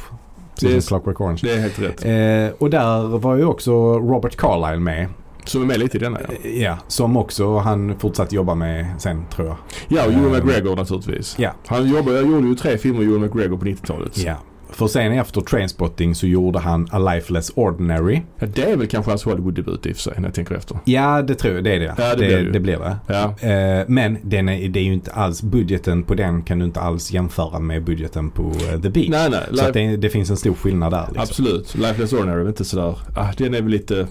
Det 0.60 0.66
är- 0.66 0.70
Precis 0.70 0.88
som 0.88 1.00
Clockwork 1.00 1.20
Orange. 1.20 1.38
Det 1.42 1.52
är 1.52 1.60
helt 1.60 1.78
rätt. 1.78 2.04
Eh, 2.04 2.56
och 2.62 2.70
där 2.70 3.18
var 3.18 3.36
ju 3.36 3.44
också 3.44 3.72
Robert 3.98 4.36
Carlyle 4.36 4.80
med. 4.80 5.08
Som 5.44 5.62
är 5.62 5.66
med 5.66 5.78
lite 5.78 5.96
i 5.96 6.00
denna 6.00 6.18
ja. 6.28 6.34
Eh, 6.50 6.62
Ja, 6.62 6.78
som 6.88 7.16
också 7.16 7.56
han 7.58 7.94
fortsatt 7.98 8.32
jobba 8.32 8.54
med 8.54 8.86
sen 8.98 9.24
tror 9.34 9.46
jag. 9.48 9.56
Ja 9.88 10.06
och 10.06 10.12
Ewan 10.12 10.34
Eh, 10.34 10.44
McGregor 10.44 10.76
naturligtvis. 10.76 11.34
Ja. 11.38 11.50
Han 11.66 11.88
jobbade, 11.88 12.16
jag 12.16 12.26
gjorde 12.30 12.46
ju 12.48 12.54
tre 12.54 12.78
filmer 12.78 12.98
med 13.00 13.08
Ewan 13.08 13.20
McGregor 13.20 13.56
på 13.56 13.64
90-talet. 13.64 14.18
Ja. 14.18 14.34
För 14.70 14.86
sen 14.86 15.12
efter 15.12 15.40
Trainspotting 15.40 16.14
så 16.14 16.26
gjorde 16.26 16.58
han 16.58 16.88
A 16.90 16.98
Lifeless 16.98 17.50
Ordinary. 17.54 18.22
Ja, 18.38 18.46
det 18.46 18.62
är 18.62 18.76
väl 18.76 18.86
kanske 18.86 19.10
hans 19.10 19.24
Hollywood-debut 19.24 19.86
i 19.86 19.92
och 19.92 19.96
för 19.96 20.02
sig 20.02 20.14
när 20.16 20.28
jag 20.28 20.34
tänker 20.34 20.54
efter. 20.54 20.78
Ja, 20.84 21.22
det 21.22 21.34
tror 21.34 21.54
jag. 21.54 21.64
Det 21.64 21.74
är 21.74 21.80
det. 21.80 21.94
Ja, 21.98 22.14
det 22.14 22.26
det, 22.26 22.26
blir 22.26 22.44
det 22.44 22.50
det 22.50 22.60
blir 22.60 22.78
det. 22.78 22.96
Ja. 23.06 23.48
Eh, 23.48 23.84
men 23.88 24.18
den 24.22 24.48
är, 24.48 24.68
det 24.68 24.80
är 24.80 24.84
ju 24.84 24.92
inte 24.92 25.12
alls, 25.12 25.42
budgeten 25.42 26.02
på 26.02 26.14
den 26.14 26.42
kan 26.42 26.58
du 26.58 26.64
inte 26.64 26.80
alls 26.80 27.12
jämföra 27.12 27.58
med 27.58 27.84
budgeten 27.84 28.30
på 28.30 28.42
eh, 28.42 28.80
The 28.80 28.90
Beach. 28.90 29.08
Nej 29.08 29.30
nej. 29.30 29.42
Så 29.52 29.70
det, 29.70 29.96
det 29.96 30.08
finns 30.08 30.30
en 30.30 30.36
stor 30.36 30.54
skillnad 30.54 30.92
där. 30.92 31.04
Liksom. 31.06 31.22
Absolut. 31.22 31.74
Lifeless 31.74 32.12
Ordinary 32.12 32.44
är 32.44 32.48
inte 32.48 32.64
sådär. 32.64 32.98
Ah, 33.16 33.32
den 33.38 33.54
är 33.54 33.62
väl 33.62 33.70
lite, 33.70 34.06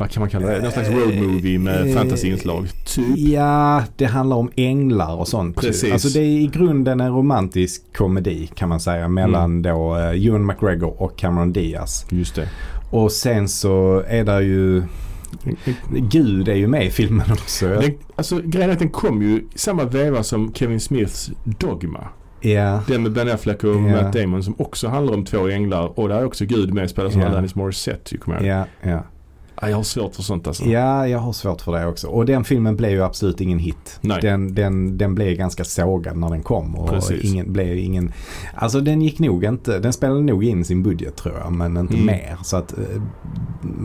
vad 0.00 0.10
kan 0.10 0.20
man 0.20 0.30
kalla 0.30 0.46
det? 0.46 0.62
Någon 0.62 0.70
slags 0.72 0.88
road 0.88 1.14
movie 1.16 1.58
med 1.58 1.88
Eh, 1.88 1.94
fantasyinslag. 1.96 2.68
Typ. 2.86 3.18
Ja, 3.18 3.82
det 3.96 4.04
handlar 4.06 4.36
om 4.36 4.50
änglar 4.56 5.14
och 5.16 5.28
sånt. 5.28 5.56
Precis. 5.56 5.92
Alltså 5.92 6.08
det 6.08 6.20
är 6.20 6.24
i 6.40 6.46
grunden 6.52 7.00
en 7.00 7.12
romantisk 7.14 7.82
komedi 7.96 8.50
kan 8.54 8.68
man 8.68 8.80
säga 8.80 9.08
mellan 9.08 9.44
Mm. 9.50 9.62
då 9.62 9.96
eh, 9.96 10.26
Ewan 10.26 10.46
McGregor 10.46 11.02
och 11.02 11.18
Cameron 11.18 11.52
Diaz. 11.52 12.06
Just 12.10 12.34
det. 12.34 12.48
Och 12.90 13.12
sen 13.12 13.48
så 13.48 14.02
är 14.08 14.24
det 14.24 14.42
ju 14.42 14.82
Gud 15.90 16.48
är 16.48 16.54
ju 16.54 16.66
med 16.66 16.86
i 16.86 16.90
filmen 16.90 17.32
också. 17.32 17.68
Den, 17.68 17.90
alltså 18.16 18.40
grejen 18.44 18.68
är 18.70 18.72
att 18.72 18.78
den 18.78 18.88
kom 18.90 19.22
ju 19.22 19.28
i 19.36 19.44
samma 19.54 19.84
veva 19.84 20.22
som 20.22 20.52
Kevin 20.54 20.80
Smiths 20.80 21.30
Dogma. 21.44 22.08
Ja, 22.40 22.80
Den 22.88 23.02
med 23.02 23.12
Ben 23.12 23.28
Affleck 23.30 23.64
och 23.64 23.70
Ja. 23.74 23.78
Matt 23.80 24.12
Damon 24.12 24.42
som 24.42 24.54
också 24.58 24.88
handlar 24.88 25.14
om 25.14 25.24
två 25.24 25.48
änglar. 25.48 25.98
Och 26.00 26.08
där 26.08 26.16
är 26.16 26.24
också 26.24 26.44
Gud 26.44 26.74
med 26.74 26.90
spelas 26.90 27.16
av 27.16 27.22
Ja. 27.22 27.28
Alanis 27.28 27.54
Morissette. 27.54 28.16
ja, 28.40 28.64
ja. 28.82 28.94
Ah, 28.96 29.02
Jag 29.60 29.76
har 29.76 29.82
svårt 29.82 30.14
för 30.14 30.22
sånt 30.22 30.46
alltså. 30.46 30.64
Ja, 30.64 31.06
jag 31.08 31.18
har 31.18 31.32
svårt 31.32 31.60
för 31.60 31.72
det 31.72 31.86
också. 31.86 32.06
Och 32.08 32.26
den 32.26 32.44
filmen 32.44 32.76
blev 32.76 32.90
ju 32.90 33.02
absolut 33.02 33.40
ingen 33.40 33.58
hit. 33.58 33.98
Nej. 34.00 34.18
Den, 34.22 34.54
den, 34.54 34.98
den 34.98 35.14
blev 35.14 35.36
ganska 35.36 35.64
sågad 35.64 36.16
när 36.16 36.30
den 36.30 36.42
kom. 36.42 36.74
Och 36.76 36.88
Precis. 36.90 37.24
ingen, 37.24 37.52
blev 37.52 37.78
ingen, 37.78 38.12
alltså 38.54 38.80
den 38.80 39.02
gick 39.02 39.18
nog 39.18 39.44
inte, 39.44 39.78
den 39.78 39.92
spelade 39.92 40.20
nog 40.20 40.44
in 40.44 40.64
sin 40.64 40.82
budget 40.82 41.16
tror 41.16 41.34
jag. 41.44 41.52
Men 41.52 41.76
inte 41.76 41.94
Mm. 41.94 42.06
mer. 42.06 42.36
Så 42.42 42.56
att 42.56 42.72
eh, 42.72 43.02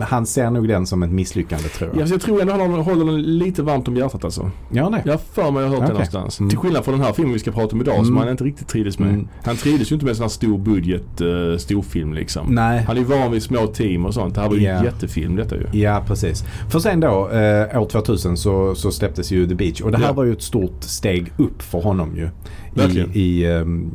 han 0.00 0.26
ser 0.26 0.50
nog 0.50 0.68
den 0.68 0.86
som 0.86 1.02
ett 1.02 1.10
misslyckande 1.10 1.68
tror 1.68 1.90
Ja, 1.94 1.98
jag. 2.00 2.08
så 2.08 2.14
jag 2.14 2.20
tror 2.20 2.40
ändå 2.40 2.52
han 2.52 2.70
håller 2.72 3.04
den 3.04 3.22
lite 3.22 3.62
varmt 3.62 3.88
om 3.88 3.96
hjärtat 3.96 4.24
alltså. 4.24 4.50
Ja, 4.72 4.88
nej. 4.88 5.02
Jag 5.04 5.12
har 5.12 5.18
för 5.18 5.50
mig 5.50 5.62
jag 5.62 5.68
har 5.68 5.76
hört 5.76 5.78
det 5.78 5.84
Okej. 5.84 5.92
någonstans. 5.92 6.40
Mm. 6.40 6.50
Till 6.50 6.58
skillnad 6.58 6.84
från 6.84 6.94
den 6.94 7.04
här 7.04 7.12
filmen 7.12 7.32
vi 7.32 7.38
ska 7.38 7.52
prata 7.52 7.74
om 7.74 7.80
idag 7.80 7.94
som 7.96 8.04
Mm. 8.06 8.16
han 8.18 8.28
inte 8.28 8.44
riktigt 8.44 8.68
trivdes 8.68 8.98
med. 8.98 9.08
Mm. 9.08 9.28
Han 9.44 9.56
trivdes 9.56 9.90
ju 9.92 9.94
inte 9.94 10.04
med 10.04 10.10
en 10.10 10.16
sån 10.16 10.24
här 10.24 10.28
stor 10.28 10.58
budget 10.58 11.20
uh, 11.20 11.56
storfilm 11.56 12.12
liksom. 12.14 12.46
Nej. 12.54 12.82
Han 12.86 12.96
är 12.96 13.00
ju 13.00 13.06
van 13.06 13.32
vid 13.32 13.42
små 13.42 13.66
team 13.66 14.06
och 14.06 14.14
sånt. 14.14 14.34
Det 14.34 14.40
här 14.40 14.48
var 14.48 14.56
ju 14.56 14.62
Ja. 14.62 14.70
en 14.72 14.84
jättefilm 14.84 15.36
detta 15.36 15.56
ju. 15.56 15.65
Ja, 15.72 16.02
precis. 16.06 16.44
För 16.68 16.78
sen 16.78 17.00
då, 17.00 17.28
eh, 17.28 17.80
år 17.82 17.88
2000 17.88 18.36
så, 18.36 18.74
så 18.74 18.90
släpptes 18.90 19.30
ju 19.30 19.46
The 19.48 19.54
Beach. 19.54 19.80
Och 19.80 19.90
det 19.92 19.98
här 19.98 20.06
Ja. 20.06 20.12
var 20.12 20.24
ju 20.24 20.32
ett 20.32 20.42
stort 20.42 20.82
steg 20.82 21.32
upp 21.36 21.62
för 21.62 21.80
honom 21.80 22.16
ju. 22.16 22.28
Verkligen. 22.74 23.10
I, 23.12 23.18
i 23.20 23.52
ehm, 23.52 23.90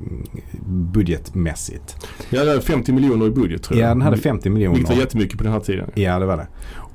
budgetmässigt. 0.66 2.08
Ja, 2.30 2.44
det 2.44 2.52
är 2.52 2.60
50 2.60 2.92
miljoner 2.94 3.26
i 3.26 3.30
budget 3.30 3.64
tror 3.64 3.80
Ja, 3.80 3.88
jag. 3.88 3.98
den 3.98 4.02
hade 4.02 4.18
50 4.18 4.50
miljoner. 4.50 4.76
Vilket 4.76 4.96
var 4.96 5.02
jättemycket 5.02 5.38
på 5.38 5.44
den 5.44 5.54
här 5.54 5.60
tiden. 5.60 5.90
Ja, 5.96 6.20
det 6.20 6.26
var 6.26 6.38
det. 6.38 6.48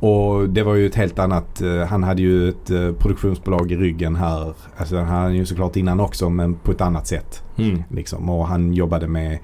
Och 0.06 0.48
det 0.48 0.62
var 0.62 0.74
ju 0.74 0.86
ett 0.86 0.94
helt 0.94 1.18
annat, 1.18 1.62
eh, 1.62 1.84
han 1.86 2.02
hade 2.02 2.22
ju 2.22 2.48
ett 2.48 2.70
eh, 2.70 2.92
produktionsbolag 2.92 3.72
i 3.72 3.76
ryggen 3.76 4.16
här. 4.16 4.54
Alltså 4.76 4.96
han 4.96 5.06
hade 5.06 5.34
ju 5.34 5.46
såklart 5.46 5.76
innan 5.76 6.00
också 6.00 6.30
men 6.30 6.54
på 6.54 6.70
ett 6.72 6.80
annat 6.80 7.06
sätt. 7.06 7.42
Mm. 7.58 7.82
Liksom. 7.90 8.30
Och 8.30 8.46
han 8.46 8.72
jobbade 8.72 9.08
med, 9.08 9.38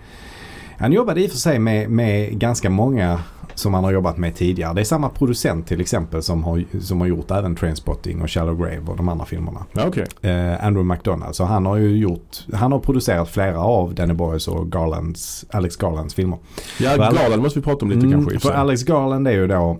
han 0.83 0.93
jobbade 0.93 1.23
i 1.23 1.27
och 1.27 1.31
för 1.31 1.39
sig 1.39 1.59
med, 1.59 1.91
med 1.91 2.39
ganska 2.39 2.71
många 2.71 3.21
som 3.55 3.75
han 3.75 3.85
har 3.85 3.93
jobbat 3.93 4.19
med 4.19 4.35
tidigare. 4.35 4.75
Det 4.75 4.81
är 4.81 4.85
samma 4.85 5.09
producent 5.09 5.67
till 5.67 5.81
exempel 5.81 6.23
som 6.23 6.45
har, 6.45 6.65
som 6.81 7.01
har 7.01 7.09
gjort 7.09 7.31
även 7.31 7.57
Trainspotting 7.57 8.23
och 8.23 8.31
Shallow 8.31 8.59
Grave 8.59 8.83
och 8.87 8.97
de 8.97 9.09
andra 9.09 9.27
filmerna. 9.27 9.67
Okej. 9.75 10.07
Eh, 10.23 10.65
Andrew 10.65 10.95
McDonald. 10.95 11.35
Så 11.35 11.45
han 11.45 11.67
har 11.67 11.77
ju 11.77 11.97
gjort, 11.97 12.47
han 12.53 12.73
har 12.73 12.79
producerat 12.79 13.31
flera 13.31 13.59
av 13.59 13.95
Danny 13.95 14.15
Boys 14.15 14.49
och 14.49 14.73
Garlands, 14.73 15.45
Alex 15.51 15.77
Garlands 15.77 16.15
filmer. 16.15 16.39
Ja, 16.81 16.91
För 16.91 16.99
Garland 16.99 17.43
måste 17.43 17.59
vi 17.59 17.65
prata 17.65 17.85
om 17.85 17.91
lite 17.91 18.07
Mm, 18.07 18.13
kanske 18.13 18.39
för. 18.39 18.55
Alex 18.55 18.83
Garland 18.83 19.29
är 19.29 19.33
ju 19.33 19.47
då 19.47 19.79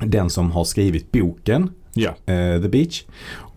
den 0.00 0.30
som 0.30 0.50
har 0.50 0.64
skrivit 0.64 1.12
boken 1.12 1.70
Ja, 1.94 2.10
eh, 2.32 2.62
The 2.62 2.68
Beach. 2.68 3.04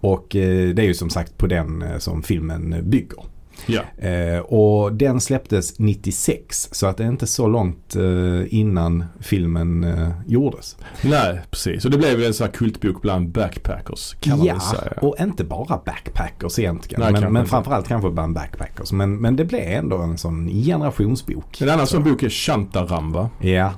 Och 0.02 0.36
eh, 0.36 0.70
det 0.70 0.82
är 0.82 0.88
ju 0.88 0.94
som 0.94 1.10
sagt 1.10 1.38
på 1.38 1.48
den 1.48 1.82
eh, 1.82 1.98
som 1.98 2.24
filmen 2.24 2.90
bygger. 2.90 3.20
Ja. 3.66 4.08
Eh, 4.08 4.40
och 4.40 4.94
den 4.94 5.22
släpptes 5.22 5.80
96 5.80 6.70
så 6.72 6.88
att 6.88 6.98
det 6.98 7.04
är 7.04 7.08
inte 7.08 7.28
så 7.28 7.48
långt 7.48 7.96
eh, 7.96 8.54
innan 8.54 9.06
filmen 9.20 9.84
eh, 9.84 10.10
gjordes. 10.28 10.78
Nej, 11.02 11.42
precis. 11.52 11.86
Och 11.86 11.92
det 11.92 11.98
blev 11.98 12.24
en 12.24 12.34
sån 12.34 12.46
här 12.46 12.54
kultbok 12.54 13.02
bland 13.02 13.30
backpackers 13.30 14.16
kan 14.20 14.38
man 14.38 14.48
ja, 14.48 14.54
väl 14.54 14.62
säga. 14.62 14.94
och 15.02 15.16
inte 15.20 15.44
bara 15.44 15.82
backpackers 15.86 16.60
egentligen. 16.60 17.02
Nej, 17.02 17.22
men 17.22 17.34
men 17.34 17.46
framförallt 17.46 17.88
kanske 17.88 18.10
bland 18.10 18.36
backpackers. 18.36 18.92
Men, 18.92 19.18
men 19.18 19.36
det 19.36 19.46
blev 19.46 19.62
ändå 19.62 19.98
en 19.98 20.18
sån 20.18 20.48
generationsbok. 20.48 21.62
En 21.62 21.70
annan 21.70 21.88
Så. 21.88 21.96
sån 21.96 22.04
bok 22.04 22.24
är 22.24 22.30
Shantaram 22.30 23.28
Ja, 23.40 23.74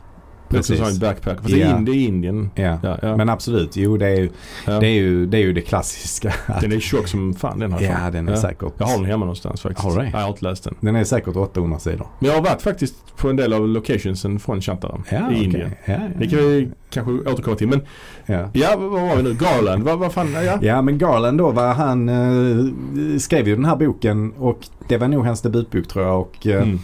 Är 0.53 0.59
också 0.59 0.73
en 0.73 0.79
precis. 0.79 0.99
backpacker. 0.99 1.41
Fast 1.41 1.53
det, 1.53 1.59
Ja. 1.59 1.67
är 1.67 1.77
in, 1.77 1.85
det 1.85 1.91
är 1.91 1.95
Indien. 2.07 2.49
Ja. 2.55 2.77
Ja, 2.83 2.97
ja. 3.01 3.17
Men 3.17 3.29
absolut, 3.29 3.75
jo 3.75 3.97
det 3.97 4.05
är 4.07 4.15
ju 4.15 4.29
Ja. 4.67 4.79
det, 4.79 4.87
är 4.87 4.91
ju, 4.93 5.25
det, 5.25 5.37
är 5.37 5.41
ju 5.41 5.53
det 5.53 5.61
klassiska. 5.61 6.33
Den 6.61 6.71
är 6.71 6.79
tjock 6.79 7.07
som 7.07 7.33
fan 7.33 7.59
den 7.59 7.73
här. 7.73 7.81
Ja, 8.03 8.11
den 8.11 8.29
är 8.29 8.35
säkert. 8.35 8.73
Jag 8.77 8.85
har 8.85 8.95
den 8.97 9.05
hemma 9.05 9.25
någonstans 9.25 9.61
faktiskt. 9.61 9.83
Har 9.87 10.01
du 10.01 10.09
jag 10.09 10.17
har 10.17 10.27
inte 10.29 10.45
läst 10.45 10.63
den. 10.63 10.75
Den 10.79 10.95
är 10.95 11.03
säkert 11.03 11.35
800 11.35 11.79
sidor. 11.79 12.07
Men 12.19 12.29
jag 12.29 12.35
har 12.37 12.43
varit 12.43 12.61
faktiskt 12.61 12.95
på 13.17 13.29
en 13.29 13.35
del 13.35 13.53
av 13.53 13.67
locationsen 13.67 14.39
från 14.39 14.61
Shantaram 14.61 15.03
Ja, 15.09 15.17
i 15.17 15.21
okej. 15.33 15.43
Indien. 15.43 15.71
Ja, 15.85 15.95
Det 16.19 16.27
kan 16.27 16.39
vi 16.39 16.69
kanske 16.89 17.11
återkomma 17.31 17.55
till. 17.57 17.67
Men 17.67 17.81
ja. 18.25 18.49
ja, 18.53 18.75
vad 18.77 18.91
vad 18.91 19.01
var 19.01 19.15
vi 19.15 19.23
nu? 19.23 19.33
Garland? 19.33 19.83
Vad, 19.83 19.99
vad 19.99 20.13
fan? 20.13 20.33
Ja. 20.45 20.57
Ja 20.61 20.81
men 20.81 20.97
Garland 20.97 21.37
då 21.37 21.51
var 21.51 21.73
han 21.73 22.09
eh, 22.09 23.17
skrev 23.19 23.47
ju 23.47 23.55
den 23.55 23.65
här 23.65 23.75
boken 23.75 24.31
och 24.37 24.59
det 24.87 24.97
var 24.97 25.07
nog 25.07 25.25
hans 25.25 25.41
debutbok 25.41 25.87
tror 25.87 26.05
jag 26.05 26.19
och 26.21 26.47
eh, 26.47 26.61
Mm. 26.63 26.79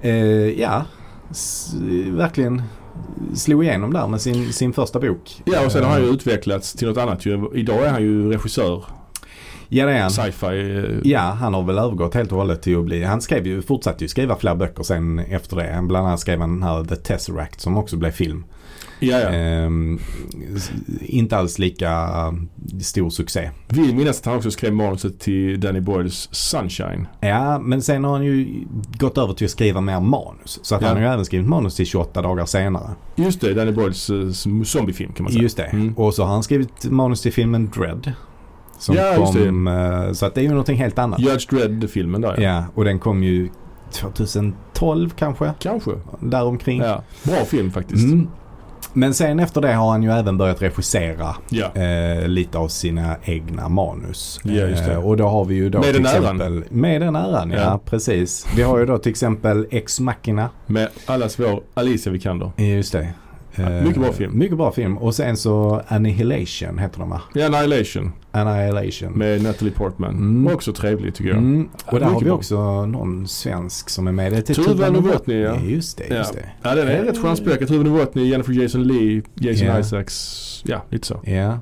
eh, 0.00 0.12
ja 0.60 0.84
s- 1.30 1.74
verkligen 2.10 2.62
slog 3.34 3.64
igenom 3.64 3.92
där 3.92 4.06
med 4.08 4.20
sin, 4.20 4.52
sin 4.52 4.72
första 4.72 5.00
bok. 5.00 5.42
Ja 5.44 5.66
och 5.66 5.72
sen 5.72 5.84
har 5.84 5.90
han 5.90 6.00
ju 6.00 6.08
Eh, 6.08 6.14
utvecklats 6.14 6.72
till 6.72 6.88
något 6.88 6.98
annat. 6.98 7.26
Idag 7.54 7.84
är 7.84 7.90
han 7.90 8.02
ju 8.02 8.30
regissör. 8.30 8.84
Ja 9.68 9.86
det 9.86 9.92
är 9.92 10.00
han. 10.00 10.10
Sci-fi. 10.10 10.46
eh, 10.76 11.10
Ja, 11.10 11.20
han 11.20 11.54
har 11.54 11.62
väl 11.62 11.78
övergått 11.78 12.14
helt 12.14 12.32
och 12.32 12.38
hållet 12.38 12.62
till 12.62 12.78
att 12.78 12.84
bli, 12.84 13.04
han 13.04 13.20
skrev 13.20 13.46
ju, 13.46 13.62
fortsatte 13.62 14.04
ju 14.04 14.08
skriva 14.08 14.36
fler 14.36 14.54
böcker 14.54 14.82
sen 14.82 15.18
efter 15.18 15.56
det. 15.56 15.78
Bland 15.82 16.06
annat 16.06 16.20
skrev 16.20 16.40
han 16.40 16.50
den 16.52 16.62
här 16.62 16.84
The 16.84 16.96
Tesseract 16.96 17.60
som 17.60 17.76
också 17.76 17.96
blev 17.96 18.10
film. 18.10 18.44
Ja, 19.04 19.20
ja. 19.20 19.28
Ehm, 19.28 19.98
inte 21.00 21.36
alls 21.36 21.58
lika 21.58 22.08
stor 22.82 23.10
succé. 23.10 23.50
Vill 23.68 23.94
minnas 23.94 24.18
att 24.20 24.26
han 24.26 24.36
också 24.36 24.50
skrev 24.50 24.72
manuset 24.72 25.20
till 25.20 25.60
Danny 25.60 25.80
Boyles 25.80 26.28
Sunshine. 26.34 27.06
Ja, 27.20 27.58
men 27.58 27.82
sen 27.82 28.04
har 28.04 28.12
han 28.12 28.24
ju 28.24 28.64
gått 28.98 29.18
över 29.18 29.34
till 29.34 29.44
att 29.44 29.50
skriva 29.50 29.80
mer 29.80 30.00
manus. 30.00 30.60
Så 30.62 30.74
att 30.74 30.82
Ja. 30.82 30.88
han 30.88 30.96
har 30.96 31.02
ju 31.04 31.08
även 31.08 31.24
skrivit 31.24 31.48
manus 31.48 31.74
till 31.76 31.86
28 31.86 32.22
dagar 32.22 32.46
senare. 32.46 32.90
Just 33.16 33.40
det, 33.40 33.54
Danny 33.54 33.72
Boyles 33.72 34.10
uh, 34.10 34.30
zombiefilm 34.64 35.12
kan 35.12 35.24
man 35.24 35.32
säga. 35.32 35.42
Just 35.42 35.56
det. 35.56 35.64
Mm. 35.64 35.94
Och 35.94 36.14
så 36.14 36.24
har 36.24 36.32
han 36.32 36.42
skrivit 36.42 36.84
manus 36.90 37.20
till 37.22 37.32
filmen 37.32 37.70
Dread. 37.76 38.12
Som 38.78 38.96
Ja, 38.96 39.30
kom, 39.32 39.68
eh, 39.68 40.12
så 40.12 40.26
att 40.26 40.34
det 40.34 40.40
är 40.40 40.42
ju 40.42 40.48
någonting 40.48 40.76
helt 40.76 40.98
annat. 40.98 41.20
Judge 41.20 41.50
Dredd-filmen 41.50 42.20
där 42.20 42.40
Ja, 42.40 42.64
och 42.74 42.84
den 42.84 42.98
kom 42.98 43.22
ju 43.22 43.48
2012 43.92 45.10
kanske. 45.10 45.52
Kanske. 45.58 45.90
Däromkring. 46.20 46.80
Ja. 46.80 47.02
Bra 47.22 47.36
film 47.36 47.70
faktiskt. 47.70 48.04
Mm. 48.04 48.28
Men 48.94 49.14
sen 49.14 49.40
efter 49.40 49.60
det 49.60 49.72
har 49.72 49.90
han 49.90 50.02
ju 50.02 50.10
även 50.12 50.38
börjat 50.38 50.62
regissera 50.62 51.36
Ja. 51.48 51.70
eh, 51.74 52.28
lite 52.28 52.58
av 52.58 52.68
sina 52.68 53.16
egna 53.24 53.68
manus. 53.68 54.40
Ja. 54.44 54.62
Eh, 54.68 55.06
och 55.06 55.16
då 55.16 55.26
har 55.28 55.44
vi 55.44 55.54
ju 55.54 55.70
då 55.70 55.78
Med 55.78 55.94
till 55.94 56.02
den 56.02 56.06
äran. 56.06 56.22
exempel, 56.40 56.64
Med 56.70 57.00
den 57.00 57.16
äran, 57.16 57.50
ja. 57.50 57.58
Ja. 57.60 57.80
precis. 57.84 58.46
Vi 58.56 58.62
har 58.62 58.78
ju 58.78 58.86
då 58.86 58.98
till 58.98 59.10
exempel 59.10 59.66
Ex 59.70 60.00
Machina. 60.00 60.50
Med 60.66 60.88
allas 61.06 61.38
vår 61.40 61.60
Alicia 61.74 62.12
Vikander. 62.12 62.50
Just 62.56 62.92
det. 62.92 63.08
Ja, 63.56 63.70
Eh, 63.70 63.82
mycket 63.84 64.02
bra 64.02 64.12
film. 64.12 64.38
Mycket 64.38 64.56
bra 64.56 64.72
film. 64.72 64.98
Och 64.98 65.14
sen 65.14 65.36
så 65.36 65.82
Annihilation 65.88 66.78
heter 66.78 66.98
de 66.98 67.10
va? 67.10 67.20
Ja, 67.34 67.46
Annihilation 67.46 68.12
Annihilation. 68.30 69.12
med 69.12 69.42
Natalie 69.42 69.72
Portman. 69.74 70.10
Mm. 70.14 70.54
Också 70.54 70.72
trevlig 70.72 71.14
tycker 71.14 71.30
jag. 71.30 71.38
Mm. 71.38 71.68
Och 71.86 71.98
där 72.00 72.06
har 72.06 72.20
vi 72.20 72.24
bra. 72.26 72.34
också 72.34 72.86
någon 72.86 73.28
svensk 73.28 73.90
som 73.90 74.06
är 74.08 74.12
med. 74.12 74.32
Det 74.32 74.50
är 74.50 74.54
Tuva 74.54 74.90
Novotny, 74.90 75.40
ja. 75.42 75.56
Just 75.60 75.98
det, 75.98 76.04
just 76.16 76.34
Ja. 76.34 76.40
det. 76.40 76.68
Ja, 76.68 76.74
den 76.74 76.88
är 76.88 77.02
rätt 77.02 77.18
stjärnspäckad. 77.22 77.68
Tuve 77.68 77.84
Novotny, 77.84 78.28
Jennifer 78.28 78.52
Jason 78.52 78.82
Lee, 78.82 79.22
Jason 79.34 79.66
Ja. 79.66 79.78
Isaacs. 79.78 80.62
Ja, 80.66 80.82
lite 80.90 81.06
så. 81.06 81.20
Ja. 81.24 81.58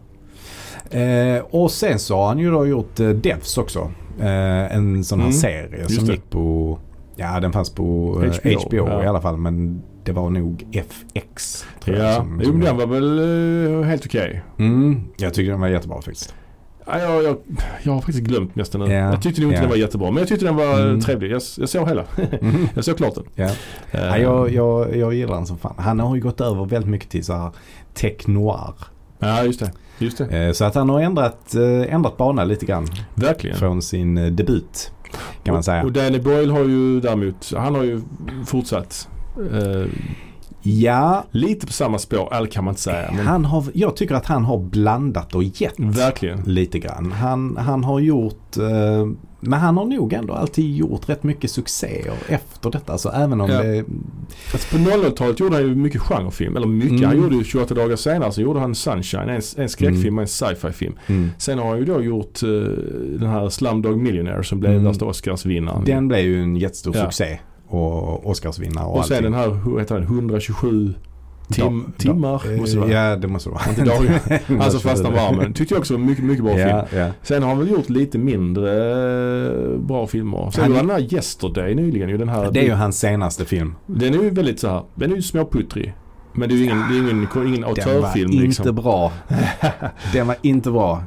Eh, 0.99 1.43
och 1.51 1.71
sen 1.71 1.99
så 1.99 2.17
har 2.17 2.27
han 2.29 2.39
ju 2.39 2.51
då 2.51 2.67
gjort 2.67 3.01
eh, 3.01 3.09
Devs 3.09 3.59
också. 3.59 3.91
Eh, 4.21 4.77
en 4.77 5.05
sån 5.05 5.19
här 5.21 5.27
Mm, 5.27 5.39
serie 5.39 5.81
just 5.83 5.95
som 5.97 6.07
det. 6.07 6.13
gick 6.13 6.31
på, 6.31 6.79
ja 7.17 7.41
den 7.41 7.53
fanns 7.53 7.71
på 7.75 8.21
eh, 8.25 8.33
HBO, 8.53 8.67
HBO, 8.69 8.89
ja. 8.89 9.05
i 9.05 9.07
alla 9.07 9.21
fall. 9.21 9.37
Men 9.37 9.83
det 10.05 10.13
var 10.13 10.31
nog 10.31 10.65
FX. 10.73 11.65
tror 11.85 11.97
jag, 11.97 12.07
Ja, 12.09 12.17
som- 12.17 12.41
jo 12.41 12.47
som- 12.47 12.59
men 12.59 12.67
den 12.67 12.77
var 12.77 12.87
väl 12.87 13.19
eh, 13.81 13.87
helt 13.89 14.07
okej. 14.07 14.43
Mm, 14.59 15.01
jag 15.17 15.35
tycker 15.35 15.51
den 15.51 15.61
var 15.61 15.69
jättebra 15.69 15.97
faktiskt. 16.03 16.35
Ja, 16.87 16.99
jag, 16.99 17.23
jag, 17.25 17.37
jag 17.83 17.93
har 17.93 18.01
faktiskt 18.01 18.21
glömt 18.25 18.55
nästan 18.57 18.81
den. 18.81 18.91
Ja, 18.91 19.11
Jag 19.11 19.23
tyckte 19.23 19.41
nog 19.41 19.51
inte 19.51 19.57
ja. 19.57 19.61
den 19.61 19.71
var 19.71 19.77
jättebra. 19.77 20.11
Men 20.11 20.19
jag 20.19 20.29
tyckte 20.29 20.45
den 20.47 20.57
var 20.57 20.81
Mm. 20.81 21.01
trevlig. 21.01 21.31
Jag, 21.31 21.43
jag 21.59 21.69
såg 21.69 21.89
hela. 21.89 22.05
Mm. 22.41 22.69
jag 22.75 22.85
såg 22.85 22.97
klart 22.97 23.15
den. 23.15 23.25
Ja. 23.35 23.45
Eh, 23.45 24.01
Ja, 24.01 24.19
jag, 24.19 24.51
jag, 24.53 24.97
jag 24.97 25.15
gillar 25.15 25.35
den 25.35 25.47
som 25.47 25.59
fan. 25.59 25.75
Han 25.79 26.01
har 26.01 26.15
ju 26.15 26.21
gått 26.23 26.41
över 26.41 26.65
väldigt 26.65 26.91
mycket 26.91 27.11
till 27.11 27.25
så 27.25 27.33
här 27.33 27.51
tech 27.95 28.27
noir. 28.27 28.75
ja, 29.19 29.45
just 29.45 29.61
det. 29.61 29.73
Just 29.99 30.19
det. 30.19 30.27
Eh, 30.47 30.53
så 30.53 30.65
att 30.65 30.75
han 30.75 30.89
har 30.89 31.01
ändrat, 31.01 31.55
eh, 31.55 31.95
ändrat 31.95 32.17
bana 32.17 32.45
lite 32.45 32.67
grann 32.67 32.87
Verkligen. 33.15 33.57
från 33.57 33.83
sin 33.83 34.15
debut. 34.37 34.93
Kan 35.45 35.55
man 35.55 35.63
säga. 35.63 35.81
Och, 35.81 35.85
och 35.87 35.93
Danny 35.93 36.19
Boyle 36.19 36.51
har 36.51 36.65
ju 36.65 37.01
däremot, 37.01 37.53
han 37.57 37.75
har 37.75 37.83
ju 37.83 38.01
fortsatt. 38.47 39.09
Eh, 39.53 39.87
Ja, 40.65 41.25
lite 41.31 41.67
på 41.67 41.73
samma 41.73 41.99
spår, 41.99 42.35
eller 42.35 42.47
kan 42.47 42.65
man 42.65 42.73
inte 42.73 42.81
säga. 42.81 43.11
Men 43.17 43.27
han 43.27 43.45
har, 43.45 43.65
jag 43.75 43.97
tycker 43.97 44.15
att 44.15 44.27
han 44.27 44.45
har 44.45 44.59
blandat 44.59 45.35
och 45.35 45.43
gett. 45.43 45.75
verkligen. 45.79 46.39
lite 46.47 46.79
grann. 46.79 47.13
Han, 47.13 47.57
han 47.57 47.85
har 47.85 48.01
gjort, 48.01 48.57
eh, 48.57 49.07
men 49.41 49.61
han 49.61 49.77
har 49.77 49.85
nog 49.85 50.13
ändå 50.13 50.35
alltid 50.35 50.77
gjort 50.77 51.09
rätt 51.09 51.23
mycket 51.23 51.51
succéer 51.51 52.13
efter 52.29 52.71
detta. 52.71 52.99
Så 52.99 53.11
även 53.11 53.41
om 53.41 53.51
Ja. 53.51 53.63
det, 53.63 53.85
Alltså 54.53 54.77
på 54.77 54.83
00-talet 54.83 55.41
gjorde 55.41 55.55
han 55.57 55.65
ju 55.69 55.75
mycket 55.75 56.01
genrefilm. 56.01 56.57
Eller 56.57 56.67
mycket. 56.67 56.91
Mm. 56.91 57.05
Han 57.05 57.17
gjorde 57.17 57.37
ju 57.37 57.45
28 57.45 57.75
dagar 57.75 57.97
senare 57.97 58.33
så 58.33 58.41
gjorde 58.41 58.61
han 58.61 58.75
Sunshine. 58.75 59.29
En, 59.29 59.43
en 59.57 59.69
skräckfilm 59.69 59.99
Mm. 60.07 60.17
och 60.19 60.23
en 60.23 60.29
sci-fi 60.29 60.73
film. 60.73 60.95
mm, 61.07 61.31
Sen 61.39 61.59
har 61.59 61.69
han 61.69 61.79
ju 61.79 61.85
då 61.85 62.03
gjort 62.03 62.43
eh, 62.43 62.49
den 63.19 63.29
här 63.29 63.49
Slumdog 63.49 63.99
Millionaire 64.01 64.45
som 64.45 64.61
blev 64.61 64.73
Mm. 64.73 64.85
värsta 64.85 65.05
Oscarsvinnaren. 65.05 65.85
den 65.85 66.09
blev 66.09 66.21
ju 66.21 66.43
en 66.43 66.57
jättestor 66.57 66.97
Ja. 66.97 67.03
succé. 67.05 67.39
Och 67.73 68.27
Oscarsvinnare 68.31 68.85
och, 68.87 68.99
och 68.99 69.05
sen 69.07 69.17
allting. 69.17 69.33
den 69.33 69.41
här, 69.41 69.51
hur 69.65 69.79
heter 69.79 69.95
den, 69.95 70.05
127 70.05 70.95
tim, 71.53 71.85
Da- 71.87 72.03
timmar 72.03 72.43
da- 72.51 72.61
måste 72.61 72.77
det 72.77 72.81
vara. 72.81 72.91
Ja, 73.11 73.17
det 73.17 73.29
måste 73.29 73.51
det 73.51 73.55
vara. 73.55 74.65
Alltså 74.65 74.79
fasta 74.79 75.11
varmen. 75.11 75.53
Tyckte 75.53 75.75
jag 75.75 75.79
också 75.81 75.95
var 75.95 76.01
mycket, 76.01 76.25
mycket 76.25 76.45
bra 76.45 76.55
film. 76.55 76.69
Ja, 76.69 76.87
ja. 76.93 77.09
Sen 77.23 77.43
har 77.43 77.49
han 77.49 77.59
väl 77.59 77.71
gjort 77.71 77.89
lite 77.89 78.19
mindre 78.19 78.71
eh, 79.73 79.79
bra 79.79 80.07
filmer. 80.07 80.51
Sen 80.51 80.63
Han- 80.65 80.73
han 80.77 80.87
den 80.87 80.97
här 80.97 81.15
Yesterday 81.15 81.75
nyligen 81.75 82.09
ju 82.09 82.17
den 82.19 82.29
här. 82.29 82.51
Det 82.51 82.61
är 82.61 82.65
ju 82.65 82.73
hans 82.73 82.99
senaste 82.99 83.45
film. 83.45 83.75
Den 83.87 84.15
är 84.15 84.23
ju 84.23 84.31
väldigt 84.31 84.61
så 84.61 84.69
här, 84.69 84.83
den 84.95 85.13
är 85.13 85.17
ju 85.17 85.23
småputtrig. 85.23 85.95
Men 86.33 86.49
det 86.49 86.55
är 86.55 86.57
ju 86.57 86.65
ingen, 86.65 86.79
det 86.91 86.95
är 86.97 86.99
ingen, 87.01 87.29
ingen 87.49 87.61
Den 87.61 87.63
var 87.63 87.69
autörfilm 87.69 88.31
inte 88.33 88.45
liksom. 88.47 88.75
bra. 88.75 89.13
Den 90.13 90.27
var 90.27 90.37
inte 90.43 90.71
bra. 90.71 91.03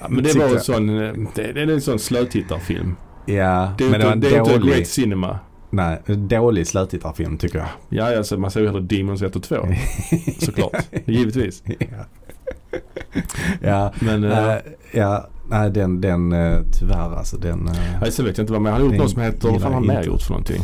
Ja, 0.00 0.06
men 0.08 0.24
det 0.24 0.34
var 0.38 0.48
en 0.54 0.60
sån, 0.60 0.88
eh, 0.88 1.12
det, 1.34 1.52
det 1.52 1.60
är 1.62 1.70
en 1.70 1.80
sån 1.80 1.98
slötittarfilm. 1.98 2.96
Ja, 3.26 3.72
Det 3.78 3.84
men 3.90 4.00
det 4.00 4.06
var 4.06 4.12
inte, 4.12 4.12
en 4.12 4.20
det 4.20 4.26
är 4.26 4.30
ju 4.32 4.38
inte 4.38 4.58
dålig, 4.58 4.74
Great 4.74 4.86
Cinema. 4.88 5.38
nej, 5.70 6.00
dålig 6.06 6.66
slötittarfilm 6.66 7.38
tycker 7.38 7.58
jag. 7.58 7.68
Ja, 7.88 8.16
alltså, 8.16 8.36
man 8.38 8.50
ju 8.62 8.66
hellre 8.66 8.80
Demons 8.82 9.22
1 9.22 9.36
och 9.36 9.42
2. 9.42 9.56
Såklart. 10.40 10.72
Givetvis. 11.04 11.62
ja, 13.60 13.92
Men 14.00 14.24
äh, 14.24 14.54
ja, 14.92 15.28
nej 15.50 15.70
den, 15.70 16.00
den 16.00 16.32
eh, 16.32 16.58
tyvärr 16.78 17.16
alltså 17.16 17.36
den. 17.36 17.68
eh, 17.68 17.74
nej, 18.00 18.12
sen 18.12 18.24
vet 18.24 18.38
jag 18.38 18.42
inte 18.42 18.52
vad 18.52 18.62
mer. 18.62 18.70
Han 18.70 18.80
har 18.82 18.88
gjort 18.88 18.98
något 18.98 19.10
som 19.10 19.22
heter, 19.22 19.48
vad 19.48 19.60
fan 19.60 19.72
har 19.72 19.78
han 19.78 19.86
mer 19.86 19.96
inte. 19.96 20.06
gjort 20.08 20.22
för 20.22 20.30
någonting? 20.30 20.62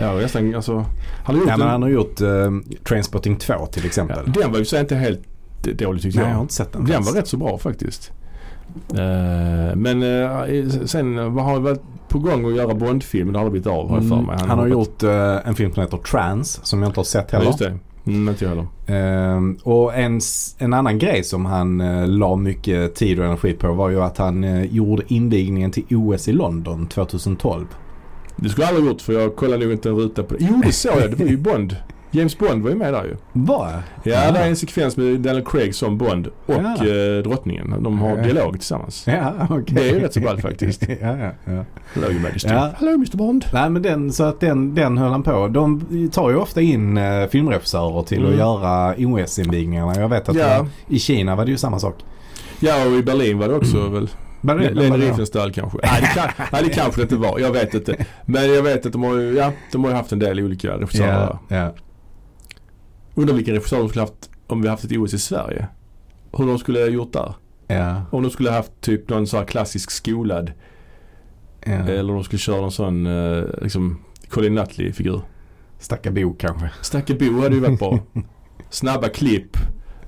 Ja, 0.00 0.12
nästan 0.14 0.54
alltså. 0.54 0.84
Han 1.24 1.34
har 1.34 1.42
gjort 1.42 1.48
Ja, 1.48 1.56
men 1.56 1.66
en, 1.66 1.72
han 1.72 1.82
har 1.82 1.88
gjort 1.88 2.20
uh, 2.20 2.50
Trainspotting 2.88 3.36
2 3.36 3.66
till 3.66 3.82
ja, 3.82 3.86
exempel. 3.86 4.32
Den 4.32 4.52
var 4.52 4.58
ju 4.58 4.64
så 4.64 4.78
inte 4.80 4.94
helt 4.96 5.20
dålig 5.78 6.02
tyckte 6.02 6.18
Nej, 6.18 6.26
jag 6.26 6.30
jag. 6.32 6.36
har 6.36 6.42
inte 6.42 6.54
sett 6.54 6.72
den. 6.72 6.84
Den 6.84 6.92
faktiskt. 6.92 7.14
var 7.14 7.20
rätt 7.20 7.28
så 7.28 7.36
bra 7.36 7.58
faktiskt. 7.58 8.12
Eh, 8.94 9.76
men 9.76 10.02
eh, 10.02 10.68
sen 10.86 11.34
vad 11.34 11.44
har 11.44 11.52
han 11.52 11.62
varit 11.62 11.82
på 12.08 12.18
gång 12.18 12.46
att 12.46 12.54
göra 12.56 12.74
Bondfilm? 12.74 13.32
Det 13.32 13.38
har 13.38 13.44
det 13.44 13.50
blivit 13.50 13.66
av 13.66 13.88
har 13.88 13.96
jag 13.96 14.08
för 14.08 14.14
Mm, 14.14 14.26
mig. 14.26 14.36
han, 14.40 14.48
har 14.48 14.56
hoppat- 14.56 14.70
gjort 14.72 15.02
eh, 15.02 15.48
en 15.48 15.54
film 15.54 15.72
som 15.72 15.82
heter 15.82 15.96
Trans 15.96 16.60
som 16.66 16.82
jag 16.82 16.88
inte 16.88 17.00
har 17.00 17.04
sett 17.04 17.26
Ja, 17.30 17.38
heller. 17.38 17.50
just 17.50 17.58
det. 17.58 17.78
Mm, 18.06 18.28
inte 18.28 18.44
jag 18.44 18.48
heller. 18.50 18.66
Ehm, 18.86 19.56
och 19.62 19.94
en, 19.94 20.20
en 20.58 20.72
annan 20.72 20.98
grej 20.98 21.24
som 21.24 21.46
han 21.46 21.80
uh, 21.80 22.06
la 22.08 22.36
mycket 22.36 22.94
tid 22.94 23.18
och 23.18 23.24
energi 23.24 23.52
på 23.52 23.72
var 23.72 23.88
ju 23.90 24.02
att 24.02 24.18
han 24.18 24.66
gjorde 24.70 25.02
invigningen 25.06 25.70
till 25.70 25.84
OS 25.96 26.28
i 26.28 26.32
London 26.32 26.86
2012. 26.86 27.66
Det 28.36 28.48
skulle 28.48 28.66
jag 28.66 28.74
aldrig 28.74 28.92
gjort 28.92 29.00
för 29.02 29.12
jag 29.12 29.36
kollade 29.36 29.64
nog 29.64 29.72
inte 29.72 29.88
en 29.88 29.96
ruta 29.96 30.22
på 30.22 30.34
det. 30.34 30.46
Jo 30.50 30.62
det 30.66 30.72
såg 30.72 30.92
jag, 31.00 31.10
det 31.10 31.16
var 31.24 31.30
ju 31.30 31.36
Bond. 31.36 31.76
James 32.14 32.38
Bond 32.38 32.62
var 32.62 32.70
ju 32.70 32.76
med 32.76 32.92
där 32.92 33.04
ju. 33.04 33.16
Var 33.32 33.82
Ja, 34.02 34.30
det 34.32 34.38
är 34.38 34.48
en 34.48 34.56
sekvens 34.56 34.96
med 34.96 35.20
Daniel 35.20 35.44
Craig 35.44 35.74
som 35.74 35.98
Bond 35.98 36.26
och 36.26 36.54
Ja. 36.54 36.86
eh, 36.86 37.22
drottningen. 37.22 37.74
De 37.82 37.98
har 37.98 38.16
Ja. 38.16 38.22
dialog 38.22 38.52
tillsammans. 38.54 39.04
Ja, 39.06 39.32
okej. 39.50 39.64
Det 39.74 39.88
är 39.90 39.94
ju 39.94 40.00
rätt 40.00 40.14
så 40.14 40.20
ballt 40.20 40.42
faktiskt. 40.42 40.82
ja, 40.88 40.96
ja, 41.00 41.30
ja. 41.44 41.64
Hello 41.94 42.10
your 42.10 42.20
majesty. 42.20 42.48
Ja. 42.48 42.70
Hello 42.78 42.92
Mr 42.94 43.16
Bond. 43.16 43.44
Nej 43.52 43.70
men 43.70 43.82
den, 43.82 44.12
så 44.12 44.24
att 44.24 44.40
den, 44.40 44.74
den 44.74 44.98
höll 44.98 45.10
han 45.10 45.22
på. 45.22 45.48
De 45.48 45.80
tar 46.12 46.30
ju 46.30 46.36
ofta 46.36 46.60
in 46.60 46.98
uh, 46.98 47.26
filmregissörer 47.28 48.02
till 48.02 48.18
att 48.22 48.26
Mm. 48.28 48.38
göra 48.38 48.94
OS-invigningarna. 48.98 50.00
Jag 50.00 50.08
vet 50.08 50.28
att 50.28 50.36
Ja. 50.36 50.66
i 50.88 50.98
Kina 50.98 51.36
var 51.36 51.44
det 51.44 51.50
ju 51.50 51.56
samma 51.56 51.78
sak. 51.78 51.94
Ja 52.60 52.86
och 52.86 52.92
i 52.92 53.02
Berlin 53.02 53.38
var 53.38 53.48
det 53.48 53.54
också 53.54 53.88
väl. 53.88 54.08
Leni 54.44 54.90
var 54.90 54.98
det- 54.98 55.04
Riefenstahl 55.06 55.52
kanske. 55.52 55.78
Nej 55.82 56.00
det, 56.00 56.20
kan, 56.20 56.46
nej 56.52 56.62
det 56.64 56.70
kanske 56.70 57.00
det 57.00 57.02
inte 57.02 57.16
var. 57.16 57.38
Jag 57.38 57.50
vet 57.52 57.74
inte. 57.74 57.96
Men 58.24 58.54
jag 58.54 58.62
vet 58.62 58.86
att 58.86 58.92
de 58.92 59.02
har 59.02 59.14
ju, 59.16 59.34
ja, 59.34 59.52
de 59.72 59.84
har 59.84 59.92
haft 59.92 60.12
en 60.12 60.18
del 60.18 60.40
olika 60.40 60.68
regissörer. 60.78 61.38
Ja, 61.48 61.56
ja. 61.56 61.74
Undrar 63.14 63.34
vilken 63.34 63.54
regissör 63.54 63.78
de 63.78 63.88
skulle 63.88 64.02
haft 64.02 64.30
om 64.46 64.62
vi 64.62 64.68
haft 64.68 64.84
ett 64.84 64.92
OS 64.96 65.14
i 65.14 65.18
Sverige. 65.18 65.66
Hur 66.32 66.46
de 66.46 66.58
skulle 66.58 66.78
ha 66.80 66.86
gjort 66.86 67.12
där. 67.12 67.34
ja, 67.66 68.02
Om 68.10 68.22
de 68.22 68.30
skulle 68.30 68.48
ha 68.50 68.56
haft 68.56 68.80
typ 68.80 69.08
någon 69.08 69.26
sån 69.26 69.38
här 69.38 69.46
klassisk 69.46 69.90
skolad. 69.90 70.52
ja. 71.66 71.72
Eller 71.72 72.12
de 72.12 72.24
skulle 72.24 72.38
köra 72.38 72.60
någon 72.60 72.72
sån 72.72 73.06
eh, 73.06 73.44
liksom 73.62 73.98
Colin 74.28 74.54
Nutley-figur. 74.54 75.20
Stacka 75.78 76.10
Bo 76.10 76.34
kanske. 76.38 76.70
Stacke 76.80 77.14
Bo 77.14 77.40
hade 77.42 77.54
ju 77.54 77.60
varit 77.60 77.78
bra. 77.78 77.98
Snabba 78.70 79.08
klipp. 79.08 79.56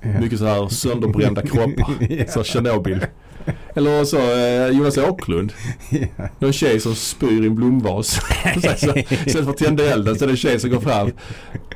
Ja. 0.03 0.21
Mycket 0.21 0.39
så 0.39 0.45
här 0.45 0.69
sönderbrända 0.69 1.43
kroppar. 1.43 1.95
ja. 2.13 2.27
Så 2.27 2.43
Tjernobyl. 2.45 3.07
Eller 3.75 4.05
så 4.05 4.17
eh, 4.17 4.79
Jonas 4.79 4.99
Åkerlund. 4.99 5.53
Ja. 5.91 6.29
Någon 6.39 6.53
tjej 6.53 6.81
som 6.81 6.95
spyr 6.95 7.43
i 7.43 7.47
en 7.47 7.55
blomvas. 7.55 8.21
istället 9.27 9.45
för 9.45 9.51
att 9.51 9.57
tända 9.57 9.85
elden 9.85 10.19
så 10.19 10.25
är 10.25 10.27
det 10.27 10.33
en 10.33 10.37
tjej 10.37 10.61
som 10.61 10.71
går 10.71 10.81
fram. 10.81 11.11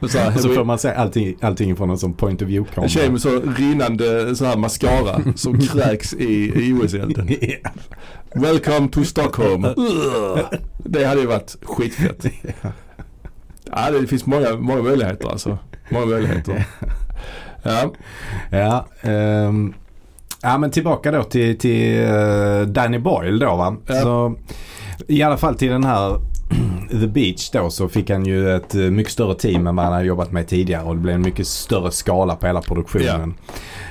Och 0.01 0.11
så 0.11 0.19
här, 0.19 0.35
Och 0.35 0.41
så 0.41 0.49
får 0.49 0.65
man 0.65 0.79
se 0.79 0.89
allting, 0.89 1.37
allting 1.41 1.77
från 1.77 1.91
en 1.91 1.99
sån 1.99 2.15
point 2.15 2.43
of 2.43 2.49
en 2.49 2.49
tjej 2.49 2.61
view-kamera. 2.61 3.11
med 3.11 3.21
så 3.21 3.41
rinnande 3.59 4.37
så 4.37 4.45
här 4.45 4.57
mascara 4.57 5.23
som 5.37 5.61
kräks 5.61 6.15
i, 6.15 6.53
i 6.55 6.73
OS-elden. 6.73 7.37
Ja. 7.41 7.71
Welcome 8.35 8.89
to 8.89 9.05
Stockholm. 9.05 9.67
Det 10.79 11.05
hade 11.05 11.21
ju 11.21 11.27
varit 11.27 11.57
skitfett. 11.63 12.25
Ja, 13.71 13.91
det 13.91 14.07
finns 14.07 14.27
många, 14.27 14.57
många 14.57 14.83
möjligheter 14.83 15.29
alltså. 15.29 15.59
Många 15.91 16.07
möjligheter. 16.07 16.65
Ja, 17.63 17.93
Ja, 18.51 18.87
ehm, 19.03 19.75
ja 20.43 20.59
men 20.59 20.71
tillbaka 20.71 21.11
då 21.13 21.23
till, 21.23 21.59
till 21.59 22.05
eh, 22.05 22.61
Danny 22.61 22.99
Boyle 22.99 23.39
då 23.39 23.57
va. 23.57 23.77
Ja. 23.87 23.95
Så, 24.03 24.35
I 25.09 25.23
alla 25.23 25.37
fall 25.37 25.55
till 25.55 25.69
den 25.71 25.85
här 25.85 26.21
The 26.91 27.07
Beach 27.07 27.51
då 27.51 27.71
så 27.71 27.89
fick 27.89 28.11
han 28.11 28.27
ju 28.27 28.51
ett 28.57 28.75
eh, 28.75 28.81
mycket 28.81 29.13
större 29.13 29.35
team 29.35 29.67
än 29.67 29.77
vad 29.77 29.85
han 29.85 29.95
hade 29.95 30.07
jobbat 30.07 30.33
med 30.33 30.49
tidigare 30.49 30.85
och 30.85 30.95
det 30.95 31.01
blev 31.01 31.15
en 31.15 31.23
mycket 31.23 31.47
större 31.47 31.91
skala 31.91 32.37
på 32.37 32.47
hela 32.47 32.61
produktionen. 32.61 33.35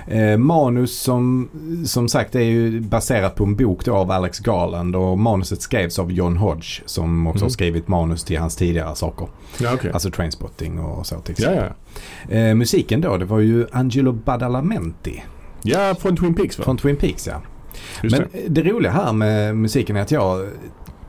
Eh, 0.07 0.38
manus 0.38 0.99
som, 1.01 1.49
som 1.86 2.10
sagt 2.10 2.36
är 2.36 2.39
ju 2.39 2.79
baserat 2.81 3.36
på 3.36 3.43
en 3.43 3.55
bok 3.55 3.86
då 3.86 3.95
av 3.95 4.12
Alex 4.12 4.39
Garland 4.39 4.95
och 4.95 5.19
manuset 5.19 5.62
skrevs 5.62 5.99
av 5.99 6.12
John 6.12 6.38
Hodge 6.38 6.81
som 6.86 7.27
också 7.27 7.38
Mhm. 7.38 7.43
har 7.45 7.49
skrivit 7.49 7.88
manus 7.88 8.23
till 8.23 8.39
hans 8.39 8.55
tidigare 8.55 8.95
saker. 8.95 9.27
ja 9.60 9.69
okej. 9.73 9.91
Alltså 9.93 10.12
Trainspotting 10.12 10.79
och 10.79 11.05
så 11.05 11.15
till 11.19 11.36
Ja, 11.38 11.49
exempel. 11.51 11.71
ja. 12.29 12.36
Eh, 12.36 12.55
musiken 12.55 13.01
då 13.01 13.17
det 13.17 13.25
var 13.25 13.39
ju 13.39 13.67
Angelo 13.71 14.12
Badalamenti 14.12 15.23
Ja, 15.67 15.95
från 15.99 16.17
Twin 16.17 16.34
Peaks 16.34 16.60
va? 16.60 16.63
från 16.65 16.77
Twin 16.77 16.95
Peaks 16.95 17.27
ja. 17.27 17.41
Just 18.03 18.17
Men 18.17 18.27
det. 18.47 18.63
roliga 18.63 18.91
här 18.91 19.13
med 19.13 19.56
musiken 19.58 19.95
är 19.95 20.01
att 20.01 20.12
jag 20.12 20.47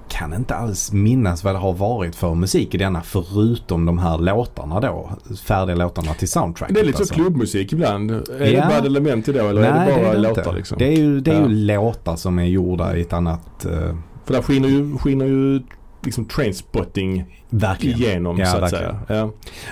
kan 0.08 0.34
inte 0.34 0.54
alls 0.54 0.92
minnas 0.92 1.44
vad 1.44 1.54
det 1.54 1.58
har 1.58 1.72
varit 1.72 2.16
för 2.16 2.34
musik 2.34 2.74
i 2.74 2.78
denna 2.78 3.02
förutom 3.02 3.86
de 3.86 3.98
här 3.98 4.18
låtarna 4.18 4.80
då. 4.80 5.10
Färdiga 5.44 5.76
låtarna 5.76 6.14
till 6.14 6.28
soundtracket. 6.28 6.74
det 6.74 6.80
är 6.80 6.84
lite 6.84 6.98
alltså. 6.98 7.14
så 7.14 7.20
klubbmusik 7.20 7.72
ibland. 7.72 8.10
Är 8.10 8.20
Ja. 8.40 8.46
det 8.60 8.74
bad 8.74 8.86
element 8.86 9.28
i 9.28 9.32
då 9.32 9.46
eller 9.48 9.60
Nej, 9.60 9.70
är 9.70 9.86
det 9.86 9.92
bara 9.92 10.02
det 10.02 10.08
är 10.08 10.12
det 10.12 10.18
låtar 10.18 10.42
inte. 10.42 10.52
liksom? 10.56 10.78
Det 10.78 10.86
är 10.86 10.96
ju, 10.96 11.20
det 11.20 11.30
är 11.30 11.34
Ja. 11.34 11.48
ju 11.48 11.48
låtar 11.48 12.16
som 12.16 12.38
är 12.38 12.44
gjorda 12.44 12.96
i 12.96 13.00
ett 13.00 13.12
annat... 13.12 13.64
eh, 13.64 13.94
För 14.24 14.34
där 14.34 14.42
skiner 14.42 14.68
ju, 14.68 14.98
skiner 14.98 15.26
ju 15.26 15.62
liksom 16.02 16.24
trainspotting 16.24 17.38
verkligen. 17.50 17.98
igenom 17.98 18.38
Ja, 18.38 18.46
så 18.46 18.56
att 18.56 18.62
verkligen. 18.62 18.94
säga. 19.06 19.20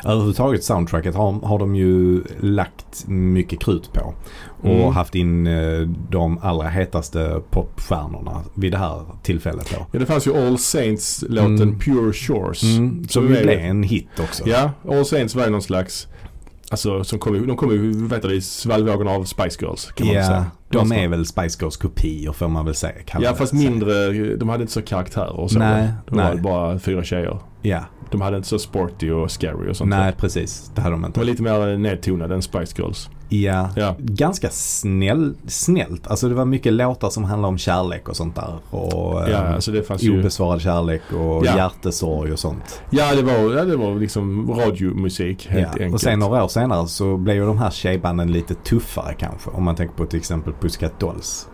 Ja. 0.05 0.11
Överhuvudtaget 0.11 0.65
soundtracket 0.65 1.15
har, 1.15 1.33
har 1.33 1.59
de 1.59 1.77
ju 1.77 2.23
lagt 2.41 3.05
mycket 3.09 3.61
krut 3.61 3.93
på. 3.93 4.15
Och 4.63 4.71
Mm. 4.71 4.93
haft 4.95 5.15
in 5.15 5.47
eh, 5.47 5.81
de 6.11 6.39
allra 6.43 6.69
hetaste 6.69 7.41
popstjärnorna 7.51 8.43
vid 8.55 8.73
det 8.73 8.79
här 8.79 9.03
tillfället 9.23 9.71
då. 9.71 9.87
ja, 9.93 9.99
det 9.99 10.07
fanns 10.07 10.27
ju 10.27 10.47
All 10.47 10.59
Saints-låten 10.59 11.63
Mm. 11.63 11.79
Pure 11.79 12.13
Shores. 12.13 12.63
Mm, 12.63 13.09
som 13.09 13.23
ju 13.23 13.29
blev 13.43 13.59
en 13.59 13.83
hit 13.83 14.09
också. 14.21 14.43
Ja, 14.49 14.71
All 14.91 15.05
Saints 15.05 15.35
var 15.35 15.45
ju 15.45 15.51
någon 15.51 15.63
slags 15.63 16.09
Alltså 16.71 17.05
som 17.05 17.19
kom, 17.19 17.35
ju- 17.35 17.47
de 17.47 17.57
kom 17.57 17.71
ju, 17.71 18.09
heter 18.15 18.29
det, 18.29 18.35
i 18.35 18.41
svallvågorna 18.41 19.11
av 19.11 19.25
Spice 19.25 19.59
Girls 19.61 19.93
kan 19.93 20.07
man 20.07 20.17
Ja, 20.17 20.27
säga. 20.27 20.47
de 20.69 20.93
är 20.93 21.09
väl 21.09 21.27
Spice 21.27 21.59
Girls 21.61 21.77
kopior 21.77 22.33
får 22.33 22.49
man 22.49 22.65
väl 22.65 22.75
säga. 22.75 22.95
Ja 23.13 23.31
det. 23.31 23.37
fast 23.37 23.53
mindre, 23.53 24.09
de 24.37 24.49
hade 24.49 24.61
inte 24.63 24.73
så 24.73 24.83
karaktärer 24.83 25.41
och 25.41 25.51
så. 25.51 25.59
Nej, 25.59 25.89
de 26.09 26.17
var 26.17 26.25
nej. 26.35 26.43
bara 26.43 26.79
fyra 26.79 27.05
tjejer. 27.05 27.39
Ja, 27.63 27.85
De 28.11 28.21
hade 28.21 28.37
inte 28.37 28.49
så 28.49 28.59
sporty 28.59 29.11
och 29.11 29.31
scary 29.31 29.71
och 29.71 29.77
sånt. 29.77 29.91
nej 29.91 30.13
precis. 30.19 30.71
Det 30.75 30.81
hade 30.81 30.95
de 30.95 31.03
De 31.03 31.07
inte. 31.07 31.21
var 31.21 31.25
lite 31.27 31.43
mer 31.43 31.77
nedtonade 31.77 32.35
än 32.35 32.43
Spice 32.43 32.75
Girls. 32.83 33.11
Ja, 33.29 33.69
Ja. 33.77 33.95
ganska 33.99 34.49
snäll, 34.51 35.35
snällt. 35.47 36.07
Alltså 36.07 36.29
det 36.29 36.35
var 36.35 36.45
mycket 36.45 36.73
låtar 36.73 37.11
som 37.11 37.25
handlade 37.25 37.49
om 37.53 37.59
kärlek 37.59 38.09
och 38.09 38.17
sånt 38.17 38.35
där. 38.35 38.55
Och 38.71 39.21
Ja, 39.21 39.29
eh, 39.31 39.55
alltså 39.55 39.71
det 39.73 39.83
fanns 39.83 40.03
ju... 40.03 40.19
obesvarad 40.21 40.61
kärlek 40.61 41.03
och 41.13 41.47
Ja. 41.47 41.57
hjärtesorg 41.57 42.33
och 42.33 42.39
sånt. 42.39 42.83
Ja, 42.91 43.15
det 43.15 43.23
var, 43.23 43.33
ja, 43.57 43.65
det 43.65 43.77
var 43.77 43.95
liksom 43.95 44.51
radiomusik 44.55 45.47
helt 45.51 45.63
Ja. 45.67 45.71
enkelt. 45.73 45.95
Och 45.95 46.01
sen 46.01 46.19
några 46.19 46.45
år 46.45 46.49
senare 46.49 46.89
så 46.89 47.17
blev 47.17 47.37
ju 47.37 47.47
de 47.47 47.59
här 47.59 47.71
tjejbanden 47.71 48.33
lite 48.33 48.55
tuffare 48.55 49.15
kanske. 49.19 49.51
Om 49.51 49.65
man 49.65 49.75
tänker 49.77 49.95
på 49.95 50.07
till 50.07 50.19
exempel 50.19 50.53
Pussycat 50.61 51.01
Dolls. 51.01 51.49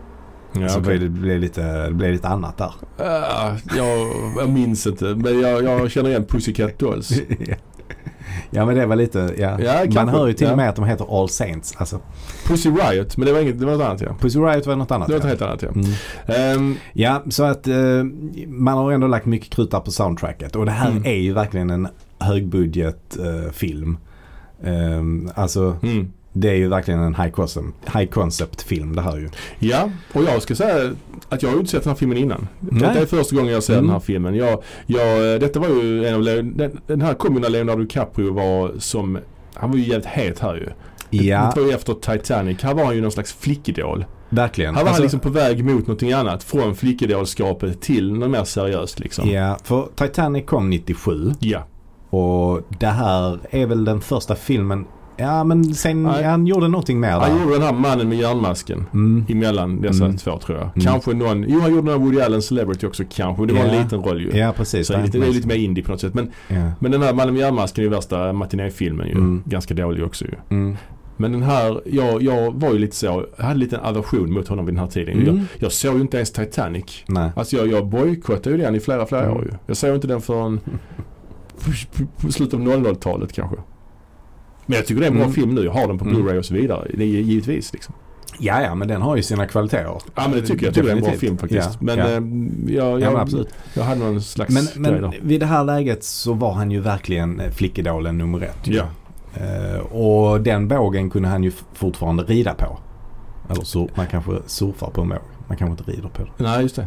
ja, 0.53 0.69
så 0.69 0.79
okej. 0.81 0.99
blev 0.99 1.01
det, 1.13 1.21
blev 1.21 1.39
lite, 1.41 1.87
det 1.89 1.95
blev 1.95 2.13
lite 2.13 2.29
annat 2.29 2.59
där. 2.59 2.73
Ah, 2.99 3.51
jag, 3.77 4.09
jag 4.39 4.49
minns 4.49 4.87
inte, 4.87 5.05
men 5.05 5.41
jag, 5.41 5.65
jag 5.65 5.91
känner 5.91 6.11
igen 6.11 6.25
Pussycat 6.25 6.79
Dolls. 6.79 7.13
ja 8.51 8.67
men 8.67 8.75
det 8.77 8.87
var 8.87 8.97
lite, 8.97 9.35
ja. 9.39 9.61
Ja, 9.61 9.75
Man 9.79 9.93
kanske. 9.93 10.17
hör 10.17 10.27
ju 10.27 10.33
till 10.33 10.47
och 10.47 10.53
Ja. 10.53 10.57
med 10.57 10.69
att 10.69 10.77
de 10.77 10.85
heter 10.85 11.21
All 11.21 11.29
Saints. 11.29 11.75
Alltså 11.77 12.01
Pussy 12.47 12.71
Riot, 12.71 13.17
men 13.17 13.27
det 13.27 13.33
var 13.33 13.41
inget, 13.41 13.61
det 13.61 13.67
var 13.67 13.73
något 13.73 13.83
annat 13.87 14.01
ja. 14.01 14.17
Pussy 14.21 14.39
Riot 14.39 14.67
var 14.67 14.77
något 14.77 14.91
annat. 14.91 15.09
Det 15.09 15.15
var 15.15 15.21
något 15.31 15.41
ja. 15.41 15.47
helt 15.47 15.63
annat 15.65 15.75
ja. 16.27 16.37
Mm. 16.37 16.57
Ehm, 16.57 16.77
Ja, 16.93 17.23
så 17.31 17.45
att 17.45 17.69
eh, 17.69 17.75
man 18.49 18.75
har 18.79 18.93
ändå 18.93 19.07
lagt 19.07 19.27
mycket 19.27 19.51
krut 19.55 19.71
där 19.71 19.81
på 19.81 19.91
soundtracket. 19.91 20.57
Och 20.57 20.65
det 20.65 20.71
här 20.73 20.91
Mm. 20.91 21.05
är 21.07 21.15
ju 21.17 21.33
verkligen 21.33 21.71
en 21.71 21.89
högbudget 22.19 23.17
eh, 23.19 23.53
film. 23.53 23.97
Ehm, 24.65 25.31
alltså 25.35 25.77
mm. 25.83 26.13
Det 26.33 26.51
är 26.51 26.55
ju 26.55 26.69
verkligen 26.69 27.01
en 27.01 27.15
high 27.15 27.31
concept, 27.31 27.67
high 27.95 28.07
concept 28.11 28.63
film 28.63 28.97
det 28.97 29.03
här 29.03 29.17
ju. 29.17 29.29
Ja, 29.59 29.91
och 30.13 30.23
jag 30.25 30.43
ska 30.43 30.55
säga 30.55 30.91
att 31.29 31.43
jag 31.43 31.49
har 31.51 31.55
ju 31.55 31.61
inte 31.61 31.71
sett 31.73 31.83
den 31.85 31.91
här 31.91 31.97
filmen 31.99 32.19
innan. 32.19 32.49
Nej. 32.61 32.81
Detta 32.81 33.01
är 33.01 33.07
första 33.07 33.37
gången 33.37 33.53
jag 33.53 33.63
ser 33.63 33.73
Mm. 33.73 33.85
den 33.85 33.93
här 33.93 34.01
filmen. 34.01 34.35
Jag, 34.35 34.63
jag, 34.87 35.41
detta 35.41 35.61
var 35.61 35.69
ju 35.69 36.07
en 36.07 36.15
av, 36.15 36.23
den 36.87 37.01
här 37.03 37.15
kom 37.15 37.35
ju 37.35 37.41
när 37.41 37.49
Leonardo 37.49 37.83
DiCaprio 37.83 38.33
var 38.33 38.73
som, 38.79 39.19
han 39.55 39.71
var 39.71 39.77
ju 39.79 39.83
jävligt 39.85 40.07
het 40.07 40.39
här 40.39 40.55
ju. 40.55 40.69
Ja, 41.11 41.53
Det 41.55 41.61
var 41.61 41.69
ju 41.69 41.75
efter 41.75 41.95
Titanic. 41.95 42.63
Här 42.63 42.75
var 42.75 42.85
han 42.85 42.95
ju 42.95 43.01
någon 43.01 43.13
slags 43.13 43.33
flickidol. 43.33 44.05
verkligen. 44.31 44.75
Här 44.75 44.83
var 44.83 44.89
Alltså, 44.89 45.01
han 45.01 45.03
liksom 45.03 45.21
på 45.21 45.29
väg 45.29 45.65
mot 45.65 45.81
någonting 45.87 46.13
annat. 46.13 46.45
Från 46.45 46.75
flickidolskapet 46.75 47.81
till 47.81 48.13
något 48.13 48.31
mer 48.31 48.45
seriöst 48.45 49.01
liksom. 49.01 49.31
Ja, 49.31 49.59
för 49.65 49.89
Titanic 49.97 50.47
kom 50.47 50.71
97 50.71 51.33
Ja. 51.41 51.67
och 52.11 52.61
det 52.81 52.87
här 52.87 53.39
är 53.51 53.67
väl 53.67 53.85
den 53.85 54.01
första 54.01 54.35
filmen 54.35 54.85
Ja 55.17 55.45
men 55.45 55.75
sen, 55.75 56.03
Nej. 56.03 56.25
han 56.25 56.47
gjorde 56.47 56.69
någonting 56.69 57.01
mer 57.01 57.11
Han 57.11 57.21
där. 57.37 57.41
gjorde 57.43 57.53
den 57.55 57.63
här 57.63 57.73
mannen 57.73 58.09
med 58.09 58.19
järnmasken. 58.19 58.87
Mm. 58.95 59.25
Emellan 59.29 59.81
dessa 59.81 60.05
Mm. 60.05 60.17
två 60.17 60.39
tror 60.39 60.59
jag. 60.59 60.67
Mm. 60.67 60.81
Kanske 60.81 61.13
någon, 61.15 61.45
jo 61.49 61.61
han 61.61 61.71
gjorde 61.75 61.83
den 61.91 62.01
här 62.01 62.07
Woody 62.07 62.21
Allen 62.21 62.43
Celebrity 62.43 62.87
också 62.87 63.03
kanske. 63.11 63.47
Det 63.47 63.53
var 63.53 63.61
en 63.61 63.75
Ja. 63.75 63.83
liten 63.83 64.03
roll 64.03 64.21
ju. 64.21 64.39
Ja 64.39 64.53
precis. 64.57 64.87
Så 64.87 64.93
det 64.93 64.99
är 64.99 65.03
lite, 65.03 65.19
det 65.19 65.27
är 65.27 65.31
lite 65.33 65.49
mer 65.49 65.55
indie 65.55 65.85
på 65.85 65.91
något 65.91 66.01
sätt. 66.01 66.15
Men, 66.15 66.31
Ja. 66.49 66.73
men 66.79 66.91
den 66.93 67.03
här 67.03 67.15
mannen 67.15 67.35
med 67.35 67.41
järnmasken 67.41 67.83
är 67.85 67.89
ju 67.89 67.95
värsta 67.95 68.33
matinéfilmen 68.33 69.07
ju. 69.07 69.13
Mm. 69.13 69.43
Ganska 69.45 69.75
dålig 69.75 70.05
också 70.05 70.25
ju. 70.25 70.35
Mm. 70.49 70.77
Men 71.17 71.33
den 71.33 71.43
här, 71.43 71.81
jag, 71.87 72.23
jag 72.23 72.55
var 72.55 72.73
ju 72.73 72.79
lite 72.79 72.97
så, 72.97 73.25
jag 73.37 73.45
hade 73.45 73.59
lite 73.61 73.77
en 73.77 73.83
aversion 73.85 74.33
mot 74.33 74.49
honom 74.49 74.67
vid 74.67 74.75
den 74.75 74.81
här 74.85 74.91
tiden. 74.91 75.15
Mm. 75.23 75.27
Jag, 75.37 75.45
jag 75.59 75.73
såg 75.73 75.95
ju 75.95 76.01
inte 76.01 76.17
ens 76.17 76.33
Titanic. 76.33 77.05
Nej. 77.09 77.31
Alltså 77.37 77.57
jag, 77.57 77.67
jag 77.67 77.87
bojkottade 77.87 78.57
ju 78.57 78.63
den 78.63 78.75
i 78.75 78.81
flera, 78.81 79.07
flera 79.07 79.23
Mm. 79.25 79.37
år 79.37 79.45
ju. 79.45 79.51
Jag 79.67 79.77
såg 79.77 79.95
inte 79.95 80.07
den 80.07 80.21
förrän 80.21 80.61
på 82.21 82.33
slutet 82.33 82.55
av 82.55 82.61
00-talet 82.61 83.33
kanske. 83.33 83.57
Men 84.67 84.77
jag 84.77 84.87
tycker 84.87 85.01
det 85.01 85.07
är 85.07 85.11
en 85.11 85.15
bra 85.17 85.23
Mm. 85.25 85.35
film 85.35 85.55
nu. 85.55 85.65
Jag 85.65 85.73
har 85.73 85.87
den 85.89 85.99
på 85.99 86.05
Mm. 86.05 86.17
Blu-ray 86.17 86.39
och 86.39 86.45
så 86.45 86.55
vidare. 86.55 86.89
Det 86.95 87.03
är 87.05 87.07
givetvis 87.07 87.73
liksom. 87.73 87.95
Ja 88.39 88.61
ja 88.63 88.75
men 88.75 88.89
den 88.89 89.03
har 89.03 89.17
ju 89.17 89.23
sina 89.23 89.47
kvaliteter. 89.47 89.85
Ja 89.85 90.01
men 90.29 90.31
det 90.31 90.41
tycker 90.47 90.67
jag. 90.67 90.77
Jag 90.77 90.85
det 90.85 90.91
är 90.91 90.97
en 90.97 91.03
bra 91.03 91.11
film 91.13 91.39
faktiskt. 91.39 91.69
Ja, 91.73 91.77
men 91.81 91.99
ja. 91.99 92.05
eh, 92.09 92.75
jag, 92.77 93.01
Ja 93.01 93.11
jag, 93.11 93.21
absolut. 93.21 93.49
jag 93.75 93.83
hade 93.85 94.01
någon 94.01 94.23
slags 94.23 94.55
Men, 94.55 94.93
men 94.93 95.03
där. 95.03 95.19
vid 95.23 95.41
det 95.41 95.47
här 95.47 95.65
läget 95.65 96.05
så 96.05 96.33
var 96.33 96.53
han 96.53 96.71
ju 96.71 96.81
verkligen 96.81 97.41
eh, 97.41 97.51
flickidolen 97.51 98.19
nummer 98.19 98.41
ett. 98.41 98.59
Ja. 98.67 98.85
Eh, 99.35 99.79
och 99.81 100.41
den 100.41 100.69
vågen 100.69 101.11
kunde 101.11 101.29
han 101.29 101.43
ju 101.45 101.53
fortfarande 101.75 102.23
rida 102.23 102.55
på. 102.55 102.79
Eller 103.51 103.65
sur, 103.65 103.89
man 103.95 104.07
kanske 104.07 104.33
surfar 104.47 104.91
på 104.91 105.01
en 105.01 105.09
våg. 105.09 105.19
Man 105.49 105.57
kanske 105.57 105.71
inte 105.83 105.91
rider 105.93 106.09
på 106.09 106.23
den. 106.23 106.31
Nej 106.37 106.63
just 106.63 106.77
det. 106.77 106.87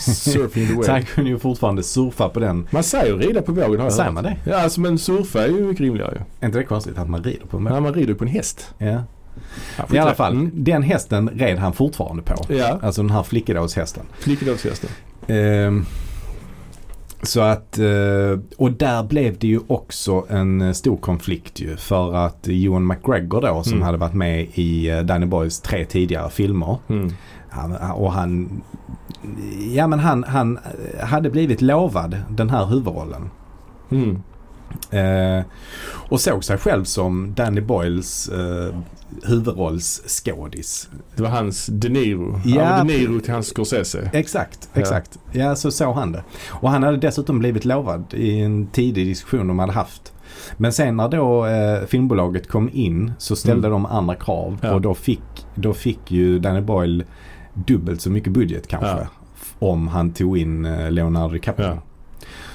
Surfing 0.00 0.66
the 0.66 0.74
wave. 0.74 0.90
han 0.92 1.02
kunde 1.02 1.30
ju 1.30 1.38
fortfarande 1.38 1.82
surfa 1.82 2.28
på 2.28 2.40
den. 2.40 2.68
Man 2.70 2.82
säger 2.82 3.16
rida 3.16 3.42
på 3.42 3.52
vågen 3.52 3.76
har 3.80 3.86
jag 3.86 3.92
Säger 3.92 4.04
hört. 4.04 4.14
man 4.14 4.24
det? 4.24 4.36
Ja 4.44 4.56
alltså 4.62 4.80
men 4.80 4.98
surfa 4.98 5.42
är 5.44 5.48
ju 5.48 5.60
mycket 5.66 5.80
rimligare 5.80 6.12
ju. 6.14 6.20
Är 6.40 6.46
inte 6.46 6.58
det 6.58 6.64
konstigt 6.64 6.98
att 6.98 7.08
man 7.08 7.22
rider 7.22 7.46
på 7.46 7.56
en 7.56 7.64
våg? 7.64 7.72
Men 7.72 7.82
man 7.82 7.94
rider 7.94 8.14
på 8.14 8.24
en 8.24 8.30
häst. 8.30 8.74
Ja. 8.78 9.02
Ja, 9.76 9.84
I 9.92 9.98
alla 9.98 10.14
fall, 10.14 10.32
Mm. 10.32 10.50
den 10.54 10.82
hästen 10.82 11.28
red 11.28 11.58
han 11.58 11.72
fortfarande 11.72 12.22
på. 12.22 12.34
Ja, 12.54 12.78
Alltså 12.82 13.02
den 13.02 13.10
här 13.10 13.22
flickidolshästen. 13.22 14.04
flickedolshästen. 14.18 14.90
Ehm, 15.26 15.84
så 17.22 17.40
att, 17.40 17.78
eh, 17.78 18.38
och 18.56 18.72
där 18.72 19.02
blev 19.02 19.38
det 19.38 19.46
ju 19.46 19.60
också 19.66 20.26
en 20.28 20.60
eh, 20.60 20.72
stor 20.72 20.96
konflikt 20.96 21.60
ju. 21.60 21.76
För 21.76 22.14
att 22.14 22.48
Ewan 22.48 22.86
McGregor 22.86 23.40
då 23.40 23.62
som 23.62 23.72
Mm. 23.72 23.84
hade 23.84 23.98
varit 23.98 24.14
med 24.14 24.46
i 24.54 24.88
eh, 24.90 25.00
Danny 25.00 25.26
Boys 25.26 25.60
tre 25.60 25.84
tidigare 25.84 26.30
filmer. 26.30 26.78
Mm. 26.88 27.12
Han, 27.50 27.72
och 27.92 28.12
han, 28.12 28.60
ja 29.74 29.86
men 29.86 29.98
han, 29.98 30.24
han 30.24 30.58
eh, 30.98 31.06
hade 31.06 31.30
blivit 31.30 31.62
lovad 31.62 32.16
den 32.30 32.50
här 32.50 32.66
huvudrollen. 32.66 33.30
Mm. 33.90 34.22
Eh, 34.90 35.44
och 36.08 36.20
såg 36.20 36.44
sig 36.44 36.58
själv 36.58 36.84
som 36.84 37.34
Danny 37.34 37.60
Boyles 37.60 38.28
eh, 38.28 38.74
huvudrollsskådis. 39.24 40.88
Det 41.16 41.22
var 41.22 41.30
hans 41.30 41.66
De 41.66 41.88
Niro. 41.88 42.40
Ja. 42.44 42.54
Ja. 42.78 42.84
De 42.84 42.86
Niro 42.98 43.20
till 43.20 43.32
hans 43.32 43.46
Scorsese. 43.46 44.10
Exakt, 44.12 44.68
Ja. 44.72 44.80
exakt. 44.80 45.18
Ja. 45.32 45.56
så 45.56 45.70
såg 45.70 45.94
han 45.94 46.12
det. 46.12 46.22
Och 46.50 46.70
han 46.70 46.82
hade 46.82 46.96
dessutom 46.96 47.38
blivit 47.38 47.64
lovad 47.64 48.14
i 48.14 48.40
en 48.40 48.66
tidig 48.66 49.06
diskussion 49.06 49.48
de 49.48 49.58
hade 49.58 49.72
haft. 49.72 50.12
Men 50.56 50.72
sen 50.72 50.96
när 50.96 51.08
då 51.08 51.46
eh, 51.46 51.86
filmbolaget 51.86 52.48
kom 52.48 52.70
in 52.72 53.12
så 53.18 53.36
ställde 53.36 53.68
Mm. 53.68 53.82
de 53.82 53.86
andra 53.90 54.14
krav 54.14 54.58
Ja. 54.62 54.74
och 54.74 54.80
då 54.80 54.94
fick, 54.94 55.46
då 55.54 55.74
fick 55.74 56.10
ju 56.10 56.38
Danny 56.38 56.60
Boyle 56.60 57.04
dubbelt 57.66 58.00
så 58.00 58.10
mycket 58.10 58.32
budget 58.32 58.66
kanske. 58.68 58.88
Ja. 58.88 59.06
Om 59.58 59.88
han 59.88 60.10
tog 60.12 60.38
in 60.38 60.64
eh, 60.64 60.90
Leonardo 60.90 61.32
DiCaprio. 61.34 61.66
Ja. 61.66 61.78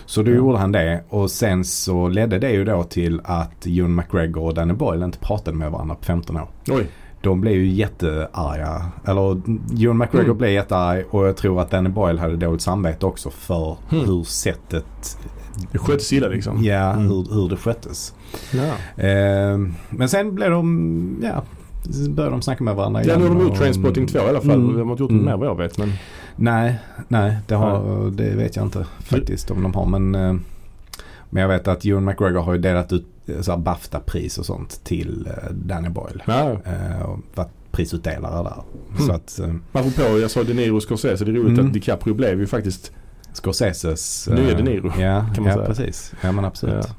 Så 0.06 0.24
då 0.24 0.32
Ja. 0.32 0.36
gjorde 0.38 0.58
han 0.58 0.72
det 0.72 1.04
och 1.10 1.32
sen 1.32 1.66
så 1.66 2.08
ledde 2.08 2.40
det 2.40 2.52
ju 2.52 2.66
då 2.66 2.84
till 2.84 3.22
att 3.24 3.66
Ewan 3.66 3.96
McGregor 3.96 4.44
och 4.44 4.54
Danny 4.54 4.74
Boyle 4.74 5.04
inte 5.06 5.18
pratade 5.20 5.58
med 5.58 5.72
varandra 5.72 5.96
på 5.96 6.04
15 6.06 6.38
år. 6.38 6.48
Oj. 6.70 6.88
De 7.22 7.42
blev 7.42 7.54
ju 7.54 7.68
jättearga. 7.68 8.86
Eller 9.06 9.42
Ewan 9.84 9.98
McGregor 9.98 10.24
Mm. 10.26 10.38
blev 10.38 10.52
jättearg 10.52 11.06
och 11.10 11.28
jag 11.28 11.38
tror 11.38 11.62
att 11.62 11.72
Danny 11.72 11.90
Boyle 11.90 12.20
hade 12.20 12.36
dåligt 12.36 12.62
samvete 12.62 13.06
också 13.06 13.30
för 13.30 13.78
Mm. 13.92 14.06
hur 14.06 14.24
sättet 14.24 15.18
Det 15.72 15.78
sköttes 15.78 16.14
illa 16.14 16.28
liksom. 16.28 16.64
ja, 16.64 16.92
Mm. 16.94 17.08
hur, 17.08 17.34
hur 17.34 17.50
det 17.50 17.58
sköttes. 17.58 18.14
Ja. 18.54 19.04
Eh, 19.04 19.58
men 19.90 20.10
sen 20.10 20.36
blev 20.36 20.52
de, 20.52 21.20
ja, 21.24 21.44
började 22.10 22.34
de 22.36 22.42
snacka 22.42 22.64
med 22.64 22.76
varandra 22.76 23.04
Ja, 23.04 23.18
nu 23.18 23.28
har 23.28 23.36
de 23.36 23.42
gjort 23.44 23.58
Trainspotting 23.58 24.08
2 24.08 24.18
i 24.20 24.22
alla 24.22 24.42
fall. 24.42 24.52
Mm. 24.52 24.78
De 24.78 24.84
har 24.88 24.92
inte 24.92 25.04
gjort 25.04 25.12
Mm. 25.12 25.26
mer 25.26 25.38
vad 25.38 25.48
jag 25.48 25.58
vet. 25.58 25.78
Men 25.78 25.94
Nej, 26.36 26.80
nej 27.08 27.38
det, 27.48 27.56
har, 27.56 28.12
det 28.12 28.36
vet 28.36 28.56
jag 28.56 28.66
inte 28.66 28.86
faktiskt 29.00 29.52
om 29.52 29.64
de 29.64 29.74
har. 29.74 29.86
Men, 29.86 30.16
eh, 30.16 30.36
men 31.30 31.42
jag 31.42 31.48
vet 31.50 31.68
att 31.68 31.86
Ewan 31.86 32.06
McGregor 32.06 32.42
har 32.42 32.54
ju 32.54 32.60
delat 32.60 32.94
ut 32.94 33.06
eh, 33.48 33.58
BAFTA-pris 33.58 34.38
och 34.38 34.46
sånt 34.46 34.84
till 34.84 35.28
eh, 35.28 35.52
Danny 35.54 35.90
Boyle. 35.90 36.24
ja, 36.28 36.52
och 37.06 37.20
varit 37.36 37.50
prisutdelare 37.72 38.44
där. 38.44 38.64
Mm. 38.96 39.08
Så 39.08 39.14
att 39.14 39.40
apropå 39.72 40.20
jag 40.20 40.32
sa 40.32 40.44
De 40.44 40.54
Niro 40.54 40.76
och 40.76 40.84
Scorsese. 40.84 41.26
Det 41.26 41.32
är 41.32 41.36
roligt 41.36 41.54
Mm. 41.60 41.68
att 41.68 41.74
DiCaprio 41.74 42.14
blev 42.14 42.40
ju 42.40 42.48
faktiskt 42.48 42.92
Scorseses... 43.34 44.30
Nya 44.32 44.58
De 44.58 44.64
Niro, 44.64 44.88
Ja, 45.00 45.26
kan 45.36 45.44
man 45.44 45.46
ja 45.46 45.54
säga. 45.54 45.66
precis. 45.66 46.14
Ja 46.22 46.32
men 46.32 46.46
absolut. 46.46 46.86
Ja. 46.88 46.96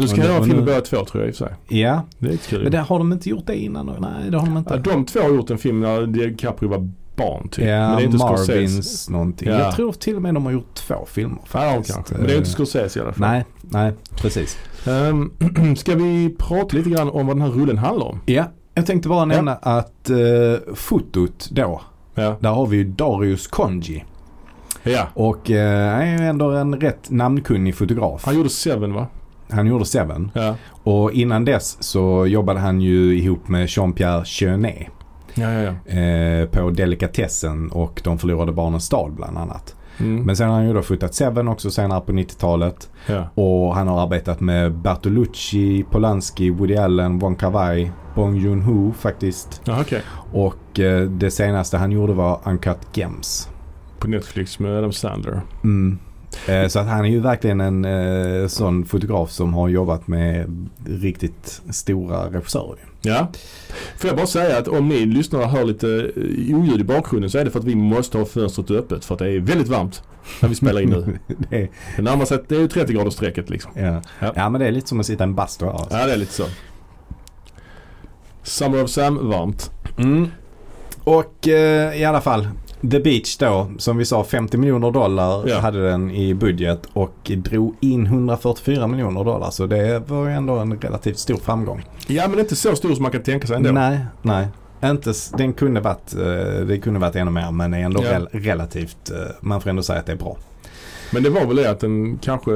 Nu 0.00 0.08
ska 0.08 0.16
göra 0.24 0.38
och 0.38 0.44
film 0.46 0.64
båda 0.64 0.80
två 0.80 1.04
tror 1.04 1.22
jag 1.22 1.28
i 1.28 1.32
och 1.32 1.36
för 1.36 1.44
sig. 1.46 1.54
Ja, 1.80 2.02
Det 2.18 2.28
är 2.32 2.36
kul. 2.36 2.62
men 2.62 2.72
det, 2.72 2.78
har 2.78 2.98
de 2.98 3.12
inte 3.12 3.28
gjort 3.28 3.46
det 3.46 3.56
innan 3.56 3.86
då? 3.86 3.96
Nej, 4.00 4.30
det 4.30 4.38
har 4.38 4.46
de 4.46 4.56
inte. 4.56 4.74
ja, 4.84 4.92
de 4.92 5.04
två 5.04 5.20
har 5.20 5.28
gjort 5.30 5.50
en 5.50 5.58
film 5.58 5.80
när 5.80 6.06
DiCaprio 6.06 6.68
var 6.70 6.90
barn 7.16 7.48
typ. 7.48 7.64
ja, 7.64 7.88
men 7.88 7.96
det 7.96 8.02
är 8.02 8.06
inte 8.06 8.18
Scorsese. 8.18 8.52
Marvins 8.52 9.10
någonting. 9.10 9.48
Ja. 9.48 9.58
Jag 9.58 9.74
tror 9.76 9.92
till 9.92 10.16
och 10.16 10.22
med 10.22 10.34
de 10.34 10.44
har 10.44 10.52
gjort 10.52 10.74
två 10.74 10.94
filmer 11.06 11.38
Ja, 11.42 11.46
faktiskt. 11.60 11.94
kanske. 11.94 12.14
Men 12.14 12.26
det 12.26 12.32
är 12.32 12.36
inte 12.38 12.50
Scorsese 12.50 12.98
i 12.98 13.02
alla 13.02 13.12
fall. 13.12 13.28
Nej, 13.28 13.44
nej, 13.60 13.92
precis. 14.16 14.58
Um, 14.88 15.32
ska 15.76 15.94
vi 15.94 16.34
prata 16.38 16.76
lite 16.76 16.90
grann 16.90 17.10
om 17.10 17.26
vad 17.26 17.36
den 17.36 17.42
här 17.42 17.50
rullen 17.50 17.78
handlar 17.78 18.06
om? 18.06 18.20
Ja, 18.26 18.44
jag 18.74 18.86
tänkte 18.86 19.08
bara 19.08 19.24
nämna 19.24 19.54
att 19.54 20.10
uh, 20.10 20.74
fotot 20.74 21.48
då, 21.50 21.80
Ja. 22.14 22.36
där 22.40 22.50
har 22.50 22.66
vi 22.66 22.76
ju 22.76 22.84
Darius 22.84 23.46
Konji. 23.46 24.04
ja. 24.82 25.06
Och 25.14 25.50
eh, 25.50 25.92
han 25.92 26.00
är 26.02 26.18
ju 26.18 26.26
ändå 26.26 26.50
en 26.50 26.80
rätt 26.80 27.10
namnkunnig 27.10 27.74
fotograf. 27.74 28.24
Han 28.24 28.34
gjorde 28.36 28.48
Seven 28.48 28.92
va? 28.94 29.06
Han 29.52 29.66
gjorde 29.66 29.84
Seven. 29.84 30.30
Ja. 30.34 30.54
Och 30.82 31.12
innan 31.12 31.44
dess 31.44 31.82
så 31.82 32.26
jobbade 32.26 32.60
han 32.60 32.80
ju 32.80 33.18
ihop 33.18 33.48
med 33.48 33.66
Jean-Pierre 33.68 34.22
Jeunet. 34.26 34.86
Ja, 35.34 35.50
ja. 35.52 35.92
Eh, 36.00 36.46
på 36.46 36.70
Delikatessen 36.70 37.70
och 37.70 38.00
De 38.04 38.18
förlorade 38.18 38.52
barnens 38.52 38.84
stad 38.84 39.12
bland 39.12 39.38
annat. 39.38 39.76
Mm. 39.98 40.22
Men 40.22 40.36
sen 40.36 40.48
har 40.48 40.54
han 40.54 40.66
ju 40.66 40.72
då 40.72 40.82
fotat 40.82 41.14
Seven 41.14 41.48
också 41.48 41.70
senare 41.70 42.00
på 42.00 42.12
90-talet. 42.12 42.90
ja. 43.06 43.28
Och 43.34 43.74
han 43.74 43.88
har 43.88 44.02
arbetat 44.02 44.40
med 44.40 44.72
Bertolucci, 44.72 45.84
Polanski, 45.90 46.50
Woody 46.50 46.76
Allen, 46.76 47.18
Wong 47.18 47.36
Kar-wai, 47.36 47.90
Bong 48.14 48.36
Joon-ho 48.36 48.92
faktiskt. 48.92 49.62
okej. 49.80 50.02
Och 50.32 50.80
eh, 50.80 51.02
det 51.02 51.30
senaste 51.30 51.76
han 51.78 51.92
gjorde 51.92 52.12
var 52.12 52.40
Uncut 52.44 52.78
Gems. 52.92 53.48
På 53.98 54.08
Netflix 54.08 54.58
med 54.58 54.78
Adam 54.78 54.92
Sandler. 54.92 55.40
Mm. 55.64 55.98
Eh, 56.48 56.68
så 56.68 56.78
att 56.78 56.86
han 56.86 57.04
är 57.04 57.08
ju 57.08 57.20
verkligen 57.20 57.60
en 57.60 57.84
eh, 57.84 58.46
sån 58.48 58.84
fotograf 58.84 59.30
som 59.30 59.54
har 59.54 59.68
jobbat 59.68 60.08
med 60.08 60.46
riktigt 60.86 61.62
stora 61.70 62.30
regissörer. 62.30 62.78
Ja. 63.02 63.28
Får 63.96 64.08
jag 64.08 64.16
bara 64.16 64.26
säga 64.26 64.58
att 64.58 64.68
om 64.68 64.88
ni 64.88 65.06
lyssnare 65.06 65.44
hör 65.44 65.64
lite 65.64 65.88
eh, 65.88 66.56
oljud 66.56 66.80
i 66.80 66.84
bakgrunden 66.84 67.30
så 67.30 67.38
är 67.38 67.44
det 67.44 67.50
för 67.50 67.58
att 67.58 67.64
vi 67.64 67.74
måste 67.74 68.18
ha 68.18 68.24
fönstret 68.24 68.70
öppet 68.70 69.04
för 69.04 69.14
att 69.14 69.18
det 69.18 69.30
är 69.30 69.40
väldigt 69.40 69.68
varmt 69.68 70.02
när 70.40 70.48
vi 70.48 70.54
spelar 70.54 70.80
in 70.80 70.88
nu. 70.88 71.18
det 71.50 71.56
är, 71.62 71.68
Det 71.96 72.02
närmar 72.02 72.24
sig, 72.24 72.38
det 72.48 72.56
är 72.56 72.60
ju 72.60 72.68
30 72.68 72.92
graders 72.92 73.14
strecket 73.14 73.50
liksom. 73.50 73.72
ja. 73.74 74.02
Ja. 74.18 74.32
Ja. 74.36 74.48
men 74.50 74.60
det 74.60 74.66
är 74.66 74.72
lite 74.72 74.88
som 74.88 75.00
att 75.00 75.06
sitta 75.06 75.24
i 75.24 75.26
en 75.26 75.34
bastu 75.34 75.64
här. 75.64 75.72
Alltså. 75.72 75.98
Ja 75.98 76.06
det 76.06 76.12
är 76.12 76.16
lite 76.16 76.32
så. 76.32 76.44
Summer 78.42 78.84
of 78.84 78.90
Sam, 78.90 79.28
varmt. 79.28 79.70
Mm. 79.98 80.28
Och 81.04 81.48
eh, 81.48 82.00
i 82.00 82.04
alla 82.04 82.20
fall. 82.20 82.48
The 82.90 83.00
Beach 83.00 83.36
då, 83.36 83.70
som 83.78 83.96
vi 83.96 84.04
sa 84.04 84.24
50 84.24 84.56
miljoner 84.56 84.90
dollar 84.90 85.48
Ja. 85.48 85.58
hade 85.58 85.88
den 85.90 86.10
i 86.10 86.34
budget 86.34 86.80
och 86.92 87.30
drog 87.36 87.74
in 87.80 88.06
144 88.06 88.86
miljoner 88.86 89.24
dollar. 89.24 89.50
Så 89.50 89.66
det 89.66 90.02
var 90.08 90.26
ju 90.26 90.32
ändå 90.32 90.54
en 90.56 90.78
relativt 90.80 91.18
stor 91.18 91.36
framgång. 91.36 91.84
Ja 92.06 92.28
men 92.28 92.38
inte 92.38 92.56
så 92.56 92.76
stor 92.76 92.94
som 92.94 93.02
man 93.02 93.12
kan 93.12 93.22
tänka 93.22 93.46
sig 93.46 93.56
ändå. 93.56 93.70
Nej, 93.72 93.98
nej. 94.22 94.48
Inte, 94.84 95.12
den 95.36 95.52
kunde 95.52 95.80
varit, 95.80 96.14
eh, 96.14 96.66
det 96.66 96.78
kunde 96.82 97.00
varit 97.00 97.16
ännu 97.16 97.30
mer 97.30 97.50
men 97.50 97.74
är 97.74 97.78
ändå 97.78 98.02
Ja. 98.04 98.10
rel- 98.18 98.28
relativt, 98.32 99.10
eh, 99.10 99.16
man 99.40 99.60
får 99.60 99.70
ändå 99.70 99.82
säga 99.82 99.98
att 99.98 100.06
det 100.06 100.12
är 100.12 100.16
bra. 100.16 100.36
Men 101.12 101.22
det 101.22 101.30
var 101.30 101.46
väl 101.46 101.56
det 101.56 101.70
att 101.70 101.80
den 101.80 102.18
kanske 102.18 102.50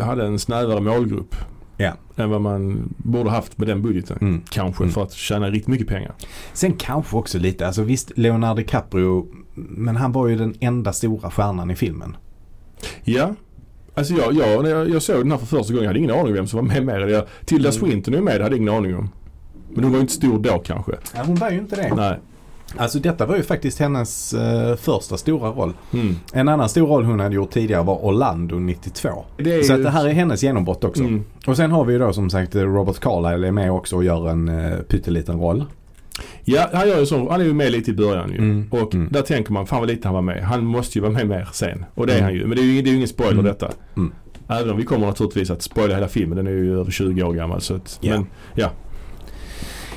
hade 0.00 0.26
en 0.26 0.38
snävare 0.38 0.80
målgrupp. 0.80 1.34
Ja. 1.76 1.92
Än 2.16 2.30
vad 2.30 2.40
man 2.40 2.94
borde 2.96 3.30
haft 3.30 3.58
med 3.58 3.68
den 3.68 3.82
budgeten. 3.82 4.18
Mm. 4.20 4.42
Kanske 4.50 4.82
Mm. 4.84 4.92
för 4.94 5.02
att 5.02 5.12
tjäna 5.12 5.50
riktigt 5.50 5.68
mycket 5.68 5.86
pengar. 5.88 6.12
Sen 6.52 6.72
kanske 6.72 7.16
också 7.16 7.38
lite, 7.38 7.66
alltså 7.66 7.82
visst 7.82 8.12
Leonardo 8.18 8.54
DiCaprio, 8.56 9.26
men 9.54 9.96
han 9.96 10.12
var 10.12 10.28
ju 10.28 10.36
den 10.36 10.54
enda 10.60 10.92
stora 10.92 11.30
stjärnan 11.30 11.70
i 11.70 11.74
filmen. 11.76 12.16
Ja. 13.04 13.34
Alltså 13.94 14.14
jag, 14.14 14.32
jag, 14.34 14.62
när 14.62 14.70
jag, 14.70 14.90
jag 14.90 15.02
såg 15.02 15.16
den 15.18 15.30
här 15.30 15.38
för 15.38 15.46
första 15.46 15.72
gången, 15.72 15.82
jag 15.84 15.88
hade 15.90 15.98
ingen 15.98 16.10
aning 16.10 16.26
om 16.26 16.32
vem 16.32 16.46
som 16.46 16.56
var 16.56 16.74
med 16.74 16.84
med. 16.86 17.10
Jag, 17.10 17.24
Tilda 17.44 17.68
Mm. 17.68 17.80
Swinton 17.80 18.14
är 18.14 18.20
med, 18.20 18.40
det 18.40 18.42
hade 18.42 18.56
jag 18.56 18.62
ingen 18.62 18.74
aning 18.74 18.96
om. 18.96 19.08
Men 19.74 19.84
hon 19.84 19.92
var 19.92 19.98
ju 19.98 20.02
inte 20.02 20.12
stor 20.14 20.38
då 20.38 20.58
kanske. 20.58 20.92
Ja, 21.14 21.22
hon 21.26 21.34
var 21.36 21.50
ju 21.50 21.58
inte 21.58 21.76
det. 21.76 21.94
Nej. 21.94 22.18
Alltså 22.76 22.98
detta 22.98 23.26
var 23.26 23.36
ju 23.36 23.42
faktiskt 23.42 23.78
hennes 23.78 24.34
eh, 24.34 24.76
första 24.76 25.16
stora 25.16 25.48
roll. 25.50 25.72
Mm. 25.92 26.16
En 26.32 26.48
annan 26.48 26.68
stor 26.68 26.86
roll 26.86 27.04
hon 27.04 27.20
hade 27.20 27.34
gjort 27.34 27.50
tidigare 27.50 27.82
var 27.82 27.94
Orlando 28.04 28.56
92. 28.58 29.24
Det 29.36 29.54
är 29.54 29.62
Så 29.62 29.72
ju- 29.72 29.78
att 29.78 29.84
det 29.84 29.90
här 29.90 30.04
är 30.08 30.12
hennes 30.12 30.42
genombrott 30.42 30.84
också. 30.84 31.02
Mm. 31.02 31.24
Och 31.46 31.56
sen 31.56 31.70
har 31.70 31.84
vi 31.84 31.92
ju 31.92 31.98
då 31.98 32.12
som 32.12 32.30
sagt 32.30 32.54
Robert 32.54 32.98
Carlyle 33.00 33.46
är 33.48 33.52
med 33.52 33.72
också 33.72 33.96
och 33.96 34.04
gör 34.04 34.28
en 34.28 34.48
uh, 34.48 34.78
pytteliten 34.80 35.40
roll. 35.40 35.64
Ja, 36.44 36.68
han 36.72 36.88
gör 36.88 36.98
ju 37.00 37.06
så. 37.06 37.30
Han 37.30 37.40
är 37.40 37.44
ju 37.44 37.54
med 37.54 37.72
lite 37.72 37.90
i 37.90 37.94
början 37.94 38.30
ju. 38.30 38.38
Mm. 38.38 38.68
Och 38.70 38.94
Mm. 38.94 39.08
där 39.12 39.22
tänker 39.22 39.52
man, 39.52 39.66
fan 39.66 39.80
vad 39.80 39.88
lite 39.88 40.08
han 40.08 40.14
var 40.14 40.22
med. 40.22 40.42
Han 40.44 40.64
måste 40.64 40.98
ju 40.98 41.02
vara 41.02 41.12
med 41.12 41.26
mer 41.28 41.48
sen. 41.52 41.84
Och 41.94 42.06
det 42.06 42.12
är 42.12 42.16
Mm. 42.18 42.24
han 42.24 42.34
ju. 42.34 42.46
Men 42.46 42.56
det 42.56 42.62
är 42.62 42.64
ju, 42.64 42.82
det 42.82 42.88
är 42.88 42.90
ju 42.90 42.96
ingen 42.96 43.08
spoiler 43.08 43.32
Mm. 43.32 43.44
detta. 43.44 43.70
Även 44.48 44.70
om 44.70 44.76
vi 44.76 44.84
kommer 44.84 45.06
naturligtvis 45.06 45.50
att 45.50 45.62
spoila 45.62 45.94
hela 45.94 46.08
filmen. 46.08 46.36
Den 46.36 46.46
är 46.46 46.50
ju 46.50 46.80
över 46.80 46.90
20 46.90 47.22
år 47.22 47.32
gammal. 47.32 47.60
Så 47.60 47.74
att, 47.74 47.98
Ja. 48.00 48.10
Men 48.12 48.26
ja. 48.54 48.70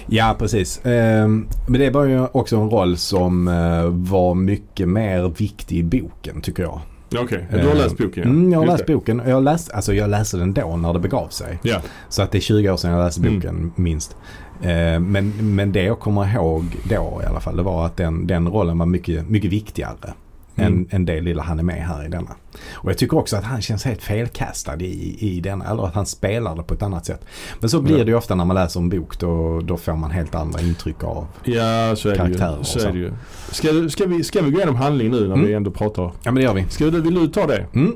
Ja, 0.09 0.35
precis. 0.39 0.81
Ehm, 0.85 1.47
men 1.67 1.79
det 1.81 1.89
var 1.89 2.03
ju 2.03 2.25
också 2.31 2.55
en 2.57 2.69
roll 2.69 2.97
som 2.97 3.47
eh, 3.47 3.85
var 4.11 4.33
mycket 4.35 4.89
mer 4.89 5.29
viktig 5.37 5.77
i 5.77 5.83
boken 5.83 6.41
tycker 6.41 6.63
jag. 6.63 6.79
Okej, 7.21 7.47
du 7.51 7.57
har 7.57 7.65
Eh, 7.67 7.75
läst 7.77 7.97
boken 7.97 8.23
ja. 8.23 8.29
Mm, 8.29 8.51
jag 8.51 8.59
har 8.59 8.65
Just 8.65 8.71
läst 8.77 8.87
det. 8.87 8.93
boken. 8.93 9.21
Jag 9.27 9.43
läste, 9.43 9.75
alltså 9.75 9.93
jag 9.93 10.09
läste 10.09 10.37
den 10.37 10.53
då 10.53 10.75
när 10.77 10.93
det 10.93 10.99
begav 10.99 11.27
sig. 11.27 11.59
Ja. 11.61 11.77
Så 12.09 12.21
att 12.21 12.31
det 12.31 12.37
är 12.37 12.41
20 12.41 12.69
år 12.69 12.77
sedan 12.77 12.91
jag 12.91 13.03
läste 13.05 13.21
Mm. 13.21 13.35
boken 13.35 13.71
minst. 13.75 14.15
Eh, 14.61 14.99
men, 14.99 15.55
men 15.55 15.71
det 15.71 15.83
jag 15.83 15.99
kommer 15.99 16.33
ihåg 16.35 16.63
då 16.89 17.21
i 17.23 17.25
alla 17.25 17.39
fall 17.39 17.57
det 17.57 17.63
var 17.63 17.85
att 17.85 17.97
den, 17.97 18.27
den 18.27 18.47
rollen 18.47 18.77
var 18.77 18.85
mycket, 18.85 19.29
mycket 19.29 19.51
viktigare. 19.51 20.13
Mm. 20.57 20.73
Än, 20.73 20.87
än 20.91 21.05
det 21.05 21.21
lilla 21.21 21.43
han 21.43 21.59
är 21.59 21.63
med 21.63 21.75
här 21.87 22.05
i 22.05 22.07
denna. 22.07 22.31
Och 22.73 22.89
jag 22.89 22.97
tycker 22.97 23.17
också 23.17 23.35
att 23.37 23.43
han 23.43 23.61
känns 23.61 23.85
helt 23.85 24.01
felkastad 24.03 24.81
i, 24.81 25.17
i 25.19 25.39
denna. 25.41 25.65
Eller 25.65 25.83
att 25.85 25.95
han 25.95 26.05
spelar 26.05 26.55
det 26.55 26.63
på 26.63 26.73
ett 26.73 26.81
annat 26.83 27.05
sätt. 27.05 27.25
Men 27.59 27.69
så 27.69 27.81
blir 27.81 27.97
det 28.05 28.11
ju 28.11 28.15
ofta 28.17 28.35
när 28.35 28.45
man 28.45 28.55
läser 28.55 28.79
en 28.79 28.89
bok. 28.89 29.19
Då, 29.19 29.59
då 29.61 29.77
får 29.77 29.93
man 29.95 30.11
helt 30.11 30.35
andra 30.35 30.61
intryck 30.61 31.03
av. 31.03 31.27
Ja, 31.43 31.95
så 31.95 32.09
är 32.09 32.11
det 32.11 32.17
Karaktärer 32.17 32.51
ju. 32.53 32.57
och 32.59 32.65
Så 32.67 32.79
så. 32.79 32.87
är 32.87 32.91
det 32.91 32.99
ju. 32.99 33.11
Ska, 33.51 33.89
ska, 33.89 34.05
vi, 34.05 34.23
ska 34.23 34.41
vi 34.41 34.51
gå 34.51 34.57
igenom 34.57 34.75
handling 34.75 35.11
nu 35.11 35.19
när 35.19 35.25
Mm. 35.35 35.45
vi 35.47 35.53
ändå 35.53 35.71
pratar? 35.71 36.03
Ja 36.03 36.11
men 36.23 36.35
det 36.35 36.41
gör 36.41 36.53
vi. 36.53 36.65
Ska 36.69 36.85
du, 36.85 37.01
vill 37.01 37.15
du 37.15 37.27
ta 37.27 37.47
det? 37.47 37.65
Mm. 37.73 37.95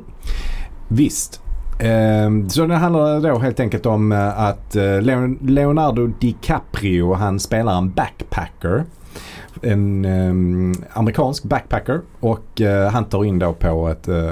Visst. 0.88 1.42
Ehm, 1.80 2.50
så 2.50 2.66
det 2.66 2.76
handlar 2.76 3.20
då 3.22 3.40
helt 3.40 3.60
enkelt 3.60 3.86
om 3.86 4.12
eh, 4.12 4.40
att 4.40 4.76
eh, 4.76 4.82
Leon- 4.82 5.38
Leonardo 5.50 6.08
DiCaprio 6.08 7.14
han 7.14 7.40
spelar 7.40 7.78
en 7.78 7.90
backpacker. 7.92 8.84
En 9.62 10.06
ehm, 10.06 10.74
amerikansk 10.94 11.44
backpacker 11.44 12.02
och 12.20 12.62
eh, 12.62 12.90
han 12.92 13.06
tar 13.06 13.26
in 13.26 13.40
då 13.40 13.54
på 13.54 13.88
ett 13.90 14.08
eh, 14.08 14.32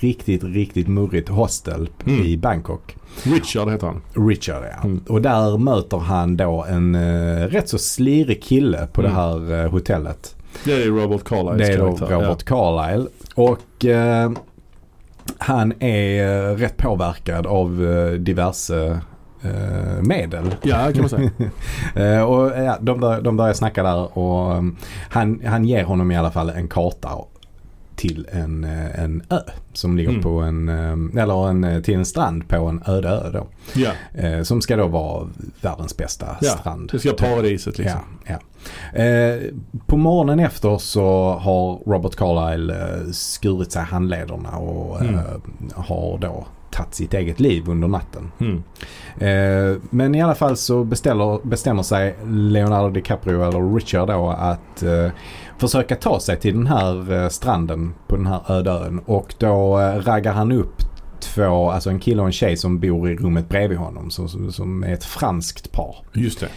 riktigt, 0.00 0.44
riktigt 0.44 0.88
murrigt 0.88 1.28
hostel 1.28 1.88
Mm. 2.06 2.22
i 2.22 2.36
Bangkok. 2.36 2.96
Richard 3.22 3.70
heter 3.70 3.86
han. 3.86 4.26
Richard 4.28 4.64
ja. 4.64 4.84
Mm. 4.84 5.00
Och 5.08 5.22
där 5.22 5.58
möter 5.58 5.96
han 5.98 6.36
då 6.36 6.64
en 6.68 6.94
eh, 6.94 7.46
rätt 7.46 7.68
så 7.68 7.78
slirig 7.78 8.42
kille 8.42 8.86
på 8.92 9.00
Mm. 9.00 9.12
det 9.12 9.20
här 9.20 9.64
eh, 9.64 9.70
hotellet. 9.70 10.36
Det 10.64 10.72
är 10.72 10.86
Robert 10.86 11.24
Carlyles 11.24 11.68
Det 11.68 11.74
är 11.74 11.78
då. 11.78 11.86
Robert 11.86 12.44
Carlyle. 12.44 13.06
Och 13.34 13.84
eh, 13.84 14.30
han 15.38 15.72
är 15.82 16.48
eh, 16.50 16.54
rätt 16.56 16.76
påverkad 16.76 17.46
av 17.46 17.84
eh, 17.86 18.12
diverse 18.12 18.86
eh, 18.86 18.96
medel. 20.02 20.54
Ja, 20.62 20.92
kan 20.92 21.00
man 21.00 21.08
säga. 21.08 21.30
Eh, 21.96 22.22
och 22.22 22.46
ja, 22.64 22.76
de, 22.80 23.00
bör, 23.00 23.20
de 23.20 23.36
börjar 23.36 23.52
snacka 23.54 23.82
där 23.82 24.18
och 24.18 24.56
um, 24.56 24.76
han, 25.10 25.40
han 25.46 25.64
ger 25.64 25.84
honom 25.84 26.10
i 26.10 26.16
alla 26.16 26.30
fall 26.30 26.50
en 26.50 26.68
karta 26.68 27.10
till 27.96 28.26
en, 28.32 28.64
eh, 28.64 29.00
en 29.04 29.22
ö 29.30 29.38
som 29.72 29.96
ligger 29.96 30.10
Mm. 30.10 30.22
på 30.22 30.40
en, 30.40 30.68
eh, 30.68 31.22
eller 31.22 31.48
en, 31.48 31.64
eh, 31.64 31.80
till 31.82 31.94
en 31.94 32.04
strand 32.04 32.48
på 32.48 32.56
en 32.56 32.82
öde 32.86 33.08
ö 33.08 33.30
då. 33.32 33.46
Ja, 33.74 33.90
Eh, 34.14 34.42
som 34.42 34.60
ska 34.60 34.76
då 34.76 34.86
vara 34.86 35.28
världens 35.60 35.96
bästa 35.96 36.26
Ja, 36.40 36.50
strand. 36.50 36.88
det 36.92 36.98
ska 36.98 37.08
vara 37.08 37.30
paradiset 37.34 37.78
liksom. 37.78 38.00
Ja, 38.26 38.34
ja. 38.34 38.98
Eh, 39.02 39.40
på 39.86 39.96
morgonen 39.96 40.40
efter 40.40 40.78
så 40.78 41.30
har 41.40 41.90
Robert 41.92 42.16
Carlyle 42.16 42.70
eh, 42.74 43.10
skurit 43.12 43.72
sig 43.72 43.82
handlederna 43.82 44.56
och 44.56 45.00
Mm. 45.00 45.14
eh, 45.14 45.20
har 45.74 46.18
då 46.18 46.46
tagit 46.76 46.94
sitt 46.94 47.14
eget 47.14 47.40
liv 47.40 47.68
under 47.68 47.88
natten. 47.88 48.32
Mm. 48.38 48.62
Eh, 49.18 49.78
men 49.90 50.14
i 50.14 50.22
alla 50.22 50.34
fall 50.34 50.56
så 50.56 50.84
beställer, 50.84 51.46
bestämmer 51.46 51.82
sig 51.82 52.16
Leonardo 52.26 52.90
DiCaprio 52.90 53.42
eller 53.42 53.74
Richard 53.74 54.08
då 54.08 54.30
att 54.30 54.82
eh, 54.82 55.08
försöka 55.58 55.96
ta 55.96 56.20
sig 56.20 56.36
till 56.36 56.54
den 56.54 56.66
här 56.66 57.12
eh, 57.12 57.28
stranden 57.28 57.94
på 58.06 58.16
den 58.16 58.26
här 58.26 58.40
öde 58.48 58.70
ön. 58.70 59.00
Och 59.06 59.34
då 59.38 59.80
eh, 59.80 60.02
raggar 60.02 60.32
han 60.32 60.52
upp 60.52 60.82
två, 61.20 61.70
alltså 61.70 61.90
en 61.90 62.00
kille 62.00 62.20
och 62.20 62.26
en 62.26 62.32
tjej 62.32 62.56
som 62.56 62.80
bor 62.80 63.10
i 63.10 63.16
rummet 63.16 63.48
bredvid 63.48 63.78
honom. 63.78 64.10
Som, 64.10 64.28
som, 64.28 64.52
som 64.52 64.84
är 64.84 64.92
ett 64.92 65.04
franskt 65.04 65.72
par. 65.72 65.96
Just 66.12 66.40
det. 66.40 66.48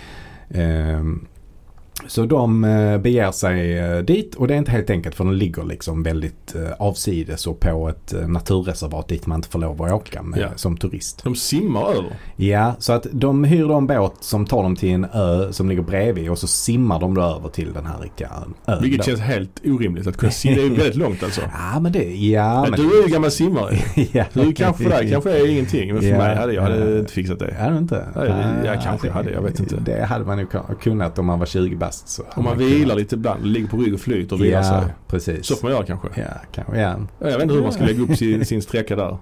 Så 2.07 2.25
de 2.25 2.63
eh, 2.63 2.97
beger 2.97 3.31
sig 3.31 3.77
eh, 3.79 3.97
dit 3.97 4.35
och 4.35 4.47
det 4.47 4.53
är 4.53 4.57
inte 4.57 4.71
helt 4.71 4.89
enkelt 4.89 5.15
för 5.15 5.23
de 5.23 5.33
ligger 5.33 5.63
liksom 5.63 6.03
väldigt 6.03 6.55
eh, 6.55 6.61
avsides 6.79 7.47
och 7.47 7.59
på 7.59 7.89
ett 7.89 8.13
naturreservat 8.27 9.07
dit 9.07 9.25
man 9.27 9.35
inte 9.39 9.49
får 9.49 9.59
lov 9.59 9.81
att 9.83 9.91
åka 9.91 10.23
med, 10.23 10.39
Ja. 10.39 10.47
som 10.55 10.77
turist. 10.77 11.23
De 11.23 11.35
simmar 11.35 11.81
över. 11.91 12.13
Ja, 12.35 12.75
så 12.79 12.93
att 12.93 13.07
de 13.11 13.43
hyr 13.43 13.67
då 13.67 13.73
en 13.75 13.87
båt 13.87 14.13
som 14.19 14.45
tar 14.45 14.63
dem 14.63 14.75
till 14.75 14.89
en 14.89 15.05
ö 15.13 15.47
som 15.51 15.69
ligger 15.69 15.81
bredvid 15.81 16.29
och 16.29 16.37
så 16.37 16.47
simmar 16.47 16.99
de 16.99 17.13
då 17.15 17.21
över 17.21 17.49
till 17.49 17.73
den 17.73 17.85
här 17.85 17.99
riktiga 17.99 18.29
ön. 18.67 18.81
Vilket 18.81 18.99
då. 18.99 19.03
känns 19.05 19.19
helt 19.19 19.61
orimligt 19.65 20.07
att 20.07 20.17
kunna 20.17 20.31
simma. 20.31 20.55
Det 20.55 20.61
är 20.65 20.69
väldigt 20.69 20.95
långt 20.95 21.23
alltså. 21.23 21.41
Ja 21.73 21.79
men 21.79 21.91
det, 21.91 22.03
ja 22.15 22.61
men... 22.69 22.79
du 22.79 22.99
är 22.99 23.03
ju 23.07 23.13
gammal 23.13 23.31
simmare. 23.31 23.77
ja, 24.11 24.25
Du 24.33 24.53
kanske 24.53 24.83
för 24.83 24.89
dig 24.89 25.11
kanske 25.11 25.31
är 25.39 25.51
ingenting. 25.51 25.93
Men 25.93 26.01
för 26.01 26.09
Ja. 26.09 26.17
mig 26.17 26.35
hade 26.35 26.53
jag 26.53 26.61
hade 26.61 26.99
inte 26.99 27.13
fixat 27.13 27.39
det. 27.39 27.51
Är 27.51 27.71
det 27.71 27.77
inte? 27.77 28.05
Ja, 28.15 28.21
det- 28.21 28.61
jag 28.65 28.81
kanske 28.81 29.09
hade, 29.11 29.31
jag 29.31 29.41
vet 29.41 29.59
inte. 29.59 29.75
Det 29.75 30.03
hade 30.05 30.25
man 30.25 30.37
nog 30.37 30.47
kunnat 30.81 31.19
om 31.19 31.25
man 31.25 31.39
var 31.39 31.45
20 31.45 31.75
bast. 31.89 32.09
Så 32.09 32.23
Om 32.35 32.43
man 32.43 32.57
kunnat. 32.57 32.71
vilar 32.71 32.95
lite 32.95 33.15
ibland, 33.15 33.45
ligger 33.45 33.67
på 33.67 33.77
rygg 33.77 33.93
och 33.93 33.99
flyter 33.99 34.35
och 34.35 34.41
vilar 34.43 34.57
Ja, 34.57 34.63
sig. 34.81 34.93
precis. 35.07 35.45
Så 35.45 35.55
får 35.55 35.63
man 35.67 35.71
göra 35.71 35.85
kanske. 35.85 36.07
Ja, 36.15 36.25
kanske. 36.51 36.79
Ja. 36.81 36.95
Jag 37.19 37.27
vet 37.31 37.41
inte 37.41 37.53
hur 37.55 37.61
man 37.61 37.71
ska 37.71 37.83
lägga 37.83 38.01
upp 38.03 38.17
sin, 38.17 38.45
sin 38.51 38.61
sträcka 38.61 38.95
där. 38.95 39.17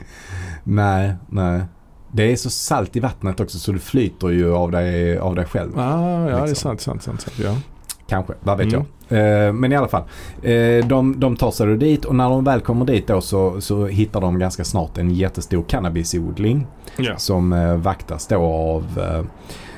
Nej, 0.64 1.14
nej. 1.30 1.62
Det 2.12 2.32
är 2.32 2.36
så 2.36 2.50
salt 2.50 2.96
i 2.96 3.00
vattnet 3.00 3.40
också 3.40 3.58
så 3.60 3.72
du 3.72 3.80
flyter 3.80 4.30
ju 4.30 4.54
av 4.56 4.72
dig, 4.72 5.18
av 5.18 5.36
dig 5.36 5.46
själv. 5.46 5.80
Ah, 5.80 5.82
ja, 5.82 6.36
det 6.36 6.42
är 6.42 6.48
Liksom. 6.48 6.56
sant, 6.56 6.82
sant, 6.82 7.04
sant. 7.04 7.22
sant 7.22 7.40
ja. 7.44 7.56
Kanske, 8.10 8.34
vad 8.40 8.58
vet 8.58 8.68
Mm. 8.74 8.86
jag. 9.08 9.48
Eh, 9.48 9.54
men 9.54 9.72
i 9.72 9.76
alla 9.76 9.88
fall. 9.88 10.04
Eh, 10.44 10.86
de, 10.88 11.20
de 11.20 11.36
tar 11.36 11.52
sig 11.52 11.78
dit 11.78 12.06
och 12.06 12.16
när 12.16 12.30
de 12.30 12.44
väl 12.44 12.62
kommer 12.62 12.86
dit 12.86 13.08
då 13.08 13.22
så, 13.22 13.62
så 13.62 13.86
hittar 13.86 14.22
de 14.22 14.40
ganska 14.40 14.64
snart 14.64 14.98
en 14.98 15.12
jättestor 15.12 15.64
cannabisodling. 15.68 16.68
ja. 16.98 17.18
Som 17.18 17.54
eh, 17.54 17.76
vaktas 17.76 18.28
då 18.28 18.36
av 18.38 18.86
eh, 19.00 19.24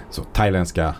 så, 0.09 0.23
thailändska 0.23 0.95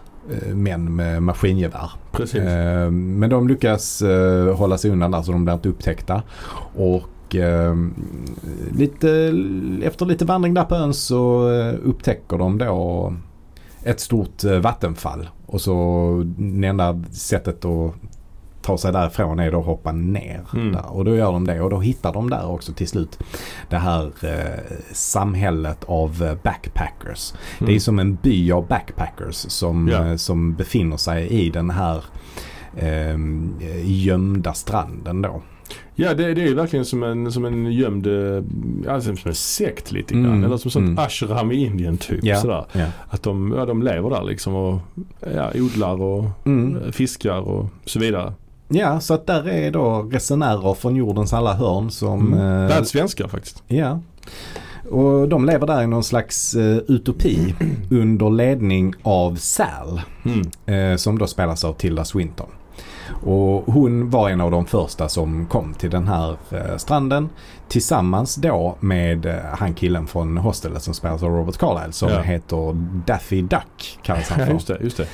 män 0.54 0.96
med 0.96 1.24
maskingevär. 1.24 1.92
Precis. 2.12 2.42
Eh, 2.42 2.92
men 2.92 3.30
de 3.30 3.48
lyckas 3.48 4.02
eh, 4.02 4.56
hålla 4.56 4.78
sig 4.78 4.92
undan 4.92 5.12
där 5.12 5.22
så 5.22 5.32
de 5.32 5.46
blir 5.46 5.54
inte 5.54 5.70
upptäckta. 5.70 6.22
Och 6.76 7.36
eh, 7.36 7.76
lite, 8.72 9.10
efter 9.84 10.06
lite 10.06 10.26
vandring 10.26 10.54
där 10.54 10.64
på 10.64 10.76
ön 10.76 10.94
så 10.94 11.52
eh, 11.52 11.76
upptäcker 11.84 12.38
de 12.38 12.58
då 12.58 13.14
ett 13.84 14.00
stort 14.00 14.44
eh, 14.44 14.58
vattenfall. 14.60 15.30
Och 15.46 15.62
så 15.62 16.24
det 16.38 16.68
enda 16.68 17.04
sättet 17.12 17.66
att 17.66 17.94
ta 18.70 18.78
sig 18.78 18.92
därifrån 18.92 19.40
är 19.40 19.52
då 19.52 19.60
att 19.60 19.66
hoppa 19.66 19.92
ner. 19.92 20.42
Mm. 20.54 20.72
Där. 20.72 20.92
Och 20.96 21.06
då 21.06 21.16
gör 21.16 21.32
de 21.32 21.48
det 21.48 21.62
och 21.62 21.70
då 21.70 21.80
hittar 21.80 22.14
de 22.14 22.30
där 22.30 22.50
också 22.52 22.74
till 22.74 22.88
slut 22.88 23.20
det 23.70 23.78
här 23.78 24.06
eh, 24.24 24.76
samhället 24.94 25.84
av 25.88 26.24
eh, 26.24 26.36
backpackers. 26.44 27.34
Det 27.60 27.66
är 27.66 27.70
Mm. 27.70 27.80
som 27.80 28.00
en 28.00 28.16
by 28.16 28.52
av 28.52 28.68
backpackers 28.68 29.36
som, 29.36 29.88
Ja. 29.88 30.06
eh, 30.08 30.16
som 30.16 30.54
befinner 30.56 30.98
sig 30.98 31.28
i 31.28 31.50
den 31.50 31.70
här 31.70 32.04
eh, 32.76 33.18
gömda 33.84 34.54
stranden 34.54 35.22
då. 35.22 35.42
Ja, 35.96 36.14
det, 36.14 36.34
det 36.34 36.42
är 36.42 36.48
ju 36.48 36.54
verkligen 36.56 36.86
som 36.86 37.04
en, 37.04 37.32
som 37.32 37.46
en 37.46 37.72
gömd, 37.72 38.08
eh, 38.08 38.44
alltså 38.94 39.16
som 39.16 39.30
en 39.30 39.36
sekt 39.36 39.92
lite 39.92 40.14
grann. 40.14 40.26
Mm, 40.26 40.44
Eller 40.44 40.58
som 40.58 40.72
sånt 40.72 40.84
mm. 40.88 41.00
ashram 41.00 41.52
i 41.52 41.66
Indien 41.66 41.98
typ. 41.98 42.24
Ja. 42.24 42.36
Sådär. 42.36 42.66
Ja. 42.72 42.86
Att 43.10 43.24
de, 43.24 43.54
ja, 43.58 43.66
de 43.66 43.84
lever 43.84 44.10
där 44.10 44.24
liksom 44.24 44.56
och 44.56 44.80
ja, 45.36 45.52
odlar 45.56 46.02
och 46.02 46.26
Mm. 46.46 46.78
eh, 46.78 46.92
fiskar 46.92 47.40
och 47.40 47.66
så 47.86 48.00
vidare. 48.00 48.34
Ja, 48.70 49.00
så 49.00 49.14
att 49.14 49.28
där 49.28 49.48
är 49.50 49.72
då 49.72 50.02
resenärer 50.12 50.74
från 50.74 50.96
jordens 50.96 51.34
alla 51.34 51.54
hörn 51.54 51.92
som... 51.92 52.34
Mm. 52.34 52.40
eh, 52.62 52.68
Det 52.68 52.74
är 52.74 52.84
svenskar 52.84 53.28
faktiskt. 53.28 53.64
Ja. 53.68 54.00
Och 54.90 55.30
de 55.30 55.46
lever 55.46 55.68
där 55.68 55.84
i 55.84 55.88
någon 55.88 56.04
slags 56.04 56.56
eh, 56.56 56.78
utopi 56.88 57.56
under 57.92 58.30
ledning 58.30 58.94
av 59.04 59.36
Sal. 59.36 60.02
Mm. 60.26 60.92
eh, 60.92 60.98
som 60.98 61.18
då 61.20 61.28
spelas 61.28 61.64
av 61.64 61.74
Tilda 61.74 62.06
Swinton. 62.06 62.48
Och 63.24 63.74
hon 63.74 64.10
var 64.10 64.30
en 64.30 64.42
av 64.42 64.52
de 64.52 64.66
första 64.66 65.10
som 65.10 65.46
kom 65.46 65.74
till 65.74 65.90
den 65.90 66.08
här 66.08 66.36
eh, 66.52 66.78
stranden 66.78 67.30
tillsammans 67.68 68.36
då 68.36 68.76
med 68.80 69.26
eh, 69.26 69.36
han 69.58 69.74
killen 69.74 70.08
från 70.08 70.38
hostelet 70.38 70.84
som 70.84 70.94
spelas 70.94 71.24
av 71.24 71.30
Robert 71.30 71.58
Carlyle 71.58 71.92
som 71.92 72.10
Ja. 72.10 72.22
heter 72.22 72.74
Daffy 73.08 73.42
Duck 73.42 74.00
kallas 74.04 74.30
han 74.30 74.40
Ja, 74.40 74.46
för. 74.46 74.54
just 74.54 74.68
det. 74.68 74.78
Just 74.82 74.98
det. 74.98 75.08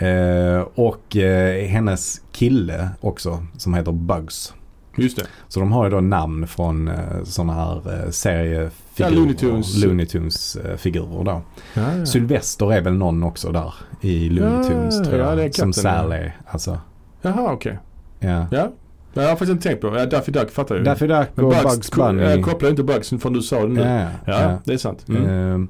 Eh, 0.00 0.66
och 0.74 1.16
eh, 1.16 1.66
hennes 1.68 2.20
kille 2.32 2.88
också 3.00 3.42
som 3.58 3.74
heter 3.74 3.92
Bugs. 3.92 4.54
Just 4.96 5.16
det. 5.16 5.26
Så 5.48 5.60
de 5.60 5.72
har 5.72 5.84
ju 5.84 5.90
då 5.90 6.00
namn 6.00 6.46
från 6.46 6.88
eh, 6.88 6.94
sådana 7.24 7.52
här 7.52 8.04
eh, 8.04 8.10
seriefigurer. 8.10 8.70
Ja, 8.96 9.08
Looney 9.10 9.34
Tunes. 9.34 9.84
Looney 9.84 10.06
Tunes 10.06 10.56
eh, 10.56 10.76
figurer 10.76 11.24
då. 11.24 11.42
Ja, 11.74 11.96
ja. 11.98 12.06
Sylvester 12.06 12.72
är 12.72 12.80
väl 12.80 12.92
någon 12.94 13.22
också 13.22 13.52
där 13.52 13.74
i 14.00 14.28
Looney 14.28 14.56
Ja, 14.56 14.64
Tunes 14.64 15.02
tror 15.08 15.18
ja, 15.20 15.28
jag. 15.28 15.36
det 15.38 15.44
är 15.44 15.50
som 15.50 15.72
katten, 15.72 15.90
ja. 15.92 16.00
Sal 16.02 16.12
är. 16.12 16.36
Alltså, 16.46 16.78
Jaha, 17.22 17.52
okej. 17.52 17.78
ja. 18.20 18.46
Ja. 18.50 18.72
Jag 19.12 19.22
har 19.22 19.28
faktiskt 19.28 19.50
inte 19.50 19.68
tänkt 19.68 19.80
på. 19.80 19.96
Ja, 19.98 20.06
Daffy 20.06 20.32
Duck 20.32 20.50
fattar 20.50 20.74
jag 20.74 20.80
ju. 20.80 20.84
Daffy 20.84 21.06
Duck 21.06 21.28
och 21.34 21.42
Bugs, 21.50 21.62
Bugs, 21.62 21.90
Bunny. 21.92 22.22
Jag 22.22 22.44
kopplar 22.44 22.70
inte 22.70 22.82
Bugs 22.82 23.08
förrän 23.08 23.32
du 23.32 23.42
sa 23.42 23.60
det 23.62 23.68
nu. 23.68 23.80
ja, 23.80 23.86
ja, 23.88 24.08
Ja, 24.24 24.42
ja. 24.42 24.58
det 24.64 24.72
är 24.72 24.78
sant. 24.78 25.08
Mm. 25.08 25.68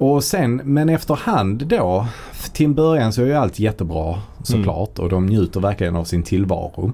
Och 0.00 0.24
sen, 0.24 0.60
men 0.64 0.88
efterhand 0.88 1.66
då, 1.66 2.06
till 2.52 2.66
en 2.66 2.74
början 2.74 3.12
så 3.12 3.22
är 3.22 3.26
ju 3.26 3.34
allt 3.34 3.58
jättebra 3.58 4.18
såklart 4.42 4.98
och 4.98 5.08
de 5.08 5.26
njuter 5.26 5.60
verkligen 5.60 5.96
av 5.96 6.04
sin 6.04 6.22
tillvaro. 6.22 6.92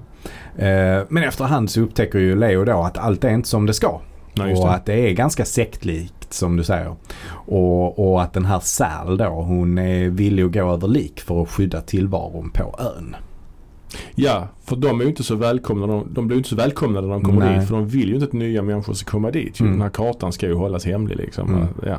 Eh, 0.57 1.03
men 1.09 1.23
efterhand 1.23 1.71
så 1.71 1.81
upptäcker 1.81 2.19
ju 2.19 2.35
Leo 2.35 2.65
då 2.65 2.81
att 2.81 2.97
allt 2.97 3.23
är 3.23 3.29
inte 3.29 3.49
som 3.49 3.65
det 3.65 3.73
ska. 3.73 3.99
Nej, 4.33 4.53
och 4.53 4.67
det. 4.67 4.71
att 4.71 4.85
det 4.85 5.09
är 5.09 5.13
ganska 5.13 5.45
sektlikt 5.45 6.33
som 6.33 6.57
du 6.57 6.63
säger. 6.63 6.95
Och, 7.29 8.11
och 8.11 8.21
att 8.21 8.33
den 8.33 8.45
här 8.45 8.59
Sal 8.59 9.17
då, 9.17 9.25
hon 9.25 9.77
är 9.77 10.09
villig 10.09 10.43
att 10.43 10.53
gå 10.53 10.73
över 10.73 10.87
lik 10.87 11.19
för 11.19 11.41
att 11.41 11.49
skydda 11.49 11.81
tillvaron 11.81 12.49
på 12.49 12.75
ön. 12.79 13.15
Ja, 14.15 14.47
för 14.65 14.75
de 14.75 14.99
är 14.99 15.03
ju 15.03 15.09
inte 15.09 15.23
så 15.23 15.35
välkomna. 15.35 15.87
De, 15.87 16.07
de 16.13 16.27
blir 16.27 16.35
ju 16.35 16.39
inte 16.39 16.49
så 16.49 16.55
välkomna 16.55 17.01
när 17.01 17.09
de 17.09 17.21
kommer 17.21 17.45
Nej. 17.45 17.59
dit. 17.59 17.67
För 17.67 17.75
de 17.75 17.87
vill 17.87 18.07
ju 18.07 18.13
inte 18.13 18.25
att 18.25 18.33
nya 18.33 18.61
människor 18.61 18.93
ska 18.93 19.11
komma 19.11 19.31
dit. 19.31 19.59
Mm. 19.59 19.71
Den 19.71 19.81
här 19.81 19.89
kartan 19.89 20.33
ska 20.33 20.45
ju 20.47 20.53
hållas 20.53 20.85
hemlig 20.85 21.17
liksom. 21.17 21.55
Mm. 21.55 21.67
Ja. 21.85 21.97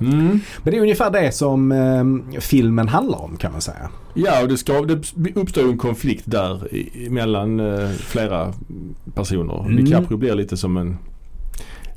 Mm. 0.00 0.40
Men 0.62 0.72
det 0.72 0.76
är 0.76 0.80
ungefär 0.80 1.10
det 1.10 1.32
som 1.32 1.72
eh, 1.72 2.40
filmen 2.40 2.88
handlar 2.88 3.18
om 3.22 3.36
kan 3.36 3.52
man 3.52 3.60
säga. 3.60 3.90
Ja, 4.14 4.42
och 4.42 4.48
det, 4.48 4.56
ska, 4.58 4.80
det 4.82 5.02
uppstår 5.34 5.64
ju 5.64 5.70
en 5.70 5.78
konflikt 5.78 6.22
där 6.26 6.74
i- 6.74 7.10
mellan 7.10 7.60
eh, 7.60 7.88
flera 7.90 8.52
personer. 9.14 9.60
Mm. 9.66 9.76
DiCaprio 9.84 10.16
blir 10.16 10.34
lite 10.34 10.56
som 10.56 10.76
en... 10.76 10.98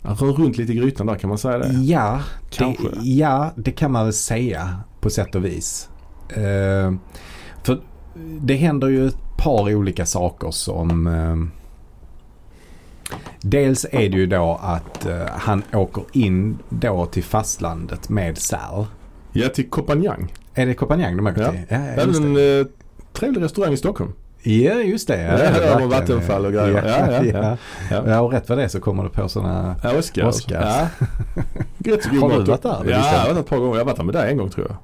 Han 0.03 0.15
rör 0.15 0.33
runt 0.33 0.57
lite 0.57 0.71
i 0.71 0.75
grytan 0.75 1.07
där 1.07 1.15
kan 1.15 1.27
man 1.27 1.37
säga 1.37 1.57
det. 1.57 1.73
Ja, 1.73 2.19
Kanske. 2.49 2.83
Det, 2.89 3.09
ja, 3.09 3.51
det 3.55 3.71
kan 3.71 3.91
man 3.91 4.03
väl 4.03 4.13
säga 4.13 4.75
på 5.01 5.09
sätt 5.09 5.35
och 5.35 5.45
vis. 5.45 5.89
Eh, 6.29 6.93
för 7.63 7.79
det 8.41 8.55
händer 8.55 8.87
ju 8.87 9.07
ett 9.07 9.17
par 9.37 9.75
olika 9.75 10.05
saker 10.05 10.51
som... 10.51 11.07
Dels 13.41 13.85
är 13.91 14.09
det 14.09 14.17
ju 14.17 14.25
då 14.27 14.59
att 14.61 15.05
eh, 15.05 15.15
han 15.31 15.63
åker 15.73 16.03
in 16.11 16.57
då 16.69 17.05
till 17.05 17.23
fastlandet 17.23 18.09
med 18.09 18.37
Sal. 18.37 18.85
Ja, 19.31 19.49
till 19.49 19.69
Kopanjang. 19.69 20.33
Är 20.53 20.65
det 20.65 20.73
Kopanjang 20.73 21.17
de 21.17 21.27
åker 21.27 21.41
Ja. 21.41 21.51
till? 21.51 21.59
Ja, 21.69 21.77
Det 21.77 21.93
ja, 21.97 22.01
är 22.01 22.55
en 22.55 22.59
eh, 22.61 22.67
trevlig 23.13 23.41
restaurang 23.43 23.73
i 23.73 23.77
Stockholm. 23.77 24.13
Ja, 24.43 24.73
just 24.73 25.07
det. 25.07 25.21
Ja, 25.21 25.31
verkligen. 25.37 25.89
vattenfall 25.89 26.45
och 26.45 26.51
grejer. 26.53 26.83
Ja, 26.87 27.11
ja, 27.11 27.23
ja. 27.25 27.57
ja. 27.91 28.03
Ja. 28.07 28.21
och 28.21 28.31
rätt 28.31 28.49
vad 28.49 28.57
det 28.57 28.63
är 28.63 28.67
så 28.67 28.79
kommer 28.79 29.03
det 29.03 29.09
på 29.09 29.29
sådana... 29.29 29.75
Ja, 29.83 29.97
Oscar. 29.97 30.25
Oscar. 30.27 30.61
Ja. 30.61 30.87
Rätt 31.91 32.03
så 32.03 32.09
god 32.09 32.31
Har 32.31 32.39
du 32.39 32.45
varit 32.45 32.61
där? 32.61 32.69
Ja, 32.85 32.89
jag 32.89 32.97
har 32.97 33.27
varit 33.27 33.37
ett 33.39 33.49
par 33.49 33.57
gånger. 33.57 33.71
Jag 33.73 33.79
har 33.79 33.85
varit 33.85 33.97
där 33.97 34.03
med 34.03 34.13
dig 34.15 34.31
en 34.31 34.37
gång 34.37 34.49
tror 34.49 34.67
jag. 34.69 34.77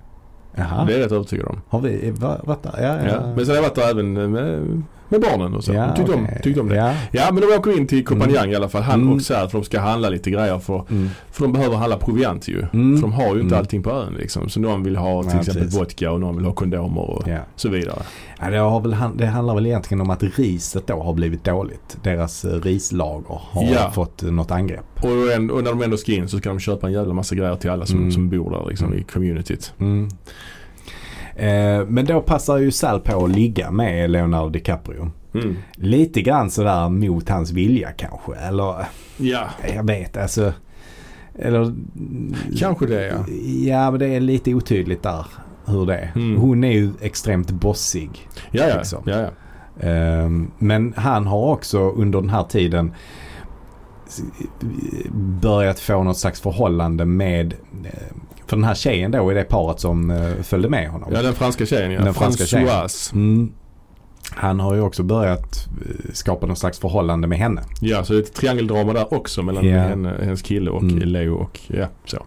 Jaha. 0.65 0.85
Det 0.85 0.93
är 0.93 0.97
jag 0.97 1.05
rätt 1.05 1.11
övertygad 1.11 1.47
om. 1.47 1.61
Har 1.69 1.79
vi 1.81 2.11
va- 2.11 2.37
varit 2.43 2.63
där? 2.63 2.73
Ja, 2.77 2.87
ja. 2.87 3.11
Ja. 3.13 3.21
Men 3.35 3.45
sen 3.45 3.47
har 3.47 3.55
jag 3.55 3.61
varit 3.61 3.75
där 3.75 3.89
även 3.89 4.31
med, 4.31 4.83
med 5.09 5.21
barnen 5.21 5.53
och 5.55 5.63
så. 5.63 5.73
Ja, 5.73 5.95
tyckte, 5.95 6.13
om, 6.13 6.23
okej. 6.23 6.39
tyckte 6.43 6.61
om 6.61 6.69
det. 6.69 6.75
Ja. 6.75 6.93
Ja. 7.11 7.31
men 7.31 7.41
de 7.49 7.55
åker 7.57 7.77
in 7.77 7.87
till 7.87 8.05
Kopanjang 8.05 8.37
Mm. 8.43 8.51
i 8.51 8.55
alla 8.55 8.69
fall. 8.69 8.81
Han 8.81 9.01
Mm. 9.01 9.13
och 9.13 9.21
Sär 9.21 9.47
för 9.47 9.57
de 9.57 9.63
ska 9.65 9.79
handla 9.79 10.09
lite 10.09 10.31
grejer 10.31 10.59
för, 10.59 10.83
Mm. 10.89 11.09
för 11.31 11.41
de 11.43 11.53
behöver 11.53 11.75
handla 11.75 11.97
proviant 11.97 12.47
ju. 12.47 12.65
Mm. 12.73 12.95
För 12.97 13.01
de 13.01 13.13
har 13.13 13.23
ju 13.25 13.31
inte 13.41 13.45
Mm. 13.55 13.57
allting 13.59 13.83
på 13.83 13.91
ön 13.91 14.13
liksom. 14.19 14.49
Så 14.49 14.59
någon 14.59 14.83
vill 14.83 14.95
ha 14.95 15.23
till 15.23 15.31
Ja, 15.33 15.39
exempel 15.39 15.63
precis. 15.63 15.79
vodka 15.79 16.11
och 16.11 16.19
någon 16.19 16.35
vill 16.35 16.45
ha 16.45 16.53
kondomer 16.53 17.01
och 17.09 17.27
Ja. 17.27 17.37
så 17.55 17.69
vidare. 17.69 18.01
Ja, 18.41 18.49
det, 18.49 18.57
har 18.57 18.79
väl, 18.79 18.95
det 19.15 19.25
handlar 19.25 19.55
väl 19.55 19.65
egentligen 19.65 20.01
om 20.01 20.09
att 20.09 20.23
riset 20.23 20.87
då 20.87 21.03
har 21.03 21.13
blivit 21.13 21.43
dåligt. 21.43 21.97
Deras 22.03 22.45
eh, 22.45 22.61
rislager 22.61 23.39
har 23.51 23.89
fått 23.91 24.23
eh, 24.23 24.31
något 24.31 24.51
angrepp. 24.51 24.85
Och, 25.03 25.31
en- 25.35 25.51
och 25.51 25.63
när 25.63 25.69
de 25.71 25.81
ändå 25.81 25.97
ska 25.97 26.11
in 26.11 26.27
så 26.27 26.37
ska 26.37 26.49
de 26.49 26.59
köpa 26.59 26.87
en 26.87 26.93
jävla 26.93 27.13
massa 27.13 27.35
grejer 27.35 27.55
till 27.55 27.69
alla 27.69 27.85
som, 27.85 27.97
Mm. 27.97 28.11
som 28.11 28.29
bor 28.29 28.51
där 28.51 28.69
liksom 28.69 28.87
Mm. 28.87 28.99
i 28.99 29.03
communityt. 29.03 29.73
Eh, 31.37 31.85
men 31.87 32.05
då 32.05 32.21
passar 32.21 32.57
ju 32.57 32.71
Sal 32.71 32.99
på 32.99 33.25
att 33.25 33.31
ligga 33.31 33.71
med 33.71 34.09
Leonardo 34.09 34.49
DiCaprio. 34.49 35.11
Mm. 35.33 35.55
Lite 35.75 36.21
grann 36.21 36.49
sådär 36.49 36.89
mot 36.89 37.29
hans 37.29 37.51
vilja 37.51 37.91
kanske. 37.91 38.35
Eller 38.35 38.85
Ja, 39.17 39.47
jag 39.75 39.83
vet 39.83 40.17
alltså. 40.17 40.53
Eller 41.39 41.73
kanske 42.59 42.85
det 42.85 43.07
ja. 43.07 43.33
Ja 43.71 43.91
men 43.91 43.99
det 43.99 44.07
är 44.07 44.19
lite 44.19 44.53
otydligt 44.53 45.03
där 45.03 45.25
hur 45.65 45.85
det 45.85 45.97
är. 45.97 46.11
Mm. 46.15 46.41
Hon 46.41 46.63
är 46.63 46.71
ju 46.71 46.91
extremt 47.01 47.51
bossig. 47.51 48.27
Ja, 48.51 48.67
ja. 48.67 48.77
Liksom. 48.77 49.03
ja, 49.05 49.19
ja. 49.19 49.29
Ehm, 49.87 50.51
Men 50.57 50.93
han 50.97 51.27
har 51.27 51.51
också 51.51 51.79
under 51.79 52.21
den 52.21 52.29
här 52.29 52.43
tiden 52.43 52.93
börjat 55.41 55.79
få 55.79 56.03
något 56.03 56.17
slags 56.17 56.41
förhållande 56.41 57.05
med 57.05 57.53
eh, 57.85 58.15
för 58.47 58.55
den 58.57 58.63
här 58.65 58.75
tjejen 58.75 59.11
då 59.11 59.29
är 59.29 59.35
det 59.35 59.43
paret 59.43 59.79
som 59.79 60.09
eh, 60.11 60.33
följde 60.43 60.69
med 60.69 60.89
honom. 60.89 61.09
Ja 61.13 61.21
den 61.21 61.33
franska 61.33 61.65
tjejen 61.65 61.91
ja. 61.91 62.01
Den 62.01 62.13
franska 62.13 62.45
tjejen. 62.45 62.87
Mm. 63.13 63.51
Han 64.31 64.59
har 64.59 64.75
ju 64.75 64.81
också 64.81 65.03
börjat 65.03 65.67
eh, 65.85 66.13
skapa 66.13 66.45
något 66.45 66.57
slags 66.57 66.79
förhållande 66.79 67.27
med 67.27 67.37
henne. 67.37 67.61
Ja 67.81 68.03
så 68.03 68.13
det 68.13 68.19
är 68.19 68.23
ett 68.23 68.33
triangeldrama 68.33 68.93
där 68.93 69.13
också 69.13 69.43
mellan 69.43 69.65
Ja. 69.65 69.79
henne, 69.79 70.15
hennes 70.21 70.41
kille 70.41 70.69
och 70.71 70.81
Mm. 70.81 70.97
Leo 70.99 71.33
och 71.35 71.59
ja 71.67 71.87
så. 72.05 72.23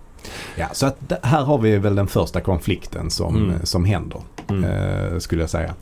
Ja, 0.56 0.66
så 0.72 0.86
att 0.86 1.12
här 1.22 1.42
har 1.44 1.58
vi 1.58 1.78
väl 1.78 1.94
den 1.94 2.06
första 2.06 2.40
konflikten 2.40 3.10
som, 3.10 3.36
Mm. 3.36 3.50
eh, 3.50 3.62
som 3.62 3.84
händer. 3.84 4.20
Mm. 4.48 4.64
Eh, 4.64 5.18
skulle 5.18 5.42
jag 5.42 5.50
säga. 5.50 5.74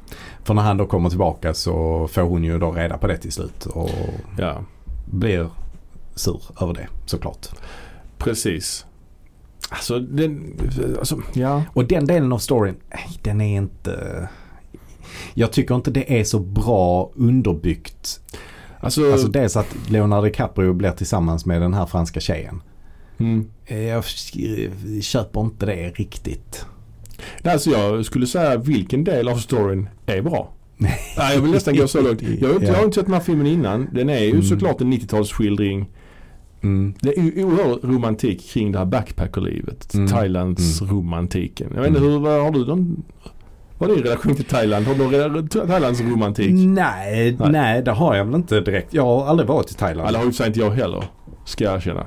För 0.45 0.55
när 0.55 0.63
han 0.63 0.77
då 0.77 0.87
kommer 0.87 1.09
tillbaka 1.09 1.55
så 1.55 2.09
får 2.13 2.23
hon 2.23 2.45
ju 2.45 2.59
då 2.59 2.73
reda 2.73 2.99
på 2.99 3.07
det 3.07 3.17
till 3.17 3.33
slut. 3.33 3.67
Och 3.67 3.91
Ja 4.39 4.57
blir 5.07 5.49
sur 6.15 6.41
över 6.61 6.75
det 6.75 6.87
såklart. 7.07 7.47
precis. 8.19 8.87
Alltså 9.69 9.99
den, 9.99 10.55
alltså 10.99 11.21
ja. 11.33 11.63
Och 11.73 11.85
den 11.85 12.07
delen 12.07 12.33
av 12.33 12.39
storyn, 12.39 12.75
den 13.23 13.41
är 13.41 13.57
inte... 13.57 14.29
Jag 15.35 15.53
tycker 15.53 15.75
inte 15.75 15.91
det 15.91 16.21
är 16.21 16.25
så 16.25 16.39
bra 16.39 17.11
underbyggt. 17.15 18.21
Alltså, 18.81 19.13
Alltså 19.13 19.29
dels 19.29 19.57
att 19.57 19.77
Leonardo 19.89 20.25
DiCaprio 20.27 20.73
blir 20.73 20.91
tillsammans 20.91 21.47
med 21.47 21.63
den 21.63 21.75
här 21.75 21.87
franska 21.87 22.21
tjejen. 22.21 22.63
mm. 23.19 23.51
Eh, 23.67 23.79
Jag 23.83 24.05
köper 25.03 25.41
inte 25.41 25.67
det 25.67 25.91
riktigt. 25.91 26.67
Alltså 27.45 27.71
jag 27.71 28.05
skulle 28.07 28.27
säga 28.27 28.57
vilken 28.57 29.05
del 29.05 29.29
av 29.29 29.37
storyn 29.37 29.89
är 30.07 30.23
bra. 30.23 30.53
Nej, 30.77 30.99
jag 31.35 31.41
vill 31.41 31.51
nästan 31.51 31.77
gå 31.77 31.89
så 31.89 32.01
långt. 32.01 32.23
Jag 32.23 32.49
har, 32.49 32.55
inte, 32.55 32.67
jag 32.67 32.75
har 32.75 32.85
inte 32.85 32.95
sett 32.95 33.05
den 33.07 33.15
här 33.15 33.21
filmen 33.21 33.47
innan. 33.47 33.89
Den 33.93 34.09
är 34.09 34.19
ju 34.21 34.31
Mm. 34.31 34.43
såklart 34.43 34.81
en 34.81 34.93
90-talsskildring. 34.93 35.87
Mm. 36.63 36.95
Det 37.01 37.19
är 37.19 37.23
ju 37.23 37.45
oerhörd 37.45 37.79
romantik 37.83 38.51
kring 38.51 38.73
det 38.73 38.79
här 38.79 38.87
backpackerlivet. 38.87 39.95
Mm. 39.95 40.09
Thailands 40.09 40.81
Mm. 40.81 40.95
romantiken. 40.95 41.67
Jag 41.75 41.81
vet 41.81 41.89
inte 41.89 42.01
Mm. 42.01 42.13
hur, 42.13 42.19
vad 42.19 42.43
har 42.43 42.51
du 42.51 42.67
någon, 42.67 43.03
vad 43.79 43.91
är 43.91 43.95
din 43.95 44.05
relation 44.05 44.35
till 44.35 44.45
Thailand? 44.45 44.87
Har 44.87 44.95
du 44.95 45.29
någon 45.29 45.49
Thailands 45.49 46.01
romantik? 46.01 46.51
Nej, 46.53 47.37
Nej. 47.39 47.51
nej, 47.51 47.83
det 47.83 47.91
har 47.91 48.15
jag 48.17 48.25
väl 48.25 48.35
inte 48.35 48.61
direkt. 48.61 48.95
Jag 48.95 49.05
har 49.05 49.27
aldrig 49.27 49.49
varit 49.49 49.71
i 49.71 49.75
Thailand. 49.75 50.09
Eller 50.09 50.19
har 50.19 50.27
ju 50.27 50.47
inte 50.47 50.61
jag 50.61 50.71
heller. 50.71 51.05
Ska 51.45 51.65
jag 51.65 51.75
erkänna. 51.77 52.07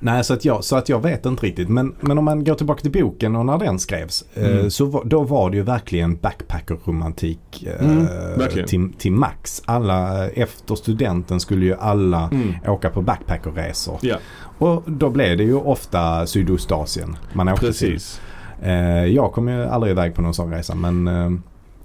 Nej, 0.00 0.24
så 0.24 0.34
att, 0.34 0.44
jag, 0.44 0.64
så 0.64 0.76
att 0.76 0.88
jag 0.88 1.02
vet 1.02 1.26
inte 1.26 1.46
riktigt. 1.46 1.68
Men, 1.68 1.94
men 2.00 2.18
om 2.18 2.24
man 2.24 2.44
går 2.44 2.54
tillbaka 2.54 2.80
till 2.82 2.90
boken 3.02 3.36
och 3.36 3.46
när 3.46 3.58
den 3.58 3.78
skrevs. 3.78 4.24
Eh, 4.34 4.44
Mm. 4.50 4.70
så 4.70 4.84
var, 4.84 5.04
då 5.04 5.22
var 5.22 5.50
det 5.50 5.56
ju 5.56 5.62
verkligen 5.62 6.16
backpacker-romantik 6.16 7.66
eh, 7.66 7.84
Mm, 7.90 8.06
verkligen. 8.38 8.68
till, 8.68 8.92
till 8.98 9.12
max. 9.12 9.62
Alla, 9.64 10.28
efter 10.28 10.74
studenten 10.74 11.40
skulle 11.40 11.64
ju 11.66 11.74
alla 11.74 12.28
Mm. 12.32 12.54
åka 12.66 12.90
på 12.90 13.02
backpackerresor. 13.02 13.98
Ja, 14.02 14.16
Och 14.58 14.82
då 14.86 15.10
blev 15.10 15.36
det 15.36 15.44
ju 15.44 15.54
ofta 15.54 16.26
Sydostasien 16.26 17.16
man 17.32 17.48
åkte 17.48 17.66
precis. 17.66 18.20
till. 18.60 18.68
Eh, 18.68 19.04
jag 19.06 19.32
kom 19.32 19.48
ju 19.48 19.64
aldrig 19.64 19.90
iväg 19.90 20.14
på 20.14 20.22
någon 20.22 20.34
sån 20.34 20.50
resa 20.52 20.74
men, 20.74 21.08
eh, 21.08 21.30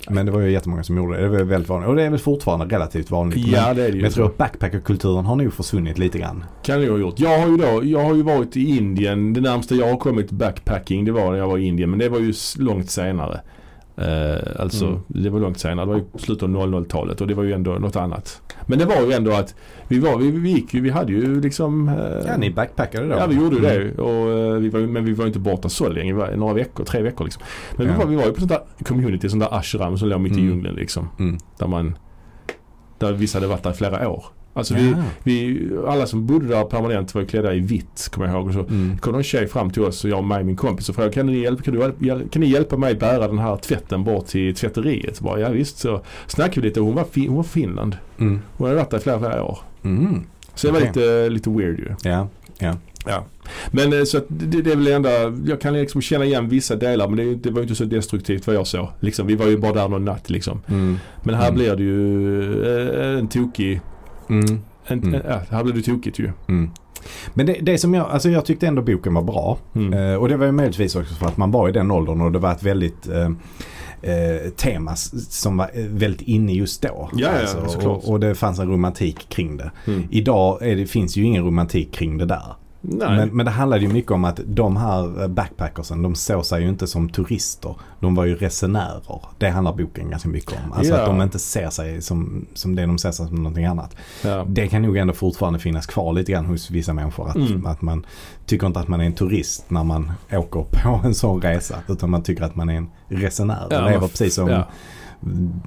men 0.09 0.25
det 0.25 0.31
var 0.31 0.39
ju 0.39 0.51
jättemånga 0.51 0.83
som 0.83 0.97
gjorde 0.97 1.17
det. 1.17 1.23
Det 1.23 1.29
var 1.29 1.43
väldigt 1.43 1.69
vanligt. 1.69 1.89
Och 1.89 1.95
det 1.95 2.03
är 2.03 2.09
väl 2.09 2.19
fortfarande 2.19 2.75
relativt 2.75 3.11
vanligt. 3.11 3.47
Ja, 3.47 3.63
men, 3.67 3.75
det 3.75 3.81
är 3.81 3.85
det 3.85 3.91
men 3.91 3.97
ju. 3.99 4.03
jag 4.03 4.13
tror 4.13 4.25
att 4.25 4.37
backpackerkulturen 4.37 5.25
har 5.25 5.35
nog 5.35 5.53
försvunnit 5.53 5.97
lite 5.97 6.19
grann. 6.19 6.43
Kan 6.63 6.83
jag 6.83 6.91
ha 6.91 6.97
gjort. 6.97 7.19
Jag 7.19 7.39
har 7.39 7.47
ju 7.47 7.57
då, 7.57 7.81
jag 7.83 8.03
har 8.03 8.15
ju 8.15 8.21
varit 8.23 8.57
i 8.57 8.77
Indien. 8.77 9.33
Det 9.33 9.41
närmaste 9.41 9.75
jag 9.75 9.87
har 9.87 9.97
kommit 9.97 10.31
backpacking 10.31 11.05
det 11.05 11.11
var 11.11 11.31
när 11.31 11.37
jag 11.37 11.47
var 11.47 11.57
i 11.57 11.65
Indien. 11.65 11.89
Men 11.89 11.99
det 11.99 12.09
var 12.09 12.19
ju 12.19 12.33
långt 12.57 12.89
senare. 12.91 13.41
Eh, 13.97 14.61
alltså 14.61 14.85
Mm. 14.85 14.99
det 15.07 15.29
var 15.29 15.39
långt 15.39 15.59
senare. 15.59 15.85
Det 15.85 15.91
var 15.91 15.97
ju 15.97 16.03
slutet 16.19 16.43
av 16.43 16.49
00-talet 16.49 17.21
och 17.21 17.27
det 17.27 17.33
var 17.33 17.43
ju 17.43 17.53
ändå 17.53 17.71
något 17.71 17.95
annat. 17.95 18.41
Men 18.65 18.79
det 18.79 18.85
var 18.85 19.01
ju 19.01 19.11
ändå 19.11 19.31
att 19.31 19.55
vi 19.87 19.99
var, 19.99 20.17
vi, 20.17 20.31
vi 20.31 20.49
gick 20.49 20.73
ju, 20.73 20.81
vi 20.81 20.89
hade 20.89 21.11
ju 21.11 21.41
liksom 21.41 21.89
eh, 21.89 21.95
Ja, 22.27 22.37
ni 22.37 22.51
backpackade 22.51 23.07
då? 23.07 23.15
Ja 23.15 23.25
vi 23.27 23.35
gjorde 23.35 23.55
ju 23.55 23.65
Mm. 23.65 23.93
det. 23.95 24.01
Och, 24.01 24.29
eh, 24.39 24.53
vi 24.59 24.69
var, 24.69 24.79
men 24.79 25.05
vi 25.05 25.13
var 25.13 25.27
inte 25.27 25.39
borta 25.39 25.69
så 25.69 25.89
länge. 25.89 26.13
Vi 26.13 26.19
var 26.19 26.35
några 26.35 26.53
veckor, 26.53 26.83
tre 26.83 27.01
veckor 27.01 27.23
liksom. 27.25 27.43
Men 27.77 27.87
vi, 27.87 27.93
Ja. 27.93 27.99
var, 27.99 28.05
vi 28.05 28.15
var 28.15 28.23
ju 28.25 28.31
på 28.31 28.39
sånt 28.39 28.51
där 28.51 28.61
community, 28.85 29.29
sånt 29.29 29.43
där 29.43 29.57
ashram 29.59 29.97
som 29.97 30.07
låg 30.09 30.21
mitt 30.21 30.31
i 30.31 30.35
Mm. 30.41 30.45
djungeln 30.49 30.75
liksom. 30.75 31.07
Mm. 31.19 31.37
Där 31.59 31.67
man, 31.67 31.97
där 32.97 33.13
vissa 33.13 33.37
hade 33.37 33.47
varit 33.47 33.63
där 33.63 33.71
i 33.71 33.73
flera 33.73 34.09
år. 34.09 34.25
Alltså 34.55 34.73
vi, 34.73 34.89
Ja. 34.91 34.97
vi, 35.23 35.69
alla 35.87 36.07
som 36.07 36.25
bodde 36.25 36.47
där 36.47 36.63
permanent 36.63 37.15
var 37.15 37.21
ju 37.21 37.27
klädda 37.27 37.53
i 37.53 37.59
vitt 37.59 38.09
kommer 38.11 38.27
jag 38.27 38.35
ihåg. 38.35 38.47
Och 38.47 38.53
så 38.53 38.59
Mm. 38.59 38.97
kom 38.97 39.15
en 39.15 39.23
tjej 39.23 39.47
fram 39.47 39.69
till 39.71 39.81
oss 39.83 40.03
och 40.03 40.09
jag 40.09 40.17
och 40.19 40.23
mig 40.25 40.43
min 40.43 40.55
kompis 40.55 40.89
och 40.89 40.95
frågade 40.95 41.13
kan 41.13 41.25
ni, 41.25 41.39
hjälpa, 41.39 41.63
kan, 41.63 41.73
du, 41.73 41.93
kan 42.29 42.39
ni 42.41 42.47
hjälpa 42.49 42.77
mig 42.77 42.95
bära 42.95 43.27
den 43.27 43.39
här 43.39 43.57
tvätten 43.57 44.03
bort 44.03 44.25
till 44.27 44.55
tvätteriet? 44.55 45.15
Så 45.17 45.23
bara, 45.23 45.39
ja 45.39 45.49
visst 45.49 45.77
så 45.77 46.01
snackade 46.27 46.61
vi 46.61 46.67
lite 46.67 46.79
och 46.79 46.85
hon 46.85 46.95
var, 46.95 47.03
fin, 47.03 47.27
hon 47.27 47.35
var 47.37 47.43
Finland. 47.43 47.97
Mm. 48.19 48.39
Hon 48.57 48.67
hade 48.67 48.79
varit 48.79 48.89
där 48.89 48.97
i 48.97 49.01
flera, 49.01 49.19
flera 49.19 49.43
år. 49.43 49.57
Mm. 49.83 50.23
Så 50.55 50.67
det 50.67 50.73
var 50.73 50.79
lite, 50.81 51.29
lite 51.29 51.49
weird 51.49 51.79
ju. 51.79 51.95
Ja. 52.03 52.27
Ja. 52.59 53.25
Men 53.71 53.93
eh, 53.93 54.03
så 54.03 54.19
det, 54.27 54.61
det 54.61 54.71
är 54.71 54.75
väl 54.75 54.83
det 54.85 54.93
enda, 54.93 55.09
jag 55.45 55.61
kan 55.61 55.73
liksom 55.73 56.01
känna 56.01 56.25
igen 56.25 56.49
vissa 56.49 56.75
delar 56.75 57.07
men 57.07 57.17
det, 57.17 57.35
det 57.35 57.49
var 57.49 57.57
ju 57.57 57.63
inte 57.63 57.75
så 57.75 57.83
destruktivt 57.85 58.47
vad 58.47 58.55
jag 58.55 58.67
såg. 58.67 58.87
Liksom, 58.99 59.27
vi 59.27 59.35
var 59.35 59.45
ju 59.47 59.57
bara 59.57 59.73
där 59.73 59.87
någon 59.87 60.05
natt 60.05 60.29
liksom. 60.29 60.61
Mm. 60.67 60.97
Men 61.23 61.35
här 61.35 61.43
Mm. 61.49 61.55
blir 61.55 61.75
det 61.75 61.83
ju 61.83 63.11
eh, 63.13 63.19
en 63.19 63.27
tokig, 63.27 63.81
Mm. 64.41 64.59
Mm. 64.87 65.21
ja, 65.27 65.41
här 65.49 65.63
blir 65.63 65.73
det 65.73 65.81
tokigt 65.81 66.19
ju. 66.19 66.31
Mm. 66.47 66.71
Men 67.33 67.45
det, 67.45 67.53
det 67.61 67.77
som 67.77 67.93
jag, 67.93 68.09
alltså 68.09 68.29
jag 68.29 68.45
tyckte 68.45 68.67
ändå 68.67 68.81
boken 68.81 69.13
var 69.13 69.21
bra. 69.21 69.57
Mm. 69.75 69.93
Eh, 69.93 70.15
och 70.15 70.29
det 70.29 70.37
var 70.37 70.45
ju 70.45 70.51
möjligtvis 70.51 70.95
också 70.95 71.15
för 71.15 71.25
att 71.25 71.37
man 71.37 71.51
var 71.51 71.69
i 71.69 71.71
den 71.71 71.91
åldern 71.91 72.21
och 72.21 72.31
det 72.31 72.39
var 72.39 72.51
ett 72.51 72.63
väldigt 72.63 73.07
eh, 73.07 73.29
eh, 74.01 74.49
tema 74.49 74.95
som 74.95 75.57
var 75.57 75.69
eh, 75.73 75.85
väldigt 75.85 76.21
inne 76.21 76.53
just 76.53 76.81
då. 76.81 77.09
Ja, 77.13 77.29
ja, 77.41 77.47
såklart. 77.47 77.85
och, 77.85 78.11
och 78.11 78.19
det 78.19 78.35
fanns 78.35 78.59
en 78.59 78.69
romantik 78.69 79.29
kring 79.29 79.57
det. 79.57 79.71
Mm. 79.87 80.07
Idag 80.11 80.57
det, 80.61 80.85
finns 80.85 81.17
ju 81.17 81.23
ingen 81.23 81.45
romantik 81.45 81.91
kring 81.91 82.17
det 82.17 82.25
där. 82.25 82.55
Men, 82.85 83.29
men 83.29 83.45
det 83.45 83.51
handlade 83.51 83.81
ju 83.81 83.87
mycket 83.93 84.11
om 84.11 84.25
att 84.25 84.39
de 84.45 84.77
här 84.77 85.21
eh, 85.21 85.27
backpackersen, 85.27 86.01
de 86.01 86.15
såg 86.15 86.45
sig 86.45 86.61
ju 86.63 86.69
inte 86.69 86.87
som 86.87 87.09
turister. 87.09 87.75
De 87.99 88.15
var 88.15 88.25
ju 88.25 88.35
resenärer. 88.35 89.21
Det 89.37 89.49
handlar 89.49 89.73
boken 89.73 90.09
ganska 90.09 90.29
mycket 90.29 90.51
om. 90.65 90.73
Alltså 90.73 90.93
Ja. 90.93 90.99
att 90.99 91.05
de 91.05 91.21
inte 91.21 91.39
ser 91.39 91.69
sig 91.69 92.01
som, 92.01 92.45
som 92.53 92.75
det 92.75 92.85
de 92.85 92.97
ser 92.97 93.11
sig 93.11 93.27
som 93.27 93.35
någonting 93.35 93.65
annat. 93.65 93.95
ja. 94.23 94.45
Det 94.47 94.67
kan 94.67 94.81
nog 94.81 94.97
ändå 94.97 95.13
fortfarande 95.13 95.59
finnas 95.59 95.85
kvar 95.85 96.13
lite 96.13 96.31
grann 96.31 96.45
hos 96.45 96.69
vissa 96.71 96.93
människor. 96.93 97.29
Att, 97.29 97.35
Mm. 97.35 97.65
att 97.65 97.81
man 97.81 98.05
tycker 98.45 98.67
inte 98.67 98.79
att 98.79 98.87
man 98.87 99.01
är 99.01 99.05
en 99.05 99.13
turist 99.13 99.69
när 99.69 99.83
man 99.83 100.11
åker 100.31 100.65
på 100.71 101.01
en 101.03 101.13
sån 101.15 101.41
resa. 101.41 101.75
Utan 101.87 102.09
man 102.09 102.23
tycker 102.23 102.43
att 102.43 102.55
man 102.55 102.69
är 102.69 102.73
en 102.77 102.89
resenär. 103.07 103.67
Ja, 103.69 103.85
lever 103.85 104.07
precis 104.07 104.35
som. 104.35 104.63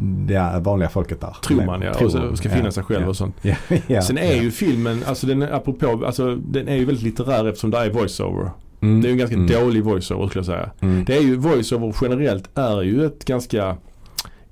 Det 0.00 0.60
vanliga 0.60 0.88
folket 0.88 1.20
där. 1.20 1.36
Tror 1.44 1.64
man 1.66 1.82
ja. 1.82 1.94
Tror, 1.94 2.06
och 2.06 2.12
så 2.12 2.36
ska 2.36 2.48
finna 2.48 2.64
ja, 2.64 2.70
sig 2.70 2.84
själv 2.84 3.02
ja. 3.02 3.08
och 3.08 3.16
sånt. 3.16 3.36
Ja, 3.42 3.54
ja, 3.86 4.02
Sen 4.02 4.18
är 4.18 4.34
ju 4.42 4.50
filmen, 4.50 5.02
alltså 5.06 5.26
den 5.26 5.42
apropå, 5.42 6.02
alltså 6.06 6.34
den 6.36 6.68
är 6.68 6.76
ju 6.76 6.84
väldigt 6.84 7.04
litterär 7.04 7.44
eftersom 7.48 7.70
det 7.70 7.78
är 7.78 7.90
voiceover. 7.90 8.50
Mm, 8.80 9.00
Det 9.00 9.06
är 9.06 9.08
ju 9.08 9.12
en 9.12 9.18
ganska 9.18 9.36
mm, 9.36 9.46
dålig 9.46 9.84
voiceover 9.84 10.28
skulle 10.28 10.38
jag 10.40 10.46
säga. 10.46 10.70
mm. 10.80 11.04
Det 11.04 11.16
är 11.16 11.22
ju, 11.22 11.36
voiceover 11.36 11.94
generellt 12.02 12.58
är 12.58 12.82
ju 12.82 13.06
ett 13.06 13.24
ganska 13.24 13.76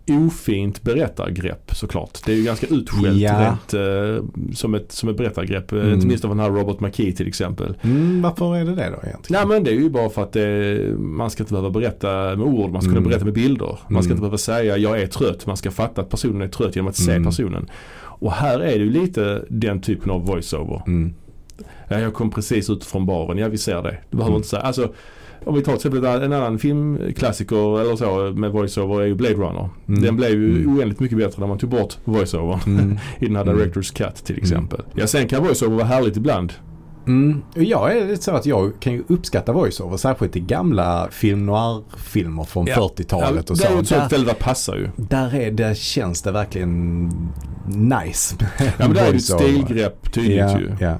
ofint 0.08 0.82
berättargrepp 0.82 1.70
såklart. 1.74 2.18
Det 2.26 2.32
är 2.32 2.36
ju 2.36 2.44
ganska 2.44 2.66
utskällt 2.66 3.16
Ja. 3.20 3.40
rent 3.40 3.74
eh, 3.74 4.24
som, 4.54 4.74
ett, 4.74 4.92
som 4.92 5.08
ett 5.08 5.16
berättargrepp. 5.16 5.72
Eh, 5.72 5.78
Mm. 5.78 5.94
Inte 5.94 6.06
minst 6.06 6.24
av 6.24 6.30
den 6.30 6.40
här 6.40 6.50
Robert 6.50 6.80
McKee 6.80 7.12
till 7.12 7.28
exempel. 7.28 7.74
Mm, 7.82 8.22
varför 8.22 8.56
är 8.56 8.64
det 8.64 8.74
det 8.74 8.90
då 8.90 9.08
egentligen? 9.08 9.22
Nej 9.30 9.46
men 9.46 9.64
det 9.64 9.70
är 9.70 9.74
ju 9.74 9.90
bara 9.90 10.10
för 10.10 10.22
att 10.22 10.32
det, 10.32 10.80
man 10.98 11.30
ska 11.30 11.42
inte 11.42 11.52
behöva 11.52 11.70
berätta 11.70 12.08
med 12.36 12.40
ord, 12.46 12.70
man 12.70 12.82
ska 12.82 12.88
kunna 12.90 12.98
Mm. 12.98 13.08
berätta 13.10 13.24
med 13.24 13.34
bilder. 13.34 13.66
Man 13.68 13.78
ska 13.78 13.92
Mm. 13.98 14.10
inte 14.10 14.20
behöva 14.20 14.38
säga 14.38 14.76
jag 14.76 15.00
är 15.02 15.06
trött, 15.06 15.46
man 15.46 15.56
ska 15.56 15.70
fatta 15.70 16.00
att 16.00 16.08
personen 16.10 16.42
är 16.42 16.48
trött 16.48 16.76
genom 16.76 16.88
att 16.88 16.96
se 16.96 17.10
Mm. 17.12 17.24
personen. 17.24 17.66
Och 17.96 18.32
här 18.32 18.60
är 18.60 18.78
det 18.78 18.84
ju 18.84 18.90
lite 18.90 19.44
den 19.48 19.80
typen 19.80 20.10
av 20.10 20.26
voiceover. 20.26 20.82
Mm. 20.86 21.14
Ja, 21.88 21.98
jag 22.00 22.14
kom 22.14 22.30
precis 22.30 22.70
ut 22.70 22.84
från 22.84 23.06
baren, 23.06 23.38
ja 23.38 23.48
vi 23.48 23.58
ser 23.58 23.82
det. 23.82 23.98
Du 24.10 24.16
behöver 24.16 24.36
inte 24.36 24.48
säga. 24.48 24.62
Alltså, 24.62 24.92
om 25.46 25.54
vi 25.54 25.62
tar 25.62 25.76
till 25.76 25.88
exempel 25.96 26.22
en 26.22 26.32
annan 26.32 26.58
filmklassiker 26.58 27.80
eller 27.80 27.96
så 27.96 28.32
med 28.40 28.50
voiceover 28.50 29.02
är 29.02 29.06
ju 29.06 29.14
Blade 29.14 29.34
Runner. 29.34 29.68
Mm. 29.88 30.02
Den 30.02 30.16
blev 30.16 30.30
ju 30.30 30.62
Mm. 30.62 30.78
oändligt 30.78 31.00
mycket 31.00 31.18
bättre 31.18 31.40
när 31.40 31.46
man 31.46 31.58
tog 31.58 31.70
bort 31.70 31.96
voiceover 32.04 32.60
Mm. 32.66 32.98
i 33.18 33.26
den 33.26 33.36
här 33.36 33.42
Mm. 33.42 33.56
Directors 33.56 33.90
Cut 33.90 34.14
till 34.14 34.38
exempel. 34.38 34.80
Ja 34.94 35.06
sen 35.06 35.28
kan 35.28 35.42
voiceover 35.44 35.76
vara 35.76 35.86
härligt 35.86 36.16
ibland. 36.16 36.52
Mm. 37.06 37.42
Jag 37.54 37.96
är 37.96 38.08
lite 38.08 38.22
så 38.22 38.30
att 38.30 38.46
jag 38.46 38.72
kan 38.80 38.92
ju 38.92 39.02
uppskatta 39.08 39.52
voiceover. 39.52 39.96
Särskilt 39.96 40.36
i 40.36 40.40
gamla 40.40 41.08
film 41.10 41.46
noir-filmer 41.46 42.44
från 42.44 42.66
Ja. 42.66 42.74
40-talet 42.96 43.50
och 43.50 43.56
det 43.58 43.64
är 43.64 43.70
ju 43.70 43.74
så. 43.76 43.80
ett 43.80 43.88
sånt 43.88 44.00
Där, 44.00 44.06
ställe 44.08 44.24
där 44.24 44.34
passar 44.34 44.76
ju. 44.76 44.88
där, 44.96 45.34
är, 45.34 45.50
där 45.50 45.74
känns 45.74 46.22
det 46.22 46.32
verkligen 46.32 47.04
nice. 47.66 48.36
Ja 48.58 48.72
men 48.78 48.94
det 48.94 49.00
är 49.00 49.10
ju 49.10 49.16
ett 49.16 49.22
stilgrepp 49.22 50.12
tydligt 50.12 50.38
ja, 50.38 50.58
ju. 50.60 50.70
Ja. 50.80 50.96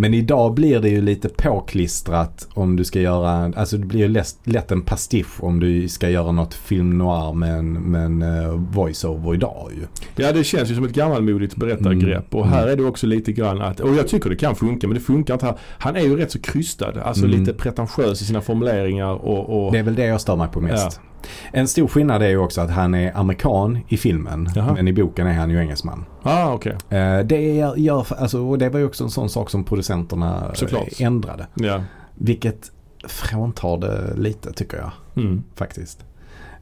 Men 0.00 0.14
idag 0.14 0.54
blir 0.54 0.80
det 0.80 0.88
ju 0.88 1.00
lite 1.00 1.28
påklistrat 1.28 2.48
om 2.54 2.76
du 2.76 2.84
ska 2.84 3.00
göra, 3.00 3.52
alltså 3.56 3.76
det 3.76 3.86
blir 3.86 4.00
ju 4.00 4.08
lätt, 4.08 4.36
lätt 4.44 4.70
en 4.72 4.82
pastisch 4.82 5.44
om 5.44 5.60
du 5.60 5.88
ska 5.88 6.08
göra 6.10 6.32
något 6.32 6.54
film 6.54 6.98
noir 6.98 7.32
med 7.32 7.58
en, 7.58 7.72
med 7.72 8.04
en 8.04 8.22
uh, 8.22 8.48
voiceover 8.72 9.34
idag 9.34 9.70
ju. 9.76 9.86
Ja 10.24 10.32
det 10.32 10.44
känns 10.44 10.70
ju 10.70 10.74
som 10.74 10.84
ett 10.84 10.92
gammalmodigt 10.92 11.56
berättargrepp 11.56 12.34
och 12.34 12.46
här 12.46 12.58
Mm. 12.62 12.72
är 12.72 12.76
det 12.76 12.84
också 12.84 13.06
lite 13.06 13.32
grann 13.32 13.62
att, 13.62 13.80
och 13.80 13.94
jag 13.94 14.08
tycker 14.08 14.30
det 14.30 14.36
kan 14.36 14.54
funka 14.56 14.86
men 14.88 14.94
det 14.94 15.00
funkar 15.00 15.34
inte 15.34 15.46
här. 15.46 15.56
Han 15.78 15.96
är 15.96 16.00
ju 16.00 16.16
rätt 16.16 16.30
så 16.32 16.40
krystad, 16.40 16.92
alltså 17.02 17.24
Mm. 17.26 17.40
lite 17.40 17.52
pretentiös 17.52 18.22
i 18.22 18.24
sina 18.24 18.40
formuleringar 18.40 19.12
och, 19.14 19.66
och 19.66 19.72
Det 19.72 19.78
är 19.78 19.82
väl 19.82 19.94
det 19.94 20.04
jag 20.06 20.20
stör 20.20 20.36
mig 20.36 20.48
på 20.48 20.60
mest. 20.60 21.00
Ja. 21.02 21.07
En 21.52 21.68
stor 21.68 21.88
skillnad 21.88 22.22
är 22.22 22.28
ju 22.28 22.36
också 22.38 22.60
att 22.60 22.70
han 22.70 22.94
är 22.94 23.16
amerikan 23.16 23.78
i 23.88 23.96
filmen. 23.96 24.48
Jaha. 24.54 24.74
Men 24.74 24.88
i 24.88 24.92
boken 24.92 25.26
är 25.26 25.32
han 25.34 25.50
ju 25.50 25.58
engelsman. 25.60 26.04
Ah, 26.22 26.52
okej. 26.52 26.76
Eh, 26.88 27.18
det, 27.20 27.40
gör, 27.76 28.06
alltså, 28.18 28.40
och 28.46 28.58
det 28.58 28.68
var 28.68 28.78
ju 28.80 28.86
också 28.86 29.04
en 29.04 29.10
sån 29.10 29.28
sak 29.28 29.50
som 29.50 29.64
producenterna 29.64 30.44
eh, 30.46 30.52
Såklart. 30.54 31.00
ändrade. 31.00 31.46
Ja. 31.54 31.82
Vilket 32.14 32.72
fråntar 33.08 33.76
det 33.78 34.14
lite 34.16 34.52
tycker 34.52 34.76
jag 34.76 34.90
Mm. 35.24 35.42
faktiskt. 35.54 36.04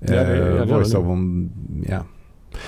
Ja, 0.00 0.06
det- 0.06 0.58
Eh, 0.58 0.66
Voice-overn 0.66 1.50
ja, 1.88 1.98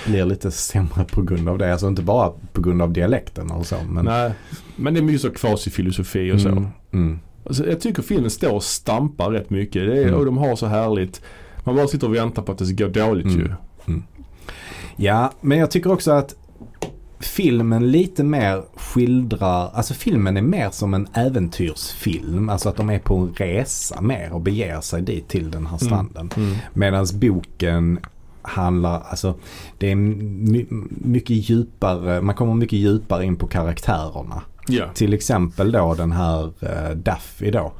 blir 0.07 0.25
lite 0.25 0.51
sämre 0.51 1.03
på 1.11 1.21
grund 1.21 1.49
av 1.49 1.57
det. 1.57 1.71
Alltså 1.71 1.87
inte 1.87 2.01
bara 2.01 2.31
på 2.53 2.61
grund 2.61 2.81
av 2.81 2.93
dialekten 2.93 3.51
och 3.51 3.65
så. 3.65 3.75
Men, 3.89 4.05
Nej, 4.05 4.31
men 4.75 4.93
det 4.93 4.99
är 4.99 5.01
mycket 5.01 5.21
så 5.21 5.29
kvasifilosofi 5.29 6.31
och 6.31 6.41
så. 6.41 6.49
Mm, 6.49 6.67
mm, 6.93 7.19
Alltså, 7.45 7.67
jag 7.69 7.79
tycker 7.79 8.01
filmen 8.03 8.29
står 8.29 8.53
och 8.53 8.63
stampar 8.63 9.29
rätt 9.31 9.49
mycket. 9.49 9.85
Det 9.87 9.97
är, 9.97 10.03
Mm. 10.07 10.19
Och 10.19 10.25
de 10.25 10.37
har 10.37 10.55
så 10.55 10.65
härligt. 10.65 11.21
Man 11.69 11.75
bara 11.75 11.87
sitter 11.87 12.07
och 12.07 12.15
väntar 12.15 12.41
på 12.41 12.51
att 12.51 12.57
det 12.57 12.65
ska 12.65 12.83
gå 12.85 12.89
dåligt 12.91 13.25
Mm. 13.25 13.39
ju. 13.39 14.01
Ja, 14.95 15.31
men 15.41 15.57
jag 15.57 15.71
tycker 15.71 15.91
också 15.91 16.11
att 16.11 16.35
filmen 17.19 17.91
lite 17.91 18.23
mer 18.23 18.63
skildrar, 18.75 19.69
alltså 19.73 19.93
filmen 19.93 20.37
är 20.37 20.41
mer 20.41 20.69
som 20.69 20.93
en 20.93 21.07
äventyrsfilm. 21.13 22.49
Alltså 22.49 22.69
att 22.69 22.75
de 22.75 22.89
är 22.89 22.99
på 22.99 23.17
en 23.17 23.33
resa 23.33 24.01
mer 24.01 24.31
och 24.33 24.41
beger 24.41 24.81
sig 24.81 25.01
dit 25.01 25.27
till 25.27 25.51
den 25.51 25.65
här 25.65 25.77
stranden. 25.77 26.29
Mm. 26.37 26.55
Medan 26.73 27.05
boken 27.13 27.99
handlar, 28.41 29.01
alltså 29.01 29.33
det 29.77 29.91
är 29.91 29.95
my, 29.95 30.65
mycket 30.89 31.49
djupare, 31.49 32.21
man 32.21 32.35
kommer 32.35 32.53
mycket 32.53 32.79
djupare 32.79 33.25
in 33.25 33.35
på 33.35 33.47
karaktärerna. 33.47 34.41
Ja. 34.67 34.85
Till 34.93 35.13
exempel 35.13 35.71
då 35.71 35.93
den 35.93 36.11
här 36.11 36.51
eh, 36.59 36.95
Duffy 36.95 37.51
då. 37.51 37.73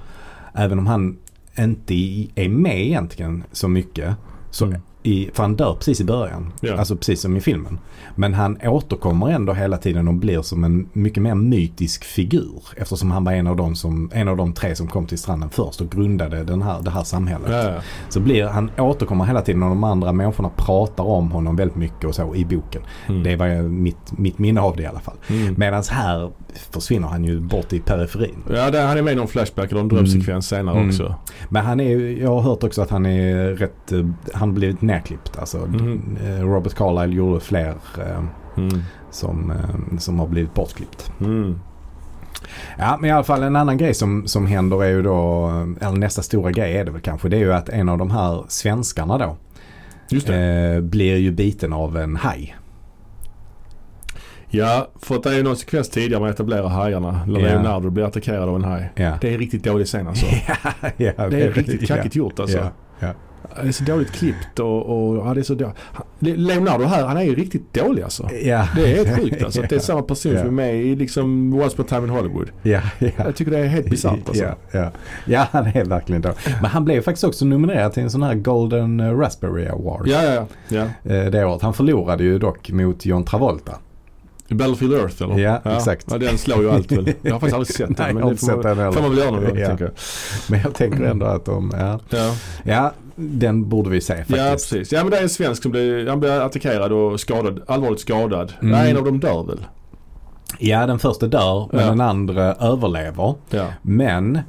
Även 0.54 0.80
om 0.80 0.88
han 0.88 1.18
inte 1.64 1.94
är 2.36 2.50
med 2.50 2.82
egentligen 2.86 3.44
så 3.52 3.68
mycket. 3.68 4.16
Så 4.52 4.66
Mm 4.66 4.82
i, 5.04 5.30
för 5.34 5.44
han 5.44 5.56
dör 5.56 5.74
precis 5.74 6.02
i 6.02 6.04
början. 6.06 6.52
Ja. 6.62 6.78
Alltså 6.78 6.96
precis 6.96 7.22
som 7.22 7.38
i 7.38 7.42
filmen. 7.42 7.80
Men 8.16 8.34
han 8.34 8.58
återkommer 8.64 9.30
ändå 9.30 9.54
hela 9.54 9.78
tiden 9.78 10.08
och 10.08 10.14
blir 10.14 10.42
som 10.42 10.64
en 10.64 10.90
mycket 10.94 11.24
mer 11.24 11.36
mytisk 11.36 12.04
figur. 12.04 12.62
Eftersom 12.78 13.12
han 13.12 13.24
var 13.24 13.32
en 13.32 13.48
av 13.48 13.56
de, 13.56 13.76
som, 13.76 14.12
en 14.14 14.28
av 14.28 14.38
de 14.38 14.54
tre 14.54 14.76
som 14.76 14.88
kom 14.88 15.08
till 15.08 15.18
stranden 15.18 15.50
först 15.50 15.82
och 15.82 15.92
grundade 15.92 16.44
den 16.44 16.62
här, 16.62 16.82
det 16.82 16.90
här 16.90 17.04
samhället. 17.04 17.50
Ja, 17.52 17.64
ja. 17.74 17.82
Så 18.10 18.20
blir 18.20 18.46
han 18.46 18.72
återkommer 18.78 19.26
hela 19.26 19.42
tiden 19.42 19.64
och 19.64 19.70
de 19.70 19.84
andra 19.84 20.12
människorna 20.12 20.50
pratar 20.56 21.04
om 21.04 21.32
honom 21.32 21.56
väldigt 21.56 21.78
mycket 21.78 22.06
och 22.06 22.16
så 22.16 22.36
i 22.36 22.46
boken. 22.46 22.82
Mm. 23.08 23.24
Det 23.24 23.36
var 23.36 23.62
mitt, 23.62 24.18
mitt 24.18 24.40
minne 24.40 24.62
av 24.62 24.76
det 24.76 24.84
i 24.84 24.86
alla 24.86 25.00
fall. 25.00 25.16
Mm. 25.28 25.56
Medan 25.58 25.84
här 25.92 26.32
försvinner 26.72 27.08
han 27.08 27.24
ju 27.24 27.40
bort 27.40 27.74
i 27.74 27.80
periferin. 27.80 28.44
Ja, 28.50 28.72
där, 28.72 28.88
han 28.88 28.98
är 28.98 29.02
med 29.02 29.14
i 29.14 29.16
någon 29.16 29.28
flashback 29.28 29.72
eller 29.72 29.82
en 29.82 29.88
drömsekvens 29.88 30.48
senare 30.48 30.76
Mm. 30.76 30.90
också. 30.90 31.16
Men 31.50 31.66
han 31.66 31.80
är 31.80 32.22
jag 32.22 32.30
har 32.30 32.42
hört 32.42 32.64
också 32.64 32.82
att 32.82 32.90
han 32.90 33.06
är 33.06 33.46
rätt, 33.46 33.92
eh, 33.92 34.06
han 34.34 34.54
blivit 34.54 34.82
nerklippt. 34.90 35.38
Alltså 35.40 35.58
eh, 35.58 36.42
Robert 36.42 36.74
Carlyle 36.74 37.16
gjorde 37.16 37.40
fler 37.40 37.76
eh, 37.98 38.24
Mm. 38.58 38.80
som, 39.12 39.52
eh, 39.52 39.98
som 39.98 40.20
har 40.20 40.28
blivit 40.28 40.54
bortklippt. 40.54 41.12
Mm. 41.22 41.60
Ja 42.78 42.98
men 43.02 43.10
i 43.10 43.14
alla 43.14 43.24
fall 43.24 43.44
en 43.44 43.56
annan 43.56 43.78
grej 43.78 43.94
som, 43.94 44.28
som 44.28 44.48
händer 44.48 44.84
är 44.84 44.90
ju 44.90 45.02
då, 45.02 45.48
eller 45.82 45.98
nästa 45.98 46.22
stora 46.22 46.52
grej 46.52 46.78
är 46.78 46.86
det 46.86 46.92
väl 46.92 47.02
kanske, 47.02 47.30
det 47.30 47.38
är 47.38 47.42
ju 47.42 47.54
att 47.54 47.70
en 47.70 47.90
av 47.90 47.98
de 47.98 48.12
här 48.12 48.44
svenskarna 48.48 49.18
då 49.18 49.38
eh, 50.34 50.82
blir 50.82 51.16
ju 51.18 51.32
biten 51.32 51.74
av 51.74 51.98
en 51.98 52.16
haj. 52.16 52.56
Ja, 54.52 54.88
för 55.02 55.16
att 55.16 55.24
det 55.24 55.30
är 55.30 55.38
ju 55.38 55.44
någon 55.44 55.56
sekvens 55.58 55.90
tidigare 55.90 56.22
man 56.22 56.30
etablerar 56.30 56.68
hajarna. 56.68 57.22
När 57.28 57.40
Ja. 57.40 57.46
Leonardo 57.48 57.90
blir 57.90 58.04
attackerad 58.04 58.50
av 58.50 58.56
en 58.56 58.64
haj. 58.64 58.92
Ja. 58.96 59.14
Det 59.22 59.34
är 59.34 59.38
riktigt 59.38 59.64
dålig 59.64 59.88
scen 59.88 60.08
alltså. 60.08 60.26
ja, 60.98 61.12
Det 61.30 61.42
är 61.42 61.52
riktigt 61.52 61.88
kackigt 61.88 62.16
gjort 62.16 62.40
alltså. 62.40 62.68
Det 63.62 63.68
är 63.68 63.72
så 63.72 63.84
dåligt 63.84 64.12
klippt 64.12 64.60
och, 64.60 64.86
och 64.86 65.18
ja, 65.28 65.34
det 65.34 65.42
är 65.42 65.44
så 65.44 65.54
dåligt. 65.54 65.76
Leonardo 66.20 66.84
här, 66.86 67.06
han 67.06 67.18
är 67.18 67.22
ju 67.22 67.36
riktigt 67.36 67.74
dålig 67.74 68.04
alltså. 68.04 68.30
Ja. 68.44 68.68
Det 68.76 68.82
är 69.00 69.06
helt 69.06 69.20
sjukt 69.22 69.44
alltså. 69.44 69.64
att 69.64 69.70
Det 69.70 69.76
är 69.76 69.80
samma 69.90 70.02
person 70.02 70.32
Ja. 70.32 70.40
som 70.40 70.48
är 70.48 70.52
med 70.52 70.76
i 70.76 70.96
liksom 70.96 71.54
Once 71.54 71.74
upon 71.74 71.86
a 71.86 71.88
time 71.90 72.04
in 72.04 72.10
Hollywood. 72.10 72.50
Ja, 72.62 72.82
ja. 73.00 73.10
Jag 73.18 73.36
tycker 73.36 73.52
det 73.52 73.60
är 73.60 73.66
helt 73.68 73.90
bisarrt 73.90 74.28
alltså. 74.28 74.44
Ja, 74.44 74.56
ja. 74.72 74.92
ja, 75.26 75.48
han 75.52 75.66
är 75.68 75.86
verkligen 75.86 76.22
då. 76.22 76.30
Men 76.62 76.66
han 76.72 76.86
blev 76.86 77.02
faktiskt 77.02 77.24
också 77.24 77.46
nominerad 77.46 77.94
till 77.94 78.04
en 78.04 78.12
sån 78.12 78.24
här 78.24 78.36
Golden 78.36 79.18
Raspberry 79.20 79.68
Award 79.68 80.08
Ja, 80.08 80.24
ja, 80.24 80.46
ja. 80.70 81.12
eh, 81.14 81.26
det 81.32 81.46
året. 81.46 81.62
Han 81.62 81.74
förlorade 81.74 82.24
ju 82.24 82.40
dock 82.40 82.70
mot 82.72 83.06
John 83.06 83.26
Travolta. 83.26 83.72
Ja. 84.50 84.56
Battlefield 84.56 84.94
Earth 84.94 85.24
eller? 85.24 85.38
Ja, 85.38 85.62
exakt. 85.76 86.06
Ja, 86.12 86.18
den 86.18 86.38
slår 86.38 86.62
ju 86.62 86.72
allt 86.72 86.92
väl. 86.92 87.14
Jag 87.22 87.32
har 87.34 87.40
faktiskt 87.40 87.56
aldrig 87.56 87.76
sett 87.76 87.88
den. 87.88 87.96
Nej, 87.98 88.08
jag 88.08 88.14
men 88.14 88.24
har 88.24 88.32
det 88.32 88.38
får 88.38 88.48
man, 88.48 88.62
den 88.62 88.78
heller. 88.78 88.92
får 88.92 89.02
man 89.02 89.10
väl 89.10 89.20
göra 89.20 89.32
någon 89.32 89.44
gång 89.46 89.58
Ja. 89.58 89.68
tänker 89.68 89.84
jag. 89.86 89.94
Men 90.50 90.60
jag 90.62 90.74
tänker 90.74 91.04
ändå 91.04 91.26
att 91.26 91.46
de, 91.46 91.72
ja. 91.78 92.00
Ja. 92.10 92.34
ja, 92.64 92.92
den 93.16 93.70
borde 93.70 93.90
vi 93.90 94.02
se 94.02 94.16
faktiskt. 94.16 94.38
ja, 94.40 94.52
precis. 94.52 94.92
Ja, 94.92 95.02
men 95.04 95.12
det 95.12 95.18
är 95.18 95.24
en 95.24 95.30
svensk 95.30 95.62
som 95.64 95.72
blir, 95.72 96.08
han 96.08 96.20
blir 96.20 96.32
attackerad 96.42 96.92
och 96.92 97.20
skadad, 97.20 97.62
allvarligt 97.68 98.00
skadad. 98.00 98.54
Mm. 98.62 98.72
Nej, 98.72 98.92
en 98.92 98.98
av 98.98 99.04
dem 99.06 99.20
dör 99.20 99.44
väl? 99.44 99.66
Ja, 100.60 100.88
den 100.88 101.00
första 101.00 101.28
dör 101.28 101.70
men 101.72 101.82
Ja. 101.82 101.90
den 101.90 102.02
andra 102.02 102.44
överlever. 102.54 103.36
Ja. 103.50 103.66
Men 103.82 104.40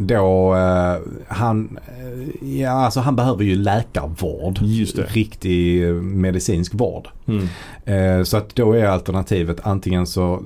då, 0.00 0.54
eh, 0.54 0.96
han, 1.28 1.78
eh, 1.88 2.58
ja 2.60 2.70
alltså 2.70 3.00
han 3.00 3.16
behöver 3.16 3.44
ju 3.44 3.54
läkarvård. 3.56 4.58
Just 4.62 4.96
det. 4.96 5.02
Riktig 5.02 5.88
eh, 5.88 5.94
medicinsk 5.94 6.74
vård. 6.74 7.08
Mm. 7.26 7.48
Eh, 7.84 8.24
så 8.24 8.36
att 8.36 8.54
då 8.54 8.72
är 8.72 8.86
alternativet 8.86 9.60
antingen 9.62 10.06
så 10.06 10.42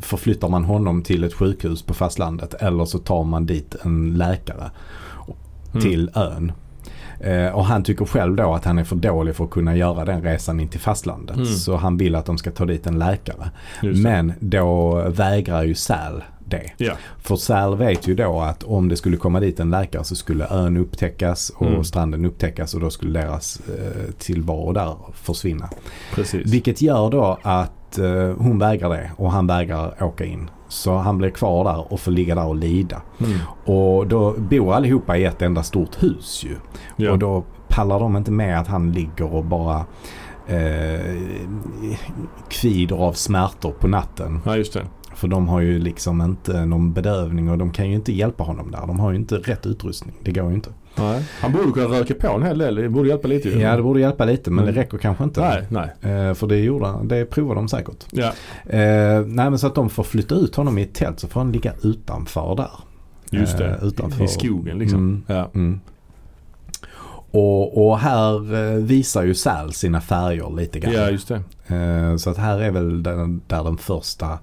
förflyttar 0.00 0.48
man 0.48 0.64
honom 0.64 1.02
till 1.02 1.24
ett 1.24 1.34
sjukhus 1.34 1.82
på 1.82 1.94
fastlandet 1.94 2.54
eller 2.54 2.84
så 2.84 2.98
tar 2.98 3.24
man 3.24 3.46
dit 3.46 3.76
en 3.82 4.14
läkare 4.18 4.70
Mm. 5.72 5.82
till 5.82 6.10
ön. 6.14 6.52
Eh, 7.20 7.48
och 7.48 7.64
han 7.64 7.84
tycker 7.84 8.04
själv 8.04 8.36
då 8.36 8.54
att 8.54 8.64
han 8.64 8.78
är 8.78 8.84
för 8.84 8.96
dålig 8.96 9.34
för 9.36 9.44
att 9.44 9.50
kunna 9.50 9.76
göra 9.76 10.04
den 10.04 10.22
resan 10.22 10.60
in 10.60 10.68
till 10.68 10.80
fastlandet. 10.80 11.36
Mm. 11.36 11.46
Så 11.46 11.76
han 11.76 11.96
vill 11.96 12.14
att 12.14 12.26
de 12.26 12.38
ska 12.38 12.50
ta 12.50 12.64
dit 12.64 12.86
en 12.86 12.98
läkare. 12.98 13.50
Men 13.82 14.32
då 14.40 14.94
vägrar 15.08 15.62
ju 15.64 15.74
Sal 15.74 16.22
det. 16.50 16.70
Ja. 16.76 16.92
För 17.18 17.36
Sal 17.36 17.76
vet 17.76 18.08
ju 18.08 18.14
då 18.14 18.40
att 18.40 18.62
om 18.62 18.88
det 18.88 18.96
skulle 18.96 19.16
komma 19.16 19.40
dit 19.40 19.60
en 19.60 19.70
läkare 19.70 20.04
så 20.04 20.16
skulle 20.16 20.46
ön 20.50 20.76
upptäckas 20.76 21.50
och 21.56 21.66
Mm. 21.66 21.84
stranden 21.84 22.24
upptäckas 22.24 22.74
och 22.74 22.80
då 22.80 22.90
skulle 22.90 23.20
deras 23.20 23.60
eh, 23.68 24.12
tillvaro 24.18 24.72
där 24.72 24.96
försvinna. 25.14 25.70
Precis. 26.14 26.46
Vilket 26.52 26.82
gör 26.82 27.10
då 27.10 27.38
att 27.42 27.98
eh, 27.98 28.32
hon 28.38 28.58
vägrar 28.58 28.88
det 28.90 29.10
och 29.16 29.32
han 29.32 29.46
vägrar 29.46 30.02
åka 30.02 30.24
in. 30.24 30.50
Så 30.68 30.96
han 30.96 31.18
blir 31.18 31.30
kvar 31.30 31.64
där 31.64 31.92
och 31.92 32.00
får 32.00 32.10
ligga 32.12 32.34
där 32.34 32.46
och 32.46 32.56
lida. 32.56 33.02
Mm. 33.20 33.38
Och 33.64 34.06
då 34.06 34.34
bor 34.38 34.74
allihopa 34.74 35.16
i 35.16 35.24
ett 35.24 35.42
enda 35.42 35.62
stort 35.62 36.02
hus 36.02 36.44
ju. 36.44 36.56
Ja. 36.96 37.12
Och 37.12 37.18
då 37.18 37.44
pallar 37.68 38.00
de 38.00 38.16
inte 38.16 38.30
med 38.30 38.60
att 38.60 38.66
han 38.66 38.92
ligger 38.92 39.34
och 39.34 39.44
bara 39.44 39.84
eh, 40.46 41.16
kvider 42.48 42.96
av 42.96 43.12
smärtor 43.12 43.72
på 43.72 43.88
natten. 43.88 44.40
ja, 44.44 44.56
just 44.56 44.72
det. 44.72 44.82
För 45.20 45.28
de 45.28 45.48
har 45.48 45.60
ju 45.60 45.78
liksom 45.78 46.22
inte 46.22 46.64
någon 46.66 46.92
bedövning 46.92 47.50
och 47.50 47.58
de 47.58 47.70
kan 47.72 47.88
ju 47.88 47.94
inte 47.94 48.12
hjälpa 48.12 48.44
honom 48.44 48.70
där. 48.70 48.86
De 48.86 49.00
har 49.00 49.10
ju 49.10 49.16
inte 49.16 49.34
rätt 49.36 49.66
utrustning. 49.66 50.14
Det 50.22 50.32
går 50.32 50.48
ju 50.48 50.54
inte. 50.54 50.70
Nej. 50.96 51.24
Han 51.40 51.52
borde 51.52 51.70
kunna 51.72 51.86
röka 51.98 52.14
på 52.14 52.28
en 52.36 52.42
hel 52.42 52.58
del. 52.58 52.74
Det 52.74 52.88
borde 52.88 53.08
hjälpa 53.08 53.28
lite 53.28 53.48
ju. 53.48 53.58
Ja 53.60 53.76
det 53.76 53.82
borde 53.82 54.00
hjälpa 54.00 54.24
lite 54.24 54.50
men 54.50 54.64
Mm. 54.64 54.74
det 54.74 54.80
räcker 54.80 54.98
kanske 54.98 55.24
inte. 55.24 55.40
Nej, 55.40 55.64
nej. 56.02 56.12
Eh, 56.12 56.34
för 56.34 56.46
det 56.46 56.56
gjorde 56.58 56.94
det 57.02 57.24
provar 57.24 57.54
de 57.54 57.68
säkert. 57.68 58.06
Ja. 58.10 58.26
Eh, 58.66 59.20
nej 59.26 59.50
men 59.50 59.58
så 59.58 59.66
att 59.66 59.74
de 59.74 59.90
får 59.90 60.02
flytta 60.02 60.34
ut 60.34 60.56
honom 60.56 60.78
i 60.78 60.82
ett 60.82 60.94
tält 60.94 61.20
så 61.20 61.28
får 61.28 61.40
han 61.40 61.52
ligga 61.52 61.72
utanför 61.82 62.54
där. 62.56 62.70
Just 63.40 63.58
det. 63.58 63.68
Eh, 63.68 63.84
utanför. 63.84 64.24
I 64.24 64.28
skogen 64.28 64.78
liksom. 64.78 64.98
Mm. 64.98 65.22
Ja. 65.26 65.50
Mm. 65.54 65.80
Och, 67.32 67.86
och 67.88 67.98
här 67.98 68.54
eh, 68.54 68.74
visar 68.76 69.22
ju 69.22 69.34
Sal 69.34 69.72
sina 69.72 70.00
färger 70.00 70.56
lite 70.56 70.80
grann. 70.80 70.92
ja, 70.94 71.10
just 71.10 71.28
det. 71.28 71.42
Eh, 71.76 72.16
så 72.16 72.30
att 72.30 72.36
här 72.36 72.58
är 72.60 72.70
väl 72.70 73.02
den, 73.02 73.40
där 73.46 73.64
den 73.64 73.76
första 73.78 74.38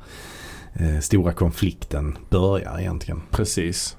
eh, 0.80 0.99
stora 1.01 1.34
konflikten 1.34 2.17
börjar 2.30 2.80
egentligen. 2.80 3.21
Precis. 3.32 3.97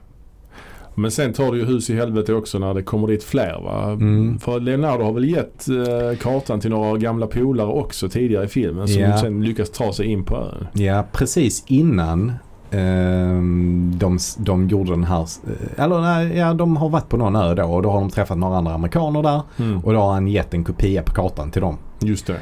Men 0.94 1.10
sen 1.10 1.32
tar 1.32 1.52
det 1.52 1.58
ju 1.58 1.64
hus 1.64 1.90
i 1.90 1.94
helvete 1.96 2.34
också 2.34 2.58
när 2.58 2.74
det 2.74 2.82
kommer 2.82 3.08
dit 3.08 3.24
fler 3.24 3.60
va? 3.64 3.84
Mm. 3.92 4.38
För 4.38 4.60
Leonardo 4.60 5.04
har 5.04 5.12
väl 5.12 5.24
gett 5.30 5.68
eh, 5.68 6.18
kartan 6.20 6.60
till 6.60 6.70
några 6.70 6.96
gamla 6.98 7.26
polare 7.26 7.66
också 7.68 8.08
tidigare 8.08 8.44
i 8.44 8.48
filmen 8.48 8.88
som 8.88 9.02
Ja. 9.02 9.18
sen 9.18 9.44
lyckas 9.44 9.70
ta 9.70 9.92
sig 9.92 10.06
in 10.06 10.24
på 10.24 10.36
ön. 10.36 10.66
Ja, 10.72 11.04
precis 11.12 11.64
innan 11.66 12.32
ehm, 12.70 13.92
de, 13.98 14.18
de 14.38 14.68
gjorde 14.68 14.90
den 14.90 15.04
här, 15.04 15.20
eh, 15.22 15.84
eller 15.84 16.00
nej, 16.00 16.36
ja 16.38 16.54
de 16.54 16.76
har 16.76 16.88
varit 16.88 17.08
på 17.08 17.16
någon 17.16 17.36
ö 17.36 17.54
då 17.54 17.64
och 17.64 17.82
då 17.82 17.90
har 17.90 18.00
de 18.00 18.10
träffat 18.10 18.38
några 18.38 18.56
andra 18.56 18.72
amerikaner 18.74 19.22
där 19.22 19.40
Mm. 19.58 19.78
och 19.84 19.92
då 19.92 19.98
har 19.98 20.12
han 20.12 20.28
gett 20.28 20.54
en 20.54 20.64
kopia 20.64 21.02
på 21.02 21.12
kartan 21.12 21.50
till 21.50 21.62
dem. 21.62 21.76
Just 22.00 22.26
det. 22.26 22.34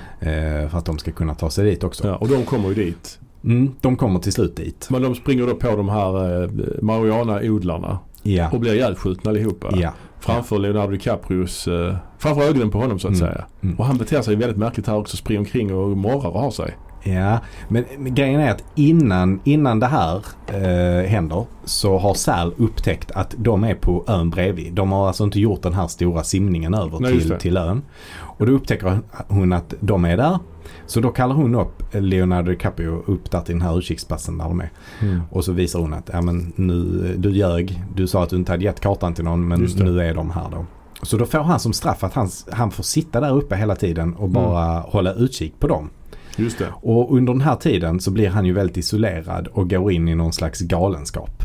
eh, 0.65 0.69
för 0.71 0.79
att 0.79 0.85
de 0.85 0.99
ska 0.99 1.13
kunna 1.13 1.35
ta 1.35 1.51
sig 1.51 1.65
dit 1.65 1.85
också. 1.85 2.07
Ja, 2.09 2.17
och 2.17 2.29
de 2.29 2.43
kommer 2.45 2.69
ju 2.69 2.75
dit. 2.75 3.19
Mm, 3.47 3.73
de 3.81 3.97
kommer 3.97 4.19
till 4.21 4.33
slut 4.33 4.57
dit. 4.57 4.89
Men 4.91 5.03
de 5.03 5.15
springer 5.15 5.47
då 5.47 5.55
på 5.55 5.77
de 5.77 5.89
här 5.89 6.43
eh, 6.43 6.51
marijuana-odlarna 6.83 7.99
Ja. 8.23 8.51
och 8.53 8.61
blir 8.61 8.75
ihjälskjutna 8.75 9.31
allihopa. 9.31 9.69
Ja. 9.77 9.93
Framför 10.21 10.59
Leonardo 10.59 10.93
DiCaprios, 10.93 11.69
eh, 11.69 11.95
framför 12.19 12.43
ögonen 12.43 12.71
på 12.71 12.79
honom 12.79 12.99
så 12.99 13.09
att 13.09 13.15
Mm. 13.15 13.29
säga. 13.29 13.45
Mm. 13.63 13.77
Och 13.79 13.85
han 13.85 13.99
beter 13.99 14.23
sig 14.23 14.37
väldigt 14.37 14.59
märkligt 14.59 14.87
här 14.87 14.97
också. 14.97 15.17
Springer 15.17 15.39
omkring 15.41 15.75
och 15.75 15.97
morrar 15.97 16.29
och 16.31 16.41
har 16.41 16.51
sig. 16.51 16.77
Ja, 17.05 17.39
men, 17.69 17.85
men 17.99 18.15
grejen 18.15 18.41
är 18.41 18.51
att 18.51 18.65
innan, 18.75 19.41
innan 19.45 19.81
det 19.81 19.87
här 19.87 20.23
eh, 20.47 21.09
händer 21.09 21.45
så 21.65 21.99
har 21.99 22.15
Sal 22.15 22.53
upptäckt 22.57 23.11
att 23.11 23.35
de 23.39 23.65
är 23.65 23.75
på 23.75 24.05
ön 24.07 24.31
bredvid. 24.31 24.73
De 24.75 24.93
har 24.93 25.07
alltså 25.09 25.25
inte 25.25 25.41
gjort 25.41 25.63
den 25.63 25.75
här 25.75 25.87
stora 25.87 26.23
simningen 26.23 26.75
över 26.75 26.99
Nej, 27.01 27.21
till, 27.21 27.31
till 27.39 27.57
ön. 27.57 27.83
Och 28.17 28.47
då 28.47 28.53
upptäcker 28.53 28.99
hon 29.29 29.53
att 29.53 29.75
de 29.81 30.05
är 30.05 30.17
där. 30.17 30.39
Så 30.87 31.01
då 31.01 31.11
kallar 31.11 31.35
hon 31.35 31.55
upp 31.55 31.83
Leonardo 31.93 32.51
DiCaprio 32.51 33.03
upp 33.07 33.31
där 33.31 33.41
till 33.41 33.55
den 33.55 33.63
här 33.63 33.79
utkiksplatsen 33.79 34.39
där 34.39 34.45
de 34.45 34.61
är. 34.61 34.71
Mm. 35.01 35.23
Och 35.31 35.45
så 35.45 35.53
visar 35.53 35.81
hon 35.81 35.95
att 35.95 36.11
ja, 36.13 36.21
men 36.23 36.53
nu, 36.57 37.15
du 37.19 37.31
ljög. 37.31 37.83
Du 37.95 38.07
sa 38.07 38.23
att 38.23 38.31
du 38.31 38.37
inte 38.37 38.53
hade 38.53 38.65
gett 38.65 38.81
kartan 38.81 39.15
till 39.15 39.25
någon 39.25 39.49
men 39.49 39.61
nu 39.61 40.01
är 40.01 40.15
de 40.15 40.31
här 40.31 40.51
då. 40.51 40.67
Så 41.03 41.17
då 41.17 41.27
får 41.27 41.39
han 41.39 41.61
som 41.61 41.73
straff 41.73 42.05
att 42.05 42.15
han, 42.15 42.29
han 42.53 42.71
får 42.71 42.83
sitta 42.83 43.21
där 43.21 43.37
uppe 43.37 43.57
hela 43.57 43.77
tiden 43.77 44.15
och 44.15 44.29
bara 44.29 44.81
hålla 44.81 45.13
utkik 45.13 45.61
på 45.61 45.69
dem. 45.69 45.91
Just 46.37 46.59
det. 46.59 46.69
Och 46.83 47.17
under 47.17 47.33
den 47.33 47.43
här 47.43 47.57
tiden 47.57 48.01
så 48.01 48.11
blir 48.11 48.29
han 48.29 48.47
ju 48.47 48.53
väldigt 48.53 48.77
isolerad 48.77 49.47
och 49.47 49.71
går 49.71 49.93
in 49.93 50.09
i 50.09 50.15
någon 50.15 50.33
slags 50.33 50.61
galenskap. 50.61 51.43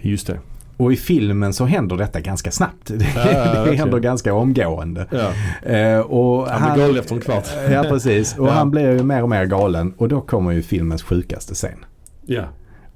Just 0.00 0.26
det. 0.26 0.40
Och 0.76 0.92
i 0.92 0.96
filmen 0.96 1.52
så 1.52 1.64
händer 1.64 1.96
detta 1.96 2.20
ganska 2.20 2.50
snabbt. 2.50 2.86
Det, 2.86 3.06
Ja, 3.16 3.54
ja, 3.54 3.64
det 3.64 3.76
händer 3.76 3.98
ganska 3.98 4.34
omgående. 4.34 5.06
Ja. 5.10 5.30
Eh, 5.70 6.00
och 6.00 6.48
Han 6.48 6.72
blir 6.74 6.84
galen 6.84 6.98
efter 7.00 7.14
en 7.14 7.20
kvart. 7.20 7.48
Ja 7.70 7.82
precis. 7.82 8.38
Och 8.38 8.52
han 8.52 8.70
blir 8.70 8.90
ju 8.90 9.02
mer 9.02 9.22
och 9.22 9.28
mer 9.28 9.44
galen. 9.44 9.94
Och 9.96 10.08
då 10.08 10.20
kommer 10.20 10.52
ju 10.52 10.62
filmens 10.62 11.02
sjukaste 11.02 11.54
scen. 11.54 11.84
Ja. 12.26 12.44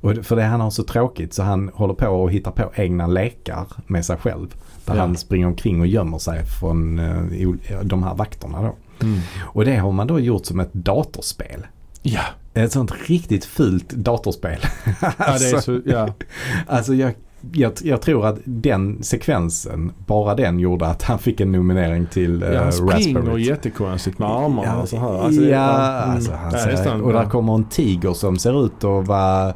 Och 0.00 0.14
för 0.22 0.36
det 0.36 0.42
han 0.42 0.60
har 0.60 0.70
så 0.70 0.82
tråkigt 0.82 1.34
så 1.34 1.42
han 1.42 1.70
håller 1.74 1.94
på 1.94 2.08
och 2.08 2.30
hittar 2.32 2.50
på 2.50 2.70
egna 2.74 3.06
lekar 3.06 3.66
med 3.86 4.04
sig 4.04 4.16
själv. 4.16 4.54
Där 4.84 4.94
han 4.94 5.16
springer 5.16 5.46
omkring 5.46 5.80
och 5.80 5.86
gömmer 5.86 6.18
sig 6.18 6.44
från 6.60 6.98
eh, 6.98 7.80
de 7.82 8.02
här 8.02 8.14
vakterna 8.14 8.62
då. 8.62 8.74
Mm. 9.06 9.20
Och 9.40 9.64
det 9.64 9.76
har 9.76 9.92
man 9.92 10.06
då 10.06 10.20
gjort 10.20 10.46
som 10.46 10.60
ett 10.60 10.72
datorspel. 10.72 11.66
Ja. 12.02 12.20
Ett 12.54 12.72
sånt 12.72 12.92
riktigt 13.06 13.44
fult 13.44 13.90
datorspel. 13.90 14.58
ja, 15.00 15.12
det 15.18 15.50
är 15.50 15.60
så, 15.60 15.80
ja. 15.86 16.08
Alltså 16.66 16.94
jag, 16.94 17.12
jag, 17.52 17.72
jag 17.82 18.02
tror 18.02 18.26
att 18.26 18.38
den 18.44 19.02
sekvensen, 19.02 19.92
bara 20.06 20.34
den 20.34 20.58
gjorde 20.58 20.86
att 20.86 21.02
han 21.02 21.18
fick 21.18 21.40
en 21.40 21.52
nominering 21.52 22.06
till 22.06 22.42
uh, 22.42 22.52
ja 22.52 22.62
han 22.62 22.72
springer 22.72 23.20
Raspberry. 23.20 23.42
jättekonstigt 23.42 24.18
med 24.18 24.28
armarna 24.28 24.64
Ja, 24.68 24.76
och 24.82 24.88
så 24.88 24.96
här. 24.98 25.18
Alltså, 25.18 25.42
ja, 25.42 26.02
mm. 26.02 26.10
alltså 26.14 26.32
han 26.32 26.52
Ja, 26.52 26.58
ser, 26.58 26.70
nästan, 26.70 27.00
och 27.02 27.12
där 27.12 27.22
ja. 27.22 27.28
kommer 27.30 27.54
en 27.54 27.64
tiger 27.64 28.12
som 28.12 28.38
ser 28.38 28.66
ut 28.66 28.84
att 28.84 29.06
vara, 29.08 29.54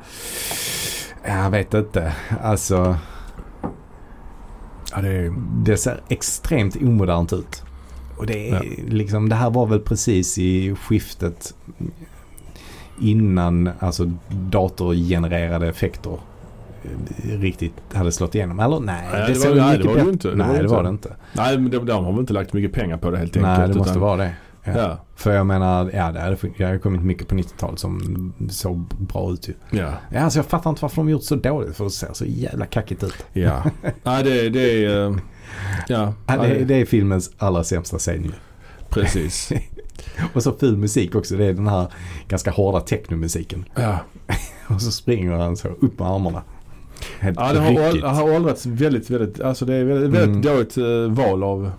jag 1.26 1.50
vet 1.50 1.74
inte, 1.74 2.12
alltså 2.42 2.96
Ja, 4.94 5.00
det 5.02 5.32
det 5.64 5.76
ser 5.76 6.00
extremt 6.08 6.76
omodernt 6.76 7.32
ut. 7.32 7.62
Och 8.16 8.26
det 8.26 8.50
är 8.50 8.62
liksom, 8.88 9.28
det 9.28 9.34
här 9.34 9.50
var 9.50 9.66
väl 9.66 9.80
precis 9.80 10.38
i 10.38 10.74
skiftet 10.74 11.54
innan 13.00 13.70
alltså 13.78 14.10
datorgenererade 14.30 15.68
effekter 15.68 16.10
eh, 16.12 16.18
riktigt 17.24 17.72
hade 17.92 18.12
slått 18.12 18.34
igenom. 18.34 18.60
Eller 18.60 18.80
nej, 18.80 19.08
Nej, 19.12 19.26
det, 19.26 19.32
det 19.42 19.48
var- 19.48 19.56
nej, 19.56 19.78
det 19.78 19.84
var 19.88 19.94
det 19.94 20.00
inte. 20.10 20.30
Det 20.30 20.36
nej, 20.36 20.46
var 20.46 20.54
det 20.56 20.62
det 20.62 20.68
var 20.68 20.88
inte. 20.88 21.08
det 21.08 21.12
inte. 21.14 21.16
nej, 21.42 21.58
men 21.58 21.70
de, 21.70 21.86
de 21.86 22.04
har 22.04 22.12
väl 22.12 22.20
inte 22.20 22.32
lagt 22.32 22.52
mycket 22.52 22.72
pengar 22.72 22.96
på 22.96 23.10
det 23.10 23.18
helt 23.18 23.36
enkelt. 23.36 23.58
Nej, 23.58 23.68
det 23.68 23.74
måste 23.74 23.90
utan- 23.90 24.02
vara 24.02 24.16
det. 24.16 24.32
Ja. 24.64 24.72
Ja. 24.76 24.98
För 25.16 25.32
jag 25.32 25.46
menar, 25.46 25.90
ja 25.94 26.12
det 26.12 26.20
hade, 26.20 26.36
det 26.58 26.64
hade 26.64 26.78
kommit 26.78 27.02
mycket 27.02 27.28
på 27.28 27.34
90-talet 27.34 27.78
som 27.78 28.32
såg 28.50 28.78
bra 28.98 29.32
ut 29.32 29.48
ju. 29.48 29.78
Ja. 29.78 29.92
Ja, 30.12 30.20
alltså 30.20 30.38
jag 30.38 30.46
fattar 30.46 30.70
inte 30.70 30.82
varför 30.82 30.96
de 30.96 31.08
gjort 31.08 31.22
så 31.22 31.36
dåligt 31.36 31.76
för 31.76 31.84
det 31.84 31.90
ser 31.90 32.12
så 32.12 32.24
jävla 32.24 32.66
kackigt 32.66 33.02
ut. 33.02 33.26
Ja. 33.32 33.62
Nej, 34.02 34.24
det, 34.24 34.48
det 34.48 34.84
är... 34.84 35.06
eh, 35.10 35.16
Ja, 35.88 36.12
Ja, 36.26 36.36
det, 36.36 36.64
det 36.64 36.74
är 36.74 36.84
filmens 36.84 37.30
allra 37.38 37.64
sämsta 37.64 37.98
scen 37.98 38.24
ju. 38.24 38.30
precis. 38.88 39.52
Och 40.34 40.42
så 40.42 40.52
ful 40.52 40.76
musik 40.76 41.14
också. 41.14 41.36
Det 41.36 41.44
är 41.44 41.52
den 41.52 41.68
här 41.68 41.86
ganska 42.28 42.50
hårda 42.50 42.80
technomusiken. 42.80 43.64
Ja. 43.74 43.98
Och 44.74 44.82
så 44.82 44.90
springer 44.90 45.32
han 45.32 45.56
så 45.56 45.68
upp 45.68 45.98
med 45.98 46.08
armarna. 46.08 46.42
Helt 47.20 47.38
Ja, 47.40 47.52
det 47.52 47.60
har, 47.60 48.08
har 48.08 48.34
åldrats 48.36 48.66
väldigt, 48.66 49.10
väldigt, 49.10 49.40
alltså 49.40 49.64
det 49.64 49.74
är 49.74 49.84
väldigt, 49.84 50.10
väldigt 50.10 50.28
Mm. 50.28 50.42
dåligt 50.42 50.76
eh, 50.76 51.24
val 51.26 51.42
av 51.42 51.70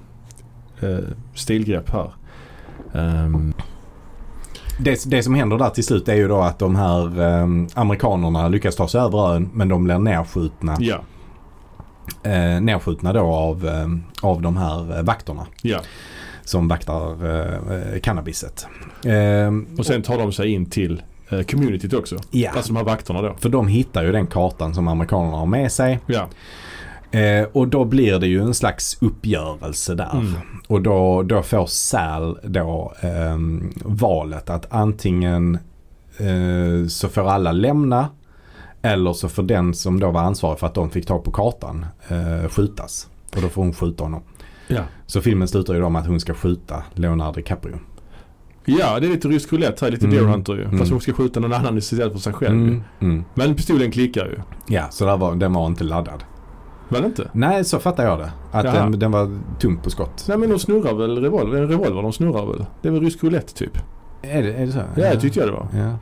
eh, 0.81 0.97
stilgrepp 1.35 1.89
här. 1.89 2.11
Ehm, 2.93 3.53
det, 4.79 5.03
det 5.05 5.23
som 5.23 5.35
händer 5.35 5.57
där 5.57 5.69
till 5.69 5.83
slut 5.83 6.07
är 6.09 6.15
ju 6.15 6.27
då 6.27 6.41
att 6.41 6.59
de 6.59 6.75
här 6.75 7.21
eh, 7.21 7.47
amerikanerna 7.73 8.47
lyckas 8.47 8.75
ta 8.75 8.87
sig 8.87 9.01
över 9.01 9.33
ön 9.35 9.49
men 9.53 9.67
de 9.69 9.83
blir 9.83 9.99
nerskjutna. 9.99 10.75
ja, 10.79 11.01
Eh, 12.23 12.61
nerskjutna 12.61 13.13
då 13.13 13.21
av, 13.21 13.67
eh, 13.67 13.87
av 14.29 14.41
de 14.41 14.57
här 14.57 15.03
vakterna 15.03 15.45
ja. 15.61 15.79
som 16.43 16.67
vaktar 16.67 17.25
eh, 17.35 17.99
cannabiset. 17.99 18.67
Eh, 19.05 19.51
Och 19.79 19.85
sen 19.85 20.01
tar 20.01 20.17
de 20.17 20.31
sig 20.31 20.49
in 20.49 20.65
till 20.65 21.01
communityt 21.41 21.93
också. 21.93 22.17
ja, 22.31 22.51
Alltså 22.51 22.73
de 22.73 22.77
här 22.77 22.85
vakterna 22.85 23.21
då. 23.21 23.35
för 23.39 23.49
de 23.49 23.67
hittar 23.67 24.03
ju 24.03 24.11
den 24.11 24.27
kartan 24.27 24.75
som 24.75 24.87
amerikanerna 24.87 25.37
har 25.37 25.45
med 25.45 25.71
sig. 25.71 25.99
Ja, 26.05 26.27
Eh, 27.13 27.47
och 27.51 27.67
då 27.67 27.85
blir 27.85 28.19
det 28.19 28.27
ju 28.27 28.41
en 28.41 28.53
slags 28.53 28.97
uppgörelse 29.01 29.95
där. 29.95 30.11
Mm. 30.13 30.33
Och 30.67 30.81
då, 30.81 31.23
då 31.23 31.41
får 31.43 31.65
Sal 31.65 32.39
då 32.43 32.93
ehm, 33.01 33.73
valet 33.85 34.49
att 34.49 34.73
antingen 34.73 35.57
eh, 36.17 36.87
så 36.87 37.09
får 37.09 37.29
alla 37.29 37.51
lämna 37.51 38.09
eller 38.81 39.13
så 39.13 39.29
får 39.29 39.43
den 39.43 39.73
som 39.73 39.99
då 39.99 40.11
var 40.11 40.21
ansvarig 40.21 40.59
för 40.59 40.67
att 40.67 40.73
de 40.73 40.89
fick 40.89 41.05
tag 41.05 41.23
på 41.23 41.31
kartan 41.31 41.85
eh, 42.07 42.49
skjutas. 42.49 43.07
Och 43.35 43.41
då 43.41 43.49
får 43.49 43.61
hon 43.61 43.73
skjuta 43.73 44.03
honom. 44.03 44.21
ja. 44.67 44.81
Så 45.05 45.21
filmen 45.21 45.47
slutar 45.47 45.73
ju 45.73 45.79
då 45.81 45.89
med 45.89 46.01
att 46.01 46.07
hon 46.07 46.19
ska 46.19 46.33
skjuta 46.33 46.83
Leonardo 46.93 47.35
DiCaprio. 47.35 47.79
Ja, 48.65 48.99
det 48.99 49.07
är 49.07 49.09
lite 49.11 49.27
rysk 49.27 49.53
roulette 49.53 49.85
här, 49.85 49.91
lite 49.91 50.05
Mm. 50.05 50.17
Deer 50.17 50.27
Hunter 50.27 50.53
ju. 50.53 50.63
Fast 50.63 50.73
Mm. 50.73 50.91
hon 50.91 51.01
ska 51.01 51.13
skjuta 51.13 51.39
någon 51.39 51.53
annan 51.53 51.77
istället 51.77 52.13
för 52.13 52.19
sig 52.19 52.33
själv. 52.33 52.55
Mm. 52.57 52.83
Mm. 52.99 53.23
Men 53.33 53.55
pistolen 53.55 53.91
klickar 53.91 54.25
ju. 54.25 54.39
Ja, 54.75 54.83
så 54.89 55.05
där 55.05 55.17
var, 55.17 55.35
den 55.35 55.53
var 55.53 55.67
inte 55.67 55.83
laddad. 55.83 56.23
Var 56.89 56.99
det 56.99 57.05
inte? 57.05 57.29
Nej, 57.33 57.65
så 57.65 57.79
fattar 57.79 58.05
jag 58.05 58.19
det. 58.19 58.31
Att 58.51 58.65
Jaha. 58.65 58.73
den, 58.73 58.99
den 58.99 59.11
var 59.11 59.39
tom 59.59 59.77
på 59.77 59.89
skott. 59.89 60.25
Nej 60.27 60.37
men 60.37 60.49
de 60.49 60.59
snurrar 60.59 60.93
väl 60.93 61.21
revolver, 61.21 61.61
en 61.61 61.67
revolver 61.67 62.01
de 62.01 62.13
snurrar 62.13 62.45
väl? 62.45 62.65
Det 62.81 62.87
är 62.87 62.91
väl 62.91 63.01
rysk 63.01 63.23
roulette 63.23 63.53
typ? 63.53 63.77
Är 64.21 64.43
det, 64.43 64.53
är 64.53 64.65
det 64.65 64.71
så? 64.71 64.79
Ja, 64.95 65.09
det 65.13 65.19
tyckte 65.19 65.39
jag 65.39 65.47
det 65.49 65.53
var. 65.53 65.67
Ja. 65.73 65.97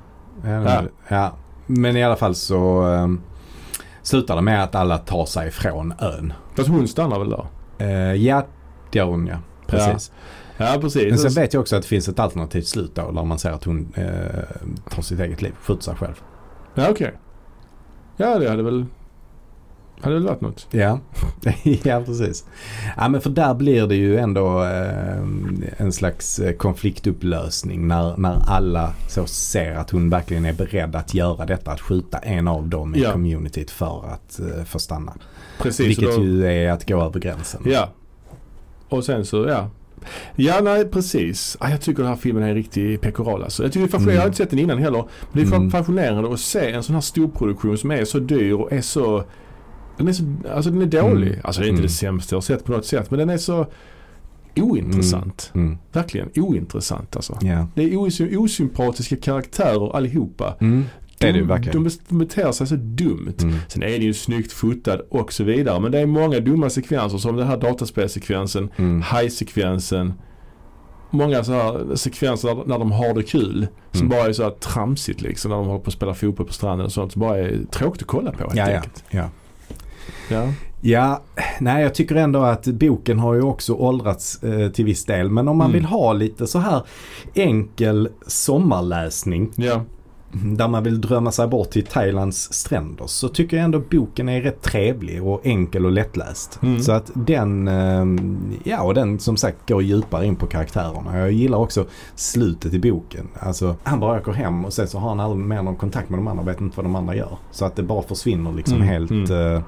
Ja, 0.49 0.63
Ja. 0.63 0.81
ja. 1.07 1.31
Men 1.67 1.97
i 1.97 2.03
alla 2.03 2.15
fall 2.15 2.35
så 2.35 2.83
um, 2.83 3.21
slutar 4.01 4.35
det 4.35 4.41
med 4.41 4.63
att 4.63 4.75
alla 4.75 4.97
tar 4.97 5.25
sig 5.25 5.47
ifrån 5.47 5.93
ön. 5.99 6.33
Fast 6.55 6.69
hon 6.69 6.87
stannar 6.87 7.19
väl 7.19 7.29
där? 7.29 7.45
Uh, 7.81 8.15
ja, 8.15 8.45
det 8.91 8.99
gör 8.99 9.05
hon 9.05 9.27
ja. 9.27 9.35
Precis. 9.67 10.11
Ja 10.15 10.17
precis. 10.81 11.09
Men 11.09 11.17
sen 11.17 11.31
vet 11.31 11.53
jag 11.53 11.61
också 11.61 11.75
att 11.75 11.81
det 11.81 11.87
finns 11.87 12.07
ett 12.09 12.19
alternativt 12.19 12.67
slut 12.67 12.95
då 12.95 13.11
där 13.11 13.23
man 13.23 13.39
ser 13.39 13.51
att 13.51 13.63
hon 13.63 13.87
eh, 13.95 14.05
tar 14.89 15.01
sitt 15.01 15.19
eget 15.19 15.41
liv, 15.41 15.53
skjuter 15.61 15.83
sig 15.83 15.95
själv. 15.95 16.13
Ja 16.75 16.87
okej. 16.89 17.11
Ja 18.17 18.39
det 18.39 18.49
hade 18.49 18.63
väl, 18.63 18.85
hade 20.01 20.15
väl 20.15 20.25
varit 20.25 20.41
något. 20.41 20.67
Ja, 20.71 20.99
ja 21.83 22.01
precis. 22.05 22.45
Ja 22.97 23.09
men 23.09 23.21
för 23.21 23.29
där 23.29 23.53
blir 23.53 23.87
det 23.87 23.95
ju 23.95 24.17
ändå 24.17 24.63
eh, 24.63 25.17
en 25.77 25.91
slags 25.91 26.39
eh, 26.39 26.53
konfliktupplösning 26.55 27.87
när, 27.87 28.17
när 28.17 28.37
alla 28.47 28.93
så 29.09 29.25
ser 29.25 29.75
att 29.75 29.89
hon 29.89 30.09
verkligen 30.09 30.45
är 30.45 30.53
beredd 30.53 30.95
att 30.95 31.13
göra 31.13 31.45
detta. 31.45 31.71
Att 31.71 31.81
skjuta 31.81 32.17
en 32.17 32.47
av 32.47 32.67
dem 32.67 32.95
i 32.95 33.01
Ja. 33.01 33.11
communityt 33.11 33.71
för 33.71 34.05
att 34.13 34.39
eh, 34.39 34.63
få 34.63 34.79
stanna. 34.79 35.13
Precis. 35.61 35.87
Vilket 35.87 36.15
då, 36.15 36.23
ju 36.23 36.45
är 36.45 36.71
att 36.71 36.87
gå 36.87 37.01
över 37.01 37.19
gränsen. 37.19 37.61
Ja. 37.65 37.89
Och 38.89 39.03
sen 39.03 39.25
så 39.25 39.45
ja. 39.47 39.69
Ja 40.35 40.59
nej 40.63 40.85
precis. 40.85 41.57
Ja, 41.59 41.69
jag 41.69 41.81
tycker 41.81 42.03
den 42.03 42.09
här 42.11 42.17
filmen 42.19 42.43
är 42.43 42.49
en 42.49 42.55
riktig 42.55 43.01
pekoral 43.01 43.43
alltså. 43.43 43.63
Jag 43.63 43.71
tycker 43.71 43.87
det 43.87 43.93
är 43.93 43.97
Mm. 44.01 44.13
jag 44.13 44.21
har 44.21 44.25
inte 44.27 44.37
sett 44.37 44.49
den 44.49 44.59
innan 44.59 44.77
heller. 44.77 45.05
Men 45.31 45.43
det 45.43 45.49
är 45.51 45.55
Mm. 45.55 45.71
fascinerande 45.71 46.33
att 46.33 46.39
se 46.39 46.71
en 46.71 46.83
sån 46.83 46.93
här 46.95 47.01
storproduktion 47.01 47.77
som 47.77 47.91
är 47.91 48.05
så 48.05 48.19
dyr 48.19 48.53
och 48.53 48.71
är 48.73 48.81
så 48.81 49.23
den 49.97 50.07
är, 50.07 50.13
så, 50.13 50.23
alltså 50.53 50.69
den 50.71 50.81
är 50.81 50.85
dålig. 50.85 51.27
Mm. 51.27 51.39
Alltså 51.43 51.61
det 51.61 51.67
är 51.67 51.69
inte 51.69 51.79
Mm. 51.79 51.87
det 51.87 51.93
sämsta 51.93 52.33
jag 52.33 52.37
har 52.37 52.41
sett 52.41 52.65
på 52.65 52.71
något 52.71 52.85
sätt. 52.85 53.09
Men 53.11 53.19
den 53.19 53.29
är 53.29 53.37
så 53.37 53.65
ointressant. 54.55 55.51
Mm. 55.55 55.77
Verkligen 55.91 56.29
ointressant 56.35 57.15
alltså. 57.15 57.37
Ja. 57.41 57.67
Det 57.75 57.83
är 57.83 57.89
osy- 57.97 58.35
osympatiska 58.37 59.15
karaktärer 59.15 59.95
allihopa. 59.95 60.55
Mm. 60.61 60.85
Det 61.21 61.27
är 61.29 61.33
det 61.33 61.39
de, 61.39 61.47
verkligen. 61.47 61.83
de 61.83 61.89
de 62.09 62.17
beter 62.17 62.51
sig 62.51 62.67
så 62.67 62.75
dumt. 62.75 63.33
Mm. 63.41 63.55
Sen 63.67 63.83
är 63.83 63.87
det 63.87 63.95
ju 64.05 64.13
snyggt 64.13 64.51
fotad 64.51 65.01
och 65.09 65.33
så 65.33 65.43
vidare. 65.43 65.79
Men 65.79 65.91
det 65.91 65.99
är 65.99 66.05
många 66.05 66.39
dumma 66.39 66.69
sekvenser 66.69 67.17
som 67.17 67.35
den 67.35 67.47
här 67.47 67.57
dataspelsekvensen, 67.57 68.69
Mm. 68.77 69.01
high-sekvensen. 69.01 70.13
Många 71.13 71.43
så 71.43 71.51
här 71.51 71.95
sekvenser 71.95 72.57
när 72.65 72.79
de 72.79 72.91
har 72.91 73.13
det 73.13 73.23
kul. 73.23 73.67
Som 73.91 73.99
Mm. 74.07 74.09
bara 74.17 74.27
är 74.29 74.33
så 74.33 74.43
här 74.43 74.49
tramsigt 74.51 75.21
liksom. 75.21 75.51
När 75.51 75.57
de 75.57 75.65
håller 75.67 75.79
på 75.79 75.87
att 75.87 75.93
spela 75.93 76.13
fotboll 76.13 76.47
på 76.47 76.53
stranden 76.53 76.85
och 76.85 76.91
sånt. 76.91 77.11
Som 77.11 77.19
bara 77.19 77.37
är 77.37 77.59
tråkigt 77.71 78.01
att 78.01 78.07
kolla 78.07 78.31
på 78.31 78.37
helt 78.43 78.55
Ja, 78.55 78.69
ja. 78.69 78.75
enkelt. 78.75 79.03
ja. 79.09 79.29
Ja. 80.29 80.47
Ja, 80.83 81.21
nej 81.59 81.83
jag 81.83 81.93
tycker 81.95 82.15
ändå 82.15 82.39
att 82.41 82.65
boken 82.67 83.19
har 83.19 83.33
ju 83.33 83.41
också 83.41 83.73
åldrats 83.73 84.43
eh, 84.43 84.69
till 84.71 84.85
viss 84.85 85.05
del. 85.05 85.29
Men 85.29 85.47
om 85.47 85.57
man 85.57 85.65
Mm. 85.67 85.73
vill 85.73 85.85
ha 85.85 86.13
lite 86.13 86.47
så 86.47 86.59
här 86.59 86.81
enkel 87.33 88.09
sommarläsning 88.27 89.51
Ja. 89.55 89.81
Där 90.33 90.67
man 90.67 90.83
vill 90.83 91.01
drömma 91.01 91.31
sig 91.31 91.47
bort 91.47 91.69
till 91.69 91.85
Thailands 91.85 92.53
stränder 92.53 93.07
så 93.07 93.29
tycker 93.29 93.57
jag 93.57 93.63
ändå 93.63 93.79
boken 93.79 94.29
är 94.29 94.41
rätt 94.41 94.61
trevlig 94.61 95.23
och 95.23 95.45
enkel 95.45 95.85
och 95.85 95.91
lättläst. 95.91 96.59
Mm. 96.61 96.79
Så 96.79 96.91
att 96.91 97.11
den, 97.13 97.67
eh, 97.67 98.05
ja 98.63 98.81
och 98.81 98.93
den 98.93 99.19
som 99.19 99.37
sagt 99.37 99.69
går 99.69 99.83
djupare 99.83 100.25
in 100.25 100.35
på 100.35 100.47
karaktärerna. 100.47 101.17
Jag 101.19 101.31
gillar 101.31 101.57
också 101.57 101.85
slutet 102.15 102.73
i 102.73 102.79
boken. 102.79 103.27
Alltså 103.39 103.75
han 103.83 103.99
bara 103.99 104.19
åker 104.19 104.31
hem 104.31 104.65
och 104.65 104.73
sen 104.73 104.87
så 104.87 104.99
har 104.99 105.09
han 105.09 105.19
aldrig 105.19 105.45
mer 105.45 105.61
någon 105.61 105.75
kontakt 105.75 106.09
med 106.09 106.19
de 106.19 106.27
andra 106.27 106.41
och 106.41 106.47
vet 106.47 106.61
inte 106.61 106.77
vad 106.77 106.85
de 106.85 106.95
andra 106.95 107.15
gör. 107.15 107.37
Så 107.51 107.65
att 107.65 107.75
det 107.75 107.83
bara 107.83 108.01
försvinner 108.01 108.53
liksom 108.53 108.81
Mm, 108.81 108.87
helt, 108.87 109.11
mm. 109.11 109.31
eh, 109.31 109.63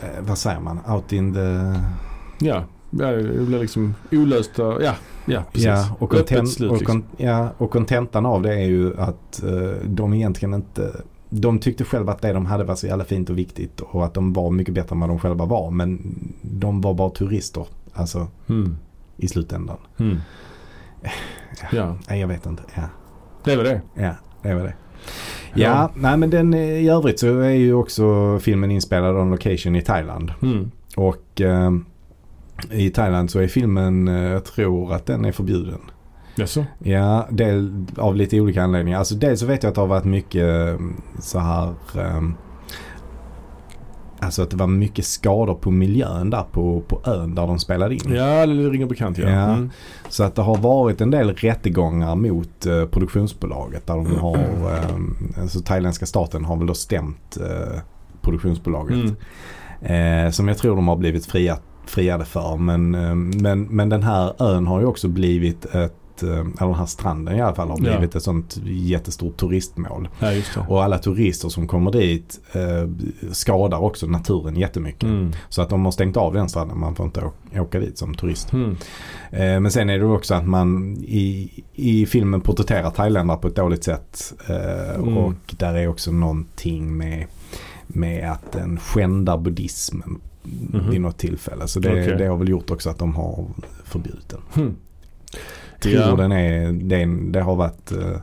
eh, 0.00 0.20
vad 0.20 0.38
säger 0.38 0.60
man, 0.60 0.80
out 0.88 1.12
in 1.12 1.34
the 1.34 1.74
Ja, 2.40 2.64
ja, 2.90 3.06
det 3.10 3.46
blir 3.46 3.58
liksom 3.60 3.94
olösta, 4.12 4.82
ja, 4.82 4.94
ja 5.26 5.42
precis. 5.52 5.66
Ja, 5.66 5.96
och, 5.98 6.14
Öppet 6.14 6.28
content, 6.28 6.50
slut, 6.52 6.70
och, 6.70 6.78
liksom. 6.78 7.04
ja, 7.16 7.48
och 7.58 7.70
kontentan 7.70 8.26
av 8.26 8.42
det 8.42 8.54
är 8.54 8.66
ju 8.66 8.96
att 9.00 9.42
eh, 9.42 9.86
de 9.86 10.14
egentligen 10.14 10.54
inte 10.54 10.92
de 11.30 11.58
tyckte 11.58 11.84
själva 11.84 12.12
att 12.12 12.22
det 12.22 12.32
de 12.32 12.46
hade 12.46 12.64
var 12.64 12.74
så 12.74 12.86
jävla 12.86 13.04
fint 13.04 13.30
och 13.30 13.38
viktigt 13.38 13.80
och 13.80 14.04
att 14.04 14.14
de 14.14 14.32
var 14.32 14.50
mycket 14.50 14.74
bättre 14.74 14.94
än 14.94 15.00
vad 15.00 15.10
de 15.10 15.18
själva 15.18 15.44
var. 15.44 15.70
Men 15.70 16.18
de 16.42 16.80
var 16.80 16.94
bara 16.94 17.10
turister. 17.10 17.66
Alltså 17.92 18.26
Mm. 18.48 18.76
i 19.16 19.28
slutändan. 19.28 19.76
Mm. 19.98 20.16
Ja, 21.72 21.96
Nej, 22.08 22.20
jag 22.20 22.28
vet 22.28 22.46
inte. 22.46 22.62
Ja, 22.74 22.82
det 23.44 23.56
var 23.56 23.64
det. 23.64 23.80
ja 23.94 24.14
det 24.42 24.54
var 24.54 24.62
det. 24.62 24.74
Ja, 25.54 25.90
nej 25.94 26.16
men 26.16 26.30
den 26.30 26.54
eh, 26.54 26.60
i 26.60 26.88
övrigt 26.88 27.18
så 27.20 27.40
är 27.40 27.50
ju 27.50 27.74
också 27.74 28.38
filmen 28.38 28.70
inspelad 28.70 29.16
on 29.16 29.30
location 29.30 29.76
i 29.76 29.82
Thailand. 29.82 30.32
Mm. 30.42 30.70
Och 30.96 31.40
eh, 31.40 31.70
i 32.70 32.90
Thailand 32.90 33.30
så 33.30 33.38
är 33.38 33.48
filmen, 33.48 34.08
eh, 34.08 34.14
jag 34.14 34.44
tror 34.44 34.94
att 34.94 35.06
den 35.06 35.24
är 35.24 35.32
förbjuden. 35.32 35.80
Jaså? 36.36 36.64
Ja, 36.78 37.26
del, 37.30 37.86
av 37.96 38.16
lite 38.16 38.40
olika 38.40 38.62
anledningar. 38.62 38.98
Alltså 38.98 39.14
dels 39.14 39.40
så 39.40 39.46
vet 39.46 39.62
jag 39.62 39.68
att 39.68 39.74
det 39.74 39.80
har 39.80 39.88
varit 39.88 40.04
mycket 40.04 40.42
mm, 40.44 41.00
så 41.18 41.38
här 41.38 41.74
ehm, 41.98 42.34
Alltså 44.20 44.42
att 44.42 44.50
det 44.50 44.56
var 44.56 44.66
mycket 44.66 45.04
skador 45.04 45.54
på 45.54 45.70
miljön 45.70 46.30
där 46.30 46.42
på, 46.52 46.80
på 46.80 47.00
ön 47.04 47.34
där 47.34 47.46
de 47.46 47.58
spelade 47.58 47.94
in. 47.94 48.14
Ja, 48.14 48.46
det 48.46 48.70
ringer 48.70 48.86
bekant 48.86 49.18
ja. 49.18 49.28
Ja. 49.28 49.50
Mm. 49.50 49.70
Så 50.08 50.24
att 50.24 50.34
det 50.34 50.42
har 50.42 50.56
varit 50.56 51.00
en 51.00 51.10
del 51.10 51.34
rättegångar 51.34 52.16
mot 52.16 52.66
eh, 52.66 52.84
produktionsbolaget 52.84 53.86
där 53.86 53.94
de 53.94 54.16
har, 54.16 54.36
ehm, 54.36 55.32
alltså 55.40 55.60
thailändska 55.60 56.06
staten 56.06 56.44
har 56.44 56.56
väl 56.56 56.66
då 56.66 56.74
stämt 56.74 57.38
eh, 57.40 57.80
produktionsbolaget. 58.20 58.96
Mm. 58.96 60.26
Eh, 60.26 60.30
som 60.30 60.48
jag 60.48 60.58
tror 60.58 60.76
de 60.76 60.88
har 60.88 60.96
blivit 60.96 61.26
fria, 61.26 61.58
friade 61.90 62.24
för. 62.24 62.56
Men, 62.56 62.94
eh, 62.94 63.14
men, 63.14 63.62
men 63.62 63.88
den 63.88 64.02
här 64.02 64.32
ön 64.42 64.66
har 64.66 64.80
ju 64.80 64.86
också 64.86 65.08
blivit 65.08 65.64
ett, 65.64 66.22
eh, 66.22 66.28
eller 66.38 66.66
den 66.66 66.74
här 66.74 66.86
stranden 66.86 67.36
i 67.36 67.40
alla 67.40 67.54
fall 67.54 67.68
har 67.68 67.78
Ja. 67.82 67.90
blivit 67.96 68.14
ett 68.14 68.22
sånt 68.22 68.60
jättestort 68.64 69.36
turistmål. 69.36 70.08
Ja. 70.18 70.32
Och 70.68 70.84
alla 70.84 70.98
turister 70.98 71.48
som 71.48 71.66
kommer 71.68 71.90
dit 71.90 72.40
eh, 72.52 72.88
skadar 73.32 73.78
också 73.78 74.06
naturen 74.06 74.56
jättemycket. 74.56 75.02
Mm. 75.08 75.32
Så 75.48 75.62
att 75.62 75.68
de 75.70 75.84
har 75.84 75.92
stängt 75.92 76.16
av 76.16 76.34
den 76.34 76.48
stranden. 76.48 76.78
Man 76.78 76.94
får 76.94 77.06
inte 77.06 77.22
åka 77.56 77.80
dit 77.80 77.98
som 77.98 78.14
turist. 78.14 78.52
Mm. 78.52 78.70
Eh, 79.30 79.60
men 79.60 79.70
sen 79.70 79.90
är 79.90 79.98
det 79.98 80.04
också 80.06 80.34
att 80.34 80.46
man 80.46 80.96
i, 81.00 81.50
i 81.74 82.06
filmen 82.06 82.40
porträtterar 82.40 82.90
thailändare 82.90 83.38
på 83.38 83.48
ett 83.48 83.56
dåligt 83.56 83.84
sätt. 83.84 84.32
Eh, 84.48 84.94
Mm. 84.98 85.16
Och 85.18 85.54
där 85.58 85.74
är 85.74 85.88
också 85.88 86.12
någonting 86.12 86.96
med, 86.96 87.26
med 87.86 88.32
att 88.32 88.52
den 88.52 88.78
skändar 88.80 89.38
buddhismen 89.38 90.20
Mhm. 90.72 90.90
vid 90.90 91.00
något 91.00 91.18
tillfälle. 91.18 91.68
Så 91.68 91.80
det, 91.80 91.90
Okej. 91.90 92.14
det 92.18 92.26
har 92.26 92.36
väl 92.36 92.48
gjort 92.48 92.70
också 92.70 92.90
att 92.90 92.98
de 92.98 93.14
har 93.16 93.46
förbjudit 93.84 94.28
den. 94.28 94.40
Mm. 94.64 94.76
Tror 95.80 96.16
den 96.16 96.32
är, 96.32 96.72
det, 96.72 96.96
är 96.96 97.00
en- 97.02 97.32
det 97.32 97.40
har 97.40 97.54
varit 97.56 97.92
eh, 97.92 98.16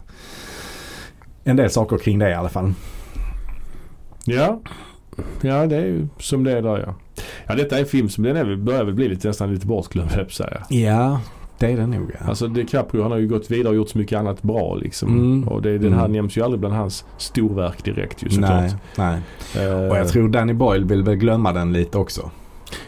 en 1.43 1.55
del 1.55 1.69
saker 1.69 1.97
kring 1.97 2.19
det 2.19 2.29
i 2.29 2.33
alla 2.33 2.49
fall. 2.49 2.73
Ja. 4.25 4.61
ja, 5.41 5.65
det 5.67 5.75
är 5.75 5.85
ju 5.85 6.07
som 6.19 6.43
det 6.43 6.51
är 6.57 6.61
där 6.61 6.77
ja. 6.87 6.95
Ja, 7.47 7.55
detta 7.55 7.75
är 7.75 7.79
en 7.79 7.85
film 7.85 8.09
som 8.09 8.23
den 8.23 8.37
är, 8.37 8.55
börjar 8.55 8.83
väl 8.83 8.93
bli 8.93 9.07
lite, 9.07 9.27
nästan 9.27 9.53
lite 9.53 9.67
bortglömd 9.67 10.11
jag 10.17 10.31
säga. 10.31 10.65
Ja, 10.69 11.21
det 11.59 11.65
är 11.71 11.77
det 11.77 11.87
nog 11.87 12.11
ja. 12.19 12.25
Alltså 12.29 12.47
DiCaprio 12.47 13.01
han 13.01 13.11
har 13.11 13.17
ju 13.17 13.27
gått 13.27 13.51
vidare 13.51 13.69
och 13.69 13.75
gjort 13.75 13.89
så 13.89 13.97
mycket 13.97 14.19
annat 14.19 14.41
bra 14.41 14.75
liksom. 14.75 15.09
Mm. 15.09 15.47
Och 15.47 15.61
det, 15.61 15.77
den 15.77 15.93
här 15.93 15.99
Mm. 16.05 16.11
nämns 16.11 16.37
ju 16.37 16.41
aldrig 16.41 16.59
bland 16.59 16.75
hans 16.75 17.05
storverk 17.17 17.83
direkt 17.83 18.23
ju 18.23 18.29
såklart. 18.29 18.71
nej, 18.97 19.19
nej. 19.55 19.65
Eh, 19.67 19.89
Och 19.89 19.97
jag 19.97 20.07
tror 20.07 20.29
Danny 20.29 20.53
Boyle 20.53 20.85
vill 20.85 21.03
väl 21.03 21.15
glömma 21.15 21.53
den 21.53 21.73
lite 21.73 21.97
också. 21.97 22.31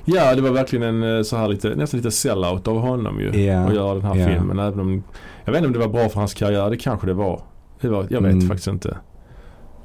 Ja, 0.05 0.36
det 0.36 0.41
var 0.41 0.49
verkligen 0.51 0.84
en 1.03 1.18
eh, 1.18 1.24
så 1.24 1.38
här 1.38 1.47
lite, 1.47 1.76
nästan 1.76 1.97
lite 1.97 2.11
sellout 2.11 2.68
av 2.68 2.80
honom 2.80 3.20
ju. 3.20 3.41
Ja, 3.41 3.59
Att 3.68 3.76
göra 3.76 3.93
den 3.93 4.03
här 4.03 4.15
ja. 4.15 4.28
filmen. 4.28 4.59
Även 4.59 4.80
om, 4.80 5.03
jag 5.45 5.51
vet 5.51 5.57
inte 5.57 5.68
om 5.68 5.74
det 5.74 5.80
var 5.80 5.93
bra 5.93 6.09
för 6.09 6.20
hans 6.20 6.34
karriär. 6.34 6.70
Det 6.70 6.78
kanske 6.78 7.07
det 7.07 7.13
var. 7.13 7.41
Det 7.82 7.88
var 7.88 8.07
jag 8.09 8.22
vet 8.22 8.34
Mm. 8.34 8.47
faktiskt 8.47 8.68
inte. 8.68 8.97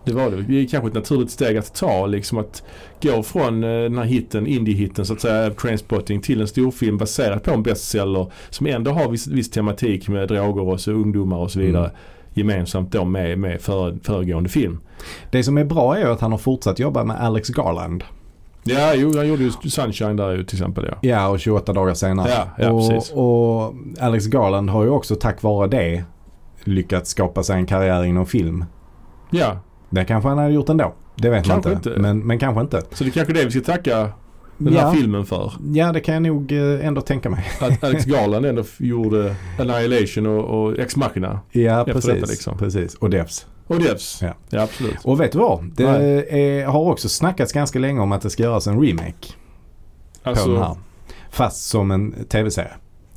Det 0.05 0.13
var 0.13 0.31
det. 0.31 0.43
Det 0.43 0.61
är 0.61 0.67
kanske 0.67 0.89
ett 0.89 0.95
naturligt 0.95 1.31
steg 1.31 1.57
att 1.57 1.75
ta. 1.75 2.07
Liksom 2.07 2.39
att 2.39 2.63
gå 3.03 3.23
från 3.23 3.65
eh, 3.65 3.71
den 3.71 3.99
här 3.99 4.05
hitten, 4.05 4.47
indie-hitten 4.47 5.07
så 5.07 5.13
att 5.13 5.21
säga, 5.21 5.51
Trainspotting 5.51 6.21
till 6.21 6.41
en 6.41 6.49
storfilm 6.49 6.99
baserad 6.99 7.43
på 7.43 7.51
en 7.51 7.63
bestseller 7.63 8.33
som 8.51 8.67
ändå 8.67 8.91
har 8.91 9.09
viss, 9.09 9.27
viss 9.27 9.51
tematik 9.51 10.09
med 10.09 10.29
droger 10.29 10.63
och 10.63 10.81
så 10.81 10.93
ungdomar 10.93 11.37
och 11.37 11.51
så 11.51 11.59
vidare. 11.59 11.85
Mm. 11.85 11.97
Gemensamt 12.35 12.93
då 12.93 13.05
med, 13.05 13.39
med 13.39 13.61
före, 13.61 13.99
föregående 14.03 14.49
film. 14.49 14.81
Det 15.31 15.45
som 15.45 15.59
är 15.59 15.65
bra 15.65 15.97
är 15.97 16.01
ju 16.01 16.13
att 16.13 16.21
han 16.21 16.31
har 16.31 16.39
fortsatt 16.39 16.79
jobba 16.79 17.05
med 17.05 17.21
Alex 17.21 17.49
Garland. 17.49 18.05
Ja, 18.65 18.95
jo, 18.95 19.17
han 19.17 19.29
gjorde 19.29 19.43
ju 19.43 19.51
Sunshine 19.51 20.17
där 20.17 20.31
ju 20.31 20.45
till 20.45 20.59
exempel 20.59 20.89
ja. 20.91 20.99
Ja, 21.01 21.29
och 21.29 21.41
28 21.41 21.73
dagar 21.73 21.95
senare. 21.95 22.31
Ja, 22.31 22.47
ja, 22.59 22.79
precis. 22.79 23.13
och, 23.13 23.67
och 23.67 23.75
Alex 24.01 24.27
Garland 24.27 24.71
har 24.71 24.85
ju 24.85 24.91
också 24.91 25.15
tack 25.15 25.43
vare 25.43 25.69
det 25.69 26.05
lyckats 26.65 27.11
skapa 27.11 27.43
sig 27.43 27.57
en 27.57 27.67
karriär 27.67 28.05
inom 28.05 28.27
film. 28.27 28.65
Ja, 29.31 29.59
Det 29.93 30.05
kanske 30.05 30.29
han 30.29 30.39
hade 30.39 30.53
gjort 30.55 30.69
ändå. 30.69 30.95
Det 31.17 31.31
vet 31.31 31.45
Kanske 31.45 31.69
man 31.69 31.77
inte. 31.79 31.89
inte. 31.91 32.03
Men, 32.03 32.19
men 32.19 32.39
kanske 32.39 32.61
inte. 32.61 32.83
så 32.93 33.05
det 33.05 33.11
är 33.11 33.13
kanske 33.13 33.33
det 33.35 33.45
vi 33.45 33.51
ska 33.51 33.61
tacka 33.61 34.09
den 34.59 34.73
här 34.75 34.81
Ja. 34.83 34.93
filmen 34.93 35.27
för. 35.27 35.53
Ja, 35.73 35.93
det 35.93 36.01
kan 36.01 36.15
jag 36.15 36.23
nog 36.23 36.53
eh, 36.53 36.87
ändå 36.87 37.01
tänka 37.01 37.31
mig. 37.31 37.45
Att 37.61 37.85
Alex 37.85 38.05
Garland 38.07 38.47
ändå 38.47 38.65
gjorde 38.79 39.35
Annihilation 39.59 40.27
och, 40.27 40.45
och 40.65 40.79
Ex 40.79 40.97
Machina. 40.97 41.41
Ja, 41.51 41.85
precis. 41.85 42.05
detta 42.05 42.27
liksom. 42.27 42.59
precis. 42.59 42.95
Och 42.95 43.11
Devs. 43.11 43.47
Och 43.67 43.79
Devs. 43.81 44.19
Ja. 44.23 44.35
ja 44.51 44.63
absolut. 44.63 44.97
Och 45.05 45.21
vet 45.21 45.33
du 45.33 45.39
vad? 45.39 45.65
Det 45.77 45.85
är, 45.85 46.67
har 46.67 46.81
också 46.81 47.09
snackats 47.09 47.53
ganska 47.53 47.79
länge 47.79 48.01
om 48.01 48.13
att 48.13 48.23
det 48.23 48.31
ska 48.31 48.43
göras 48.43 48.67
en 48.67 48.81
remake 48.83 49.13
på 49.13 50.31
den 50.31 50.33
Alltså, 50.33 50.59
här. 50.59 50.77
Fast 51.31 51.65
som 51.71 51.91
en 51.91 52.15
tv-serie. 52.29 52.73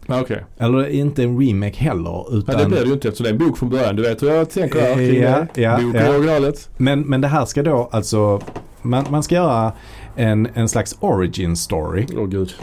Okej. 0.07 0.43
Eller 0.57 0.87
inte 0.89 1.23
en 1.23 1.39
remake 1.41 1.75
heller. 1.83 2.37
Utan 2.37 2.55
Men 2.55 2.63
det 2.63 2.69
blir 2.69 2.79
det 2.79 2.87
ju 2.87 2.93
inte 2.93 3.07
eftersom 3.07 3.23
det 3.23 3.29
är 3.29 3.33
en 3.33 3.39
bok 3.49 3.57
från 3.57 3.69
början. 3.69 3.95
Du 3.95 4.01
vet 4.01 4.23
hur 4.23 4.27
jag 4.29 4.49
tänker 4.49 4.81
där 4.81 4.93
kring 4.93 5.21
Ja, 5.21 5.45
det. 5.53 5.61
ja, 5.61 5.79
Bok 5.81 5.95
ja. 5.95 6.09
originalet. 6.09 6.69
Men, 6.77 7.01
men 7.01 7.21
det 7.21 7.27
här 7.27 7.45
ska 7.45 7.63
då 7.63 7.89
alltså, 7.91 8.41
man, 8.81 9.05
man 9.09 9.23
ska 9.23 9.35
göra 9.35 9.71
en, 10.15 10.47
en 10.53 10.69
slags 10.69 10.95
origin 10.99 11.55
story. 11.55 12.05
Åh 12.17 12.25
gud. 12.25 12.53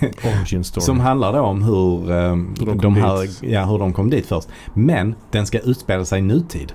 Origin 0.24 0.64
story. 0.64 0.84
Som 0.84 1.00
handlar 1.00 1.32
då 1.32 1.40
om 1.40 1.62
hur, 1.62 2.12
ehm, 2.12 2.54
Hur 2.58 2.66
de 2.66 2.78
de, 2.78 2.94
här, 2.96 3.28
ja, 3.40 3.64
hur 3.64 3.78
de 3.78 3.92
kom 3.92 4.10
dit 4.10 4.26
först. 4.26 4.48
Men 4.74 5.14
den 5.30 5.46
ska 5.46 5.58
utspela 5.58 6.04
sig 6.04 6.18
i 6.18 6.22
nutid. 6.22 6.72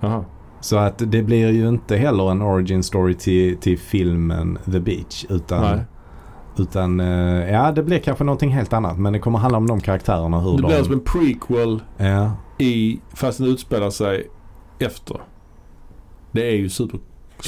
Aha. 0.00 0.24
Så 0.60 0.76
att 0.76 1.02
det 1.06 1.22
blir 1.22 1.50
ju 1.50 1.68
inte 1.68 1.96
heller 1.96 2.30
en 2.30 2.42
origin 2.42 2.82
story 2.82 3.14
till, 3.14 3.56
till 3.56 3.78
filmen 3.78 4.58
The 4.72 4.80
Beach. 4.80 5.24
Utan, 5.28 5.62
Nej. 5.62 5.84
Utan 6.60 7.00
eh, 7.00 7.52
ja 7.52 7.72
det 7.72 7.82
blir 7.82 7.98
kanske 7.98 8.24
någonting 8.24 8.50
helt 8.50 8.72
annat. 8.72 8.98
Men 8.98 9.12
det 9.12 9.18
kommer 9.18 9.38
handla 9.38 9.58
om 9.58 9.66
de 9.66 9.80
karaktärerna. 9.80 10.40
Hur 10.40 10.56
Det 10.56 10.62
blir 10.62 10.78
de, 10.78 10.84
som 10.84 10.92
en 10.92 11.00
prequel 11.00 11.82
ja, 11.96 12.32
i, 12.58 13.00
fast 13.14 13.38
den 13.38 13.48
utspelar 13.48 13.90
sig 13.90 14.30
efter. 14.78 15.16
Det 16.32 16.48
är 16.48 16.56
ju 16.56 16.68
super. 16.68 17.00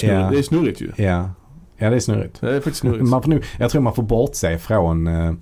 Ja. 0.03 0.31
Det 0.31 0.39
är 0.39 0.43
snurrigt 0.43 0.81
ju. 0.81 0.93
ja, 0.97 1.31
ja 1.77 1.91
det 1.91 1.97
är 1.97 2.01
snurrigt. 2.01 2.41
Det 2.41 2.51
är 2.51 2.55
faktiskt 2.55 2.77
snurrigt. 2.77 3.09
Man 3.09 3.23
får 3.23 3.31
nog, 3.31 3.45
jag 3.59 3.71
tror 3.71 3.83
man 3.83 3.95
får 3.95 4.03
bortse 4.03 4.59
från, 4.59 5.07
eh, 5.07 5.33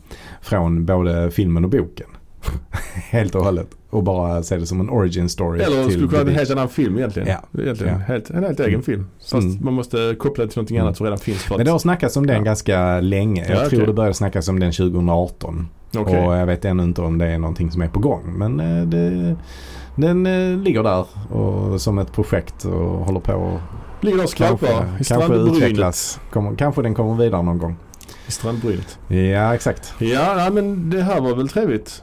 från 0.40 0.86
både 0.86 1.30
filmen 1.30 1.64
och 1.64 1.70
boken. 1.70 2.08
Helt 3.10 3.34
och 3.34 3.44
hållet. 3.44 3.68
Och 3.90 4.02
bara 4.02 4.42
se 4.42 4.56
det 4.56 4.66
som 4.66 4.80
en 4.80 4.90
origin 4.90 5.28
story. 5.28 5.60
Eller 5.60 5.82
till 5.82 5.92
skulle 5.92 6.08
kunna 6.08 6.18
vara 6.22 6.30
en 6.32 6.38
helt 6.38 6.50
annan 6.50 6.68
film 6.68 6.96
egentligen. 6.98 7.28
Ja. 7.28 7.60
egentligen. 7.62 7.94
Ja. 7.94 8.00
Helt, 8.00 8.30
en 8.30 8.44
helt 8.44 8.60
egen 8.60 8.70
Mm. 8.70 8.82
film. 8.82 9.06
Fast 9.20 9.32
Mm. 9.34 9.58
man 9.60 9.74
måste 9.74 10.16
koppla 10.18 10.44
det 10.44 10.50
till 10.50 10.58
någonting 10.58 10.76
Mm. 10.76 10.86
annat 10.86 10.96
som 10.96 11.06
redan 11.06 11.18
finns. 11.18 11.42
För 11.42 11.54
att, 11.54 11.58
Men 11.58 11.64
det 11.66 11.72
har 11.72 11.78
snackats 11.78 12.16
om 12.16 12.26
den 12.26 12.36
Ja. 12.36 12.42
ganska 12.42 13.00
länge. 13.00 13.46
Jag 13.48 13.64
Ja, 13.64 13.68
tror 13.68 13.86
det 13.86 13.92
började 13.92 14.14
snackas 14.14 14.48
om 14.48 14.60
den 14.60 14.72
2018. 14.72 15.68
Okej. 15.96 16.26
Och 16.26 16.36
jag 16.36 16.46
vet 16.46 16.64
ännu 16.64 16.82
inte 16.82 17.02
om 17.02 17.18
det 17.18 17.26
är 17.26 17.38
någonting 17.38 17.70
som 17.70 17.82
är 17.82 17.88
på 17.88 18.00
gång. 18.00 18.22
Men 18.36 18.60
eh, 18.60 18.86
det, 18.86 19.36
den 19.96 20.26
eh, 20.26 20.58
ligger 20.58 20.82
där 20.82 21.04
och, 21.36 21.80
som 21.80 21.98
ett 21.98 22.12
projekt 22.12 22.64
och 22.64 22.72
håller 23.06 23.20
på 23.20 23.32
och 23.32 23.60
Ligger 24.00 24.16
där 24.18 24.24
och 24.24 24.30
kanske, 24.34 24.66
skvalpar 24.66 25.00
i 25.00 25.04
strandbrynet. 25.04 26.20
kanske 26.58 26.82
den 26.82 26.94
kommer 26.94 27.14
vidare 27.24 27.42
någon 27.42 27.58
gång. 27.58 27.76
I 28.28 28.30
strandbrynet. 28.32 28.98
Ja, 29.08 29.54
exakt. 29.54 29.94
Ja, 29.98 30.34
nej, 30.36 30.50
men 30.50 30.90
det 30.90 31.02
här 31.02 31.20
var 31.20 31.34
väl 31.34 31.48
trevligt. 31.48 32.02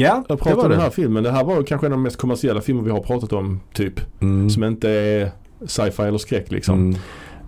Ja, 0.00 0.12
att 0.12 0.28
det 0.28 0.36
prata 0.36 0.56
var 0.56 0.64
om 0.64 0.70
den 0.70 0.80
här 0.80 0.90
filmen. 0.90 1.22
Det 1.22 1.30
här 1.30 1.44
var 1.44 1.62
kanske 1.62 1.86
en 1.86 1.92
av 1.92 1.98
de 1.98 2.02
mest 2.02 2.16
kommersiella 2.16 2.60
filmer 2.60 2.82
vi 2.82 2.90
har 2.90 3.00
pratat 3.00 3.32
om. 3.32 3.60
Typ. 3.74 4.00
Mm. 4.22 4.50
Som 4.50 4.64
inte 4.64 4.90
är 4.90 5.30
sci-fi 5.66 6.02
eller 6.02 6.18
skräck 6.18 6.50
liksom. 6.52 6.74
Mm. 6.80 6.96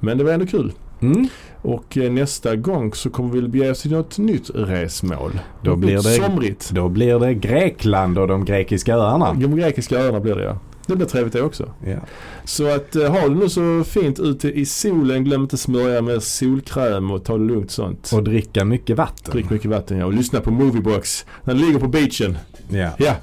Men 0.01 0.18
det 0.18 0.24
var 0.24 0.32
ändå 0.32 0.47
kul. 0.47 0.72
Mm. 1.03 1.28
Och 1.62 1.97
eh, 1.99 2.12
nästa 2.12 2.57
gång 2.57 2.92
så 2.94 3.11
kommer 3.11 3.30
vi 3.32 3.49
bege 3.49 3.70
oss 3.70 3.82
till 3.82 3.90
något 3.92 4.18
nytt 4.18 4.51
resmål. 4.55 5.38
Då 5.62 5.76
blir 5.76 5.94
det- 5.94 6.03
Somrigt. 6.03 6.70
Då 6.70 6.88
blir 6.88 7.18
det 7.18 7.34
Grekland 7.34 8.18
och 8.18 8.28
de 8.28 8.44
grekiska 8.44 8.94
öarna. 8.94 9.32
De 9.32 9.57
grekiska 9.57 9.99
öarna 9.99 10.20
blir 10.20 10.34
det 10.34 10.44
ja. 10.44 10.59
Det 10.87 10.97
blir 10.97 11.07
trevligt 11.07 11.32
det 11.32 11.43
också. 11.43 11.70
Ja. 11.87 11.97
Så 12.45 12.66
att 12.74 12.97
eh, 12.97 13.11
ha 13.12 13.28
det 13.28 13.34
nu 13.34 13.49
så 13.49 13.84
fint 13.84 14.18
ute 14.18 14.49
i 14.49 14.66
solen. 14.66 15.24
Glöm 15.24 15.43
inte 15.43 15.57
smörja 15.57 16.03
med 16.03 16.22
solkräm 16.22 17.11
och 17.11 17.24
ta 17.24 17.39
det 17.39 17.45
lugnt 17.45 17.70
sånt. 17.70 18.11
Och 18.12 18.22
dricka 18.22 18.64
mycket 18.64 18.97
vatten. 18.97 19.32
Drick 19.32 19.51
mycket 19.51 19.70
vatten 19.70 19.99
ja. 19.99 20.07
Och 20.07 20.12
lyssna 20.12 20.41
på 20.41 20.51
Moviebox 20.51 21.26
när 21.45 21.55
du 21.55 21.61
ligger 21.66 21.78
på 21.78 21.89
beachen. 21.89 22.39
Ja. 22.68 22.91
Ja. 22.99 23.14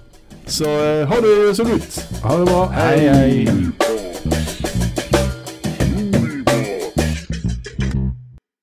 Så 0.46 0.64
eh, 0.64 1.08
ha 1.08 1.16
det 1.16 1.56
så 1.56 1.64
gott. 1.64 2.06
Ha 2.24 2.38
det 2.38 2.46
bra. 2.46 2.66
hej. 2.66 3.50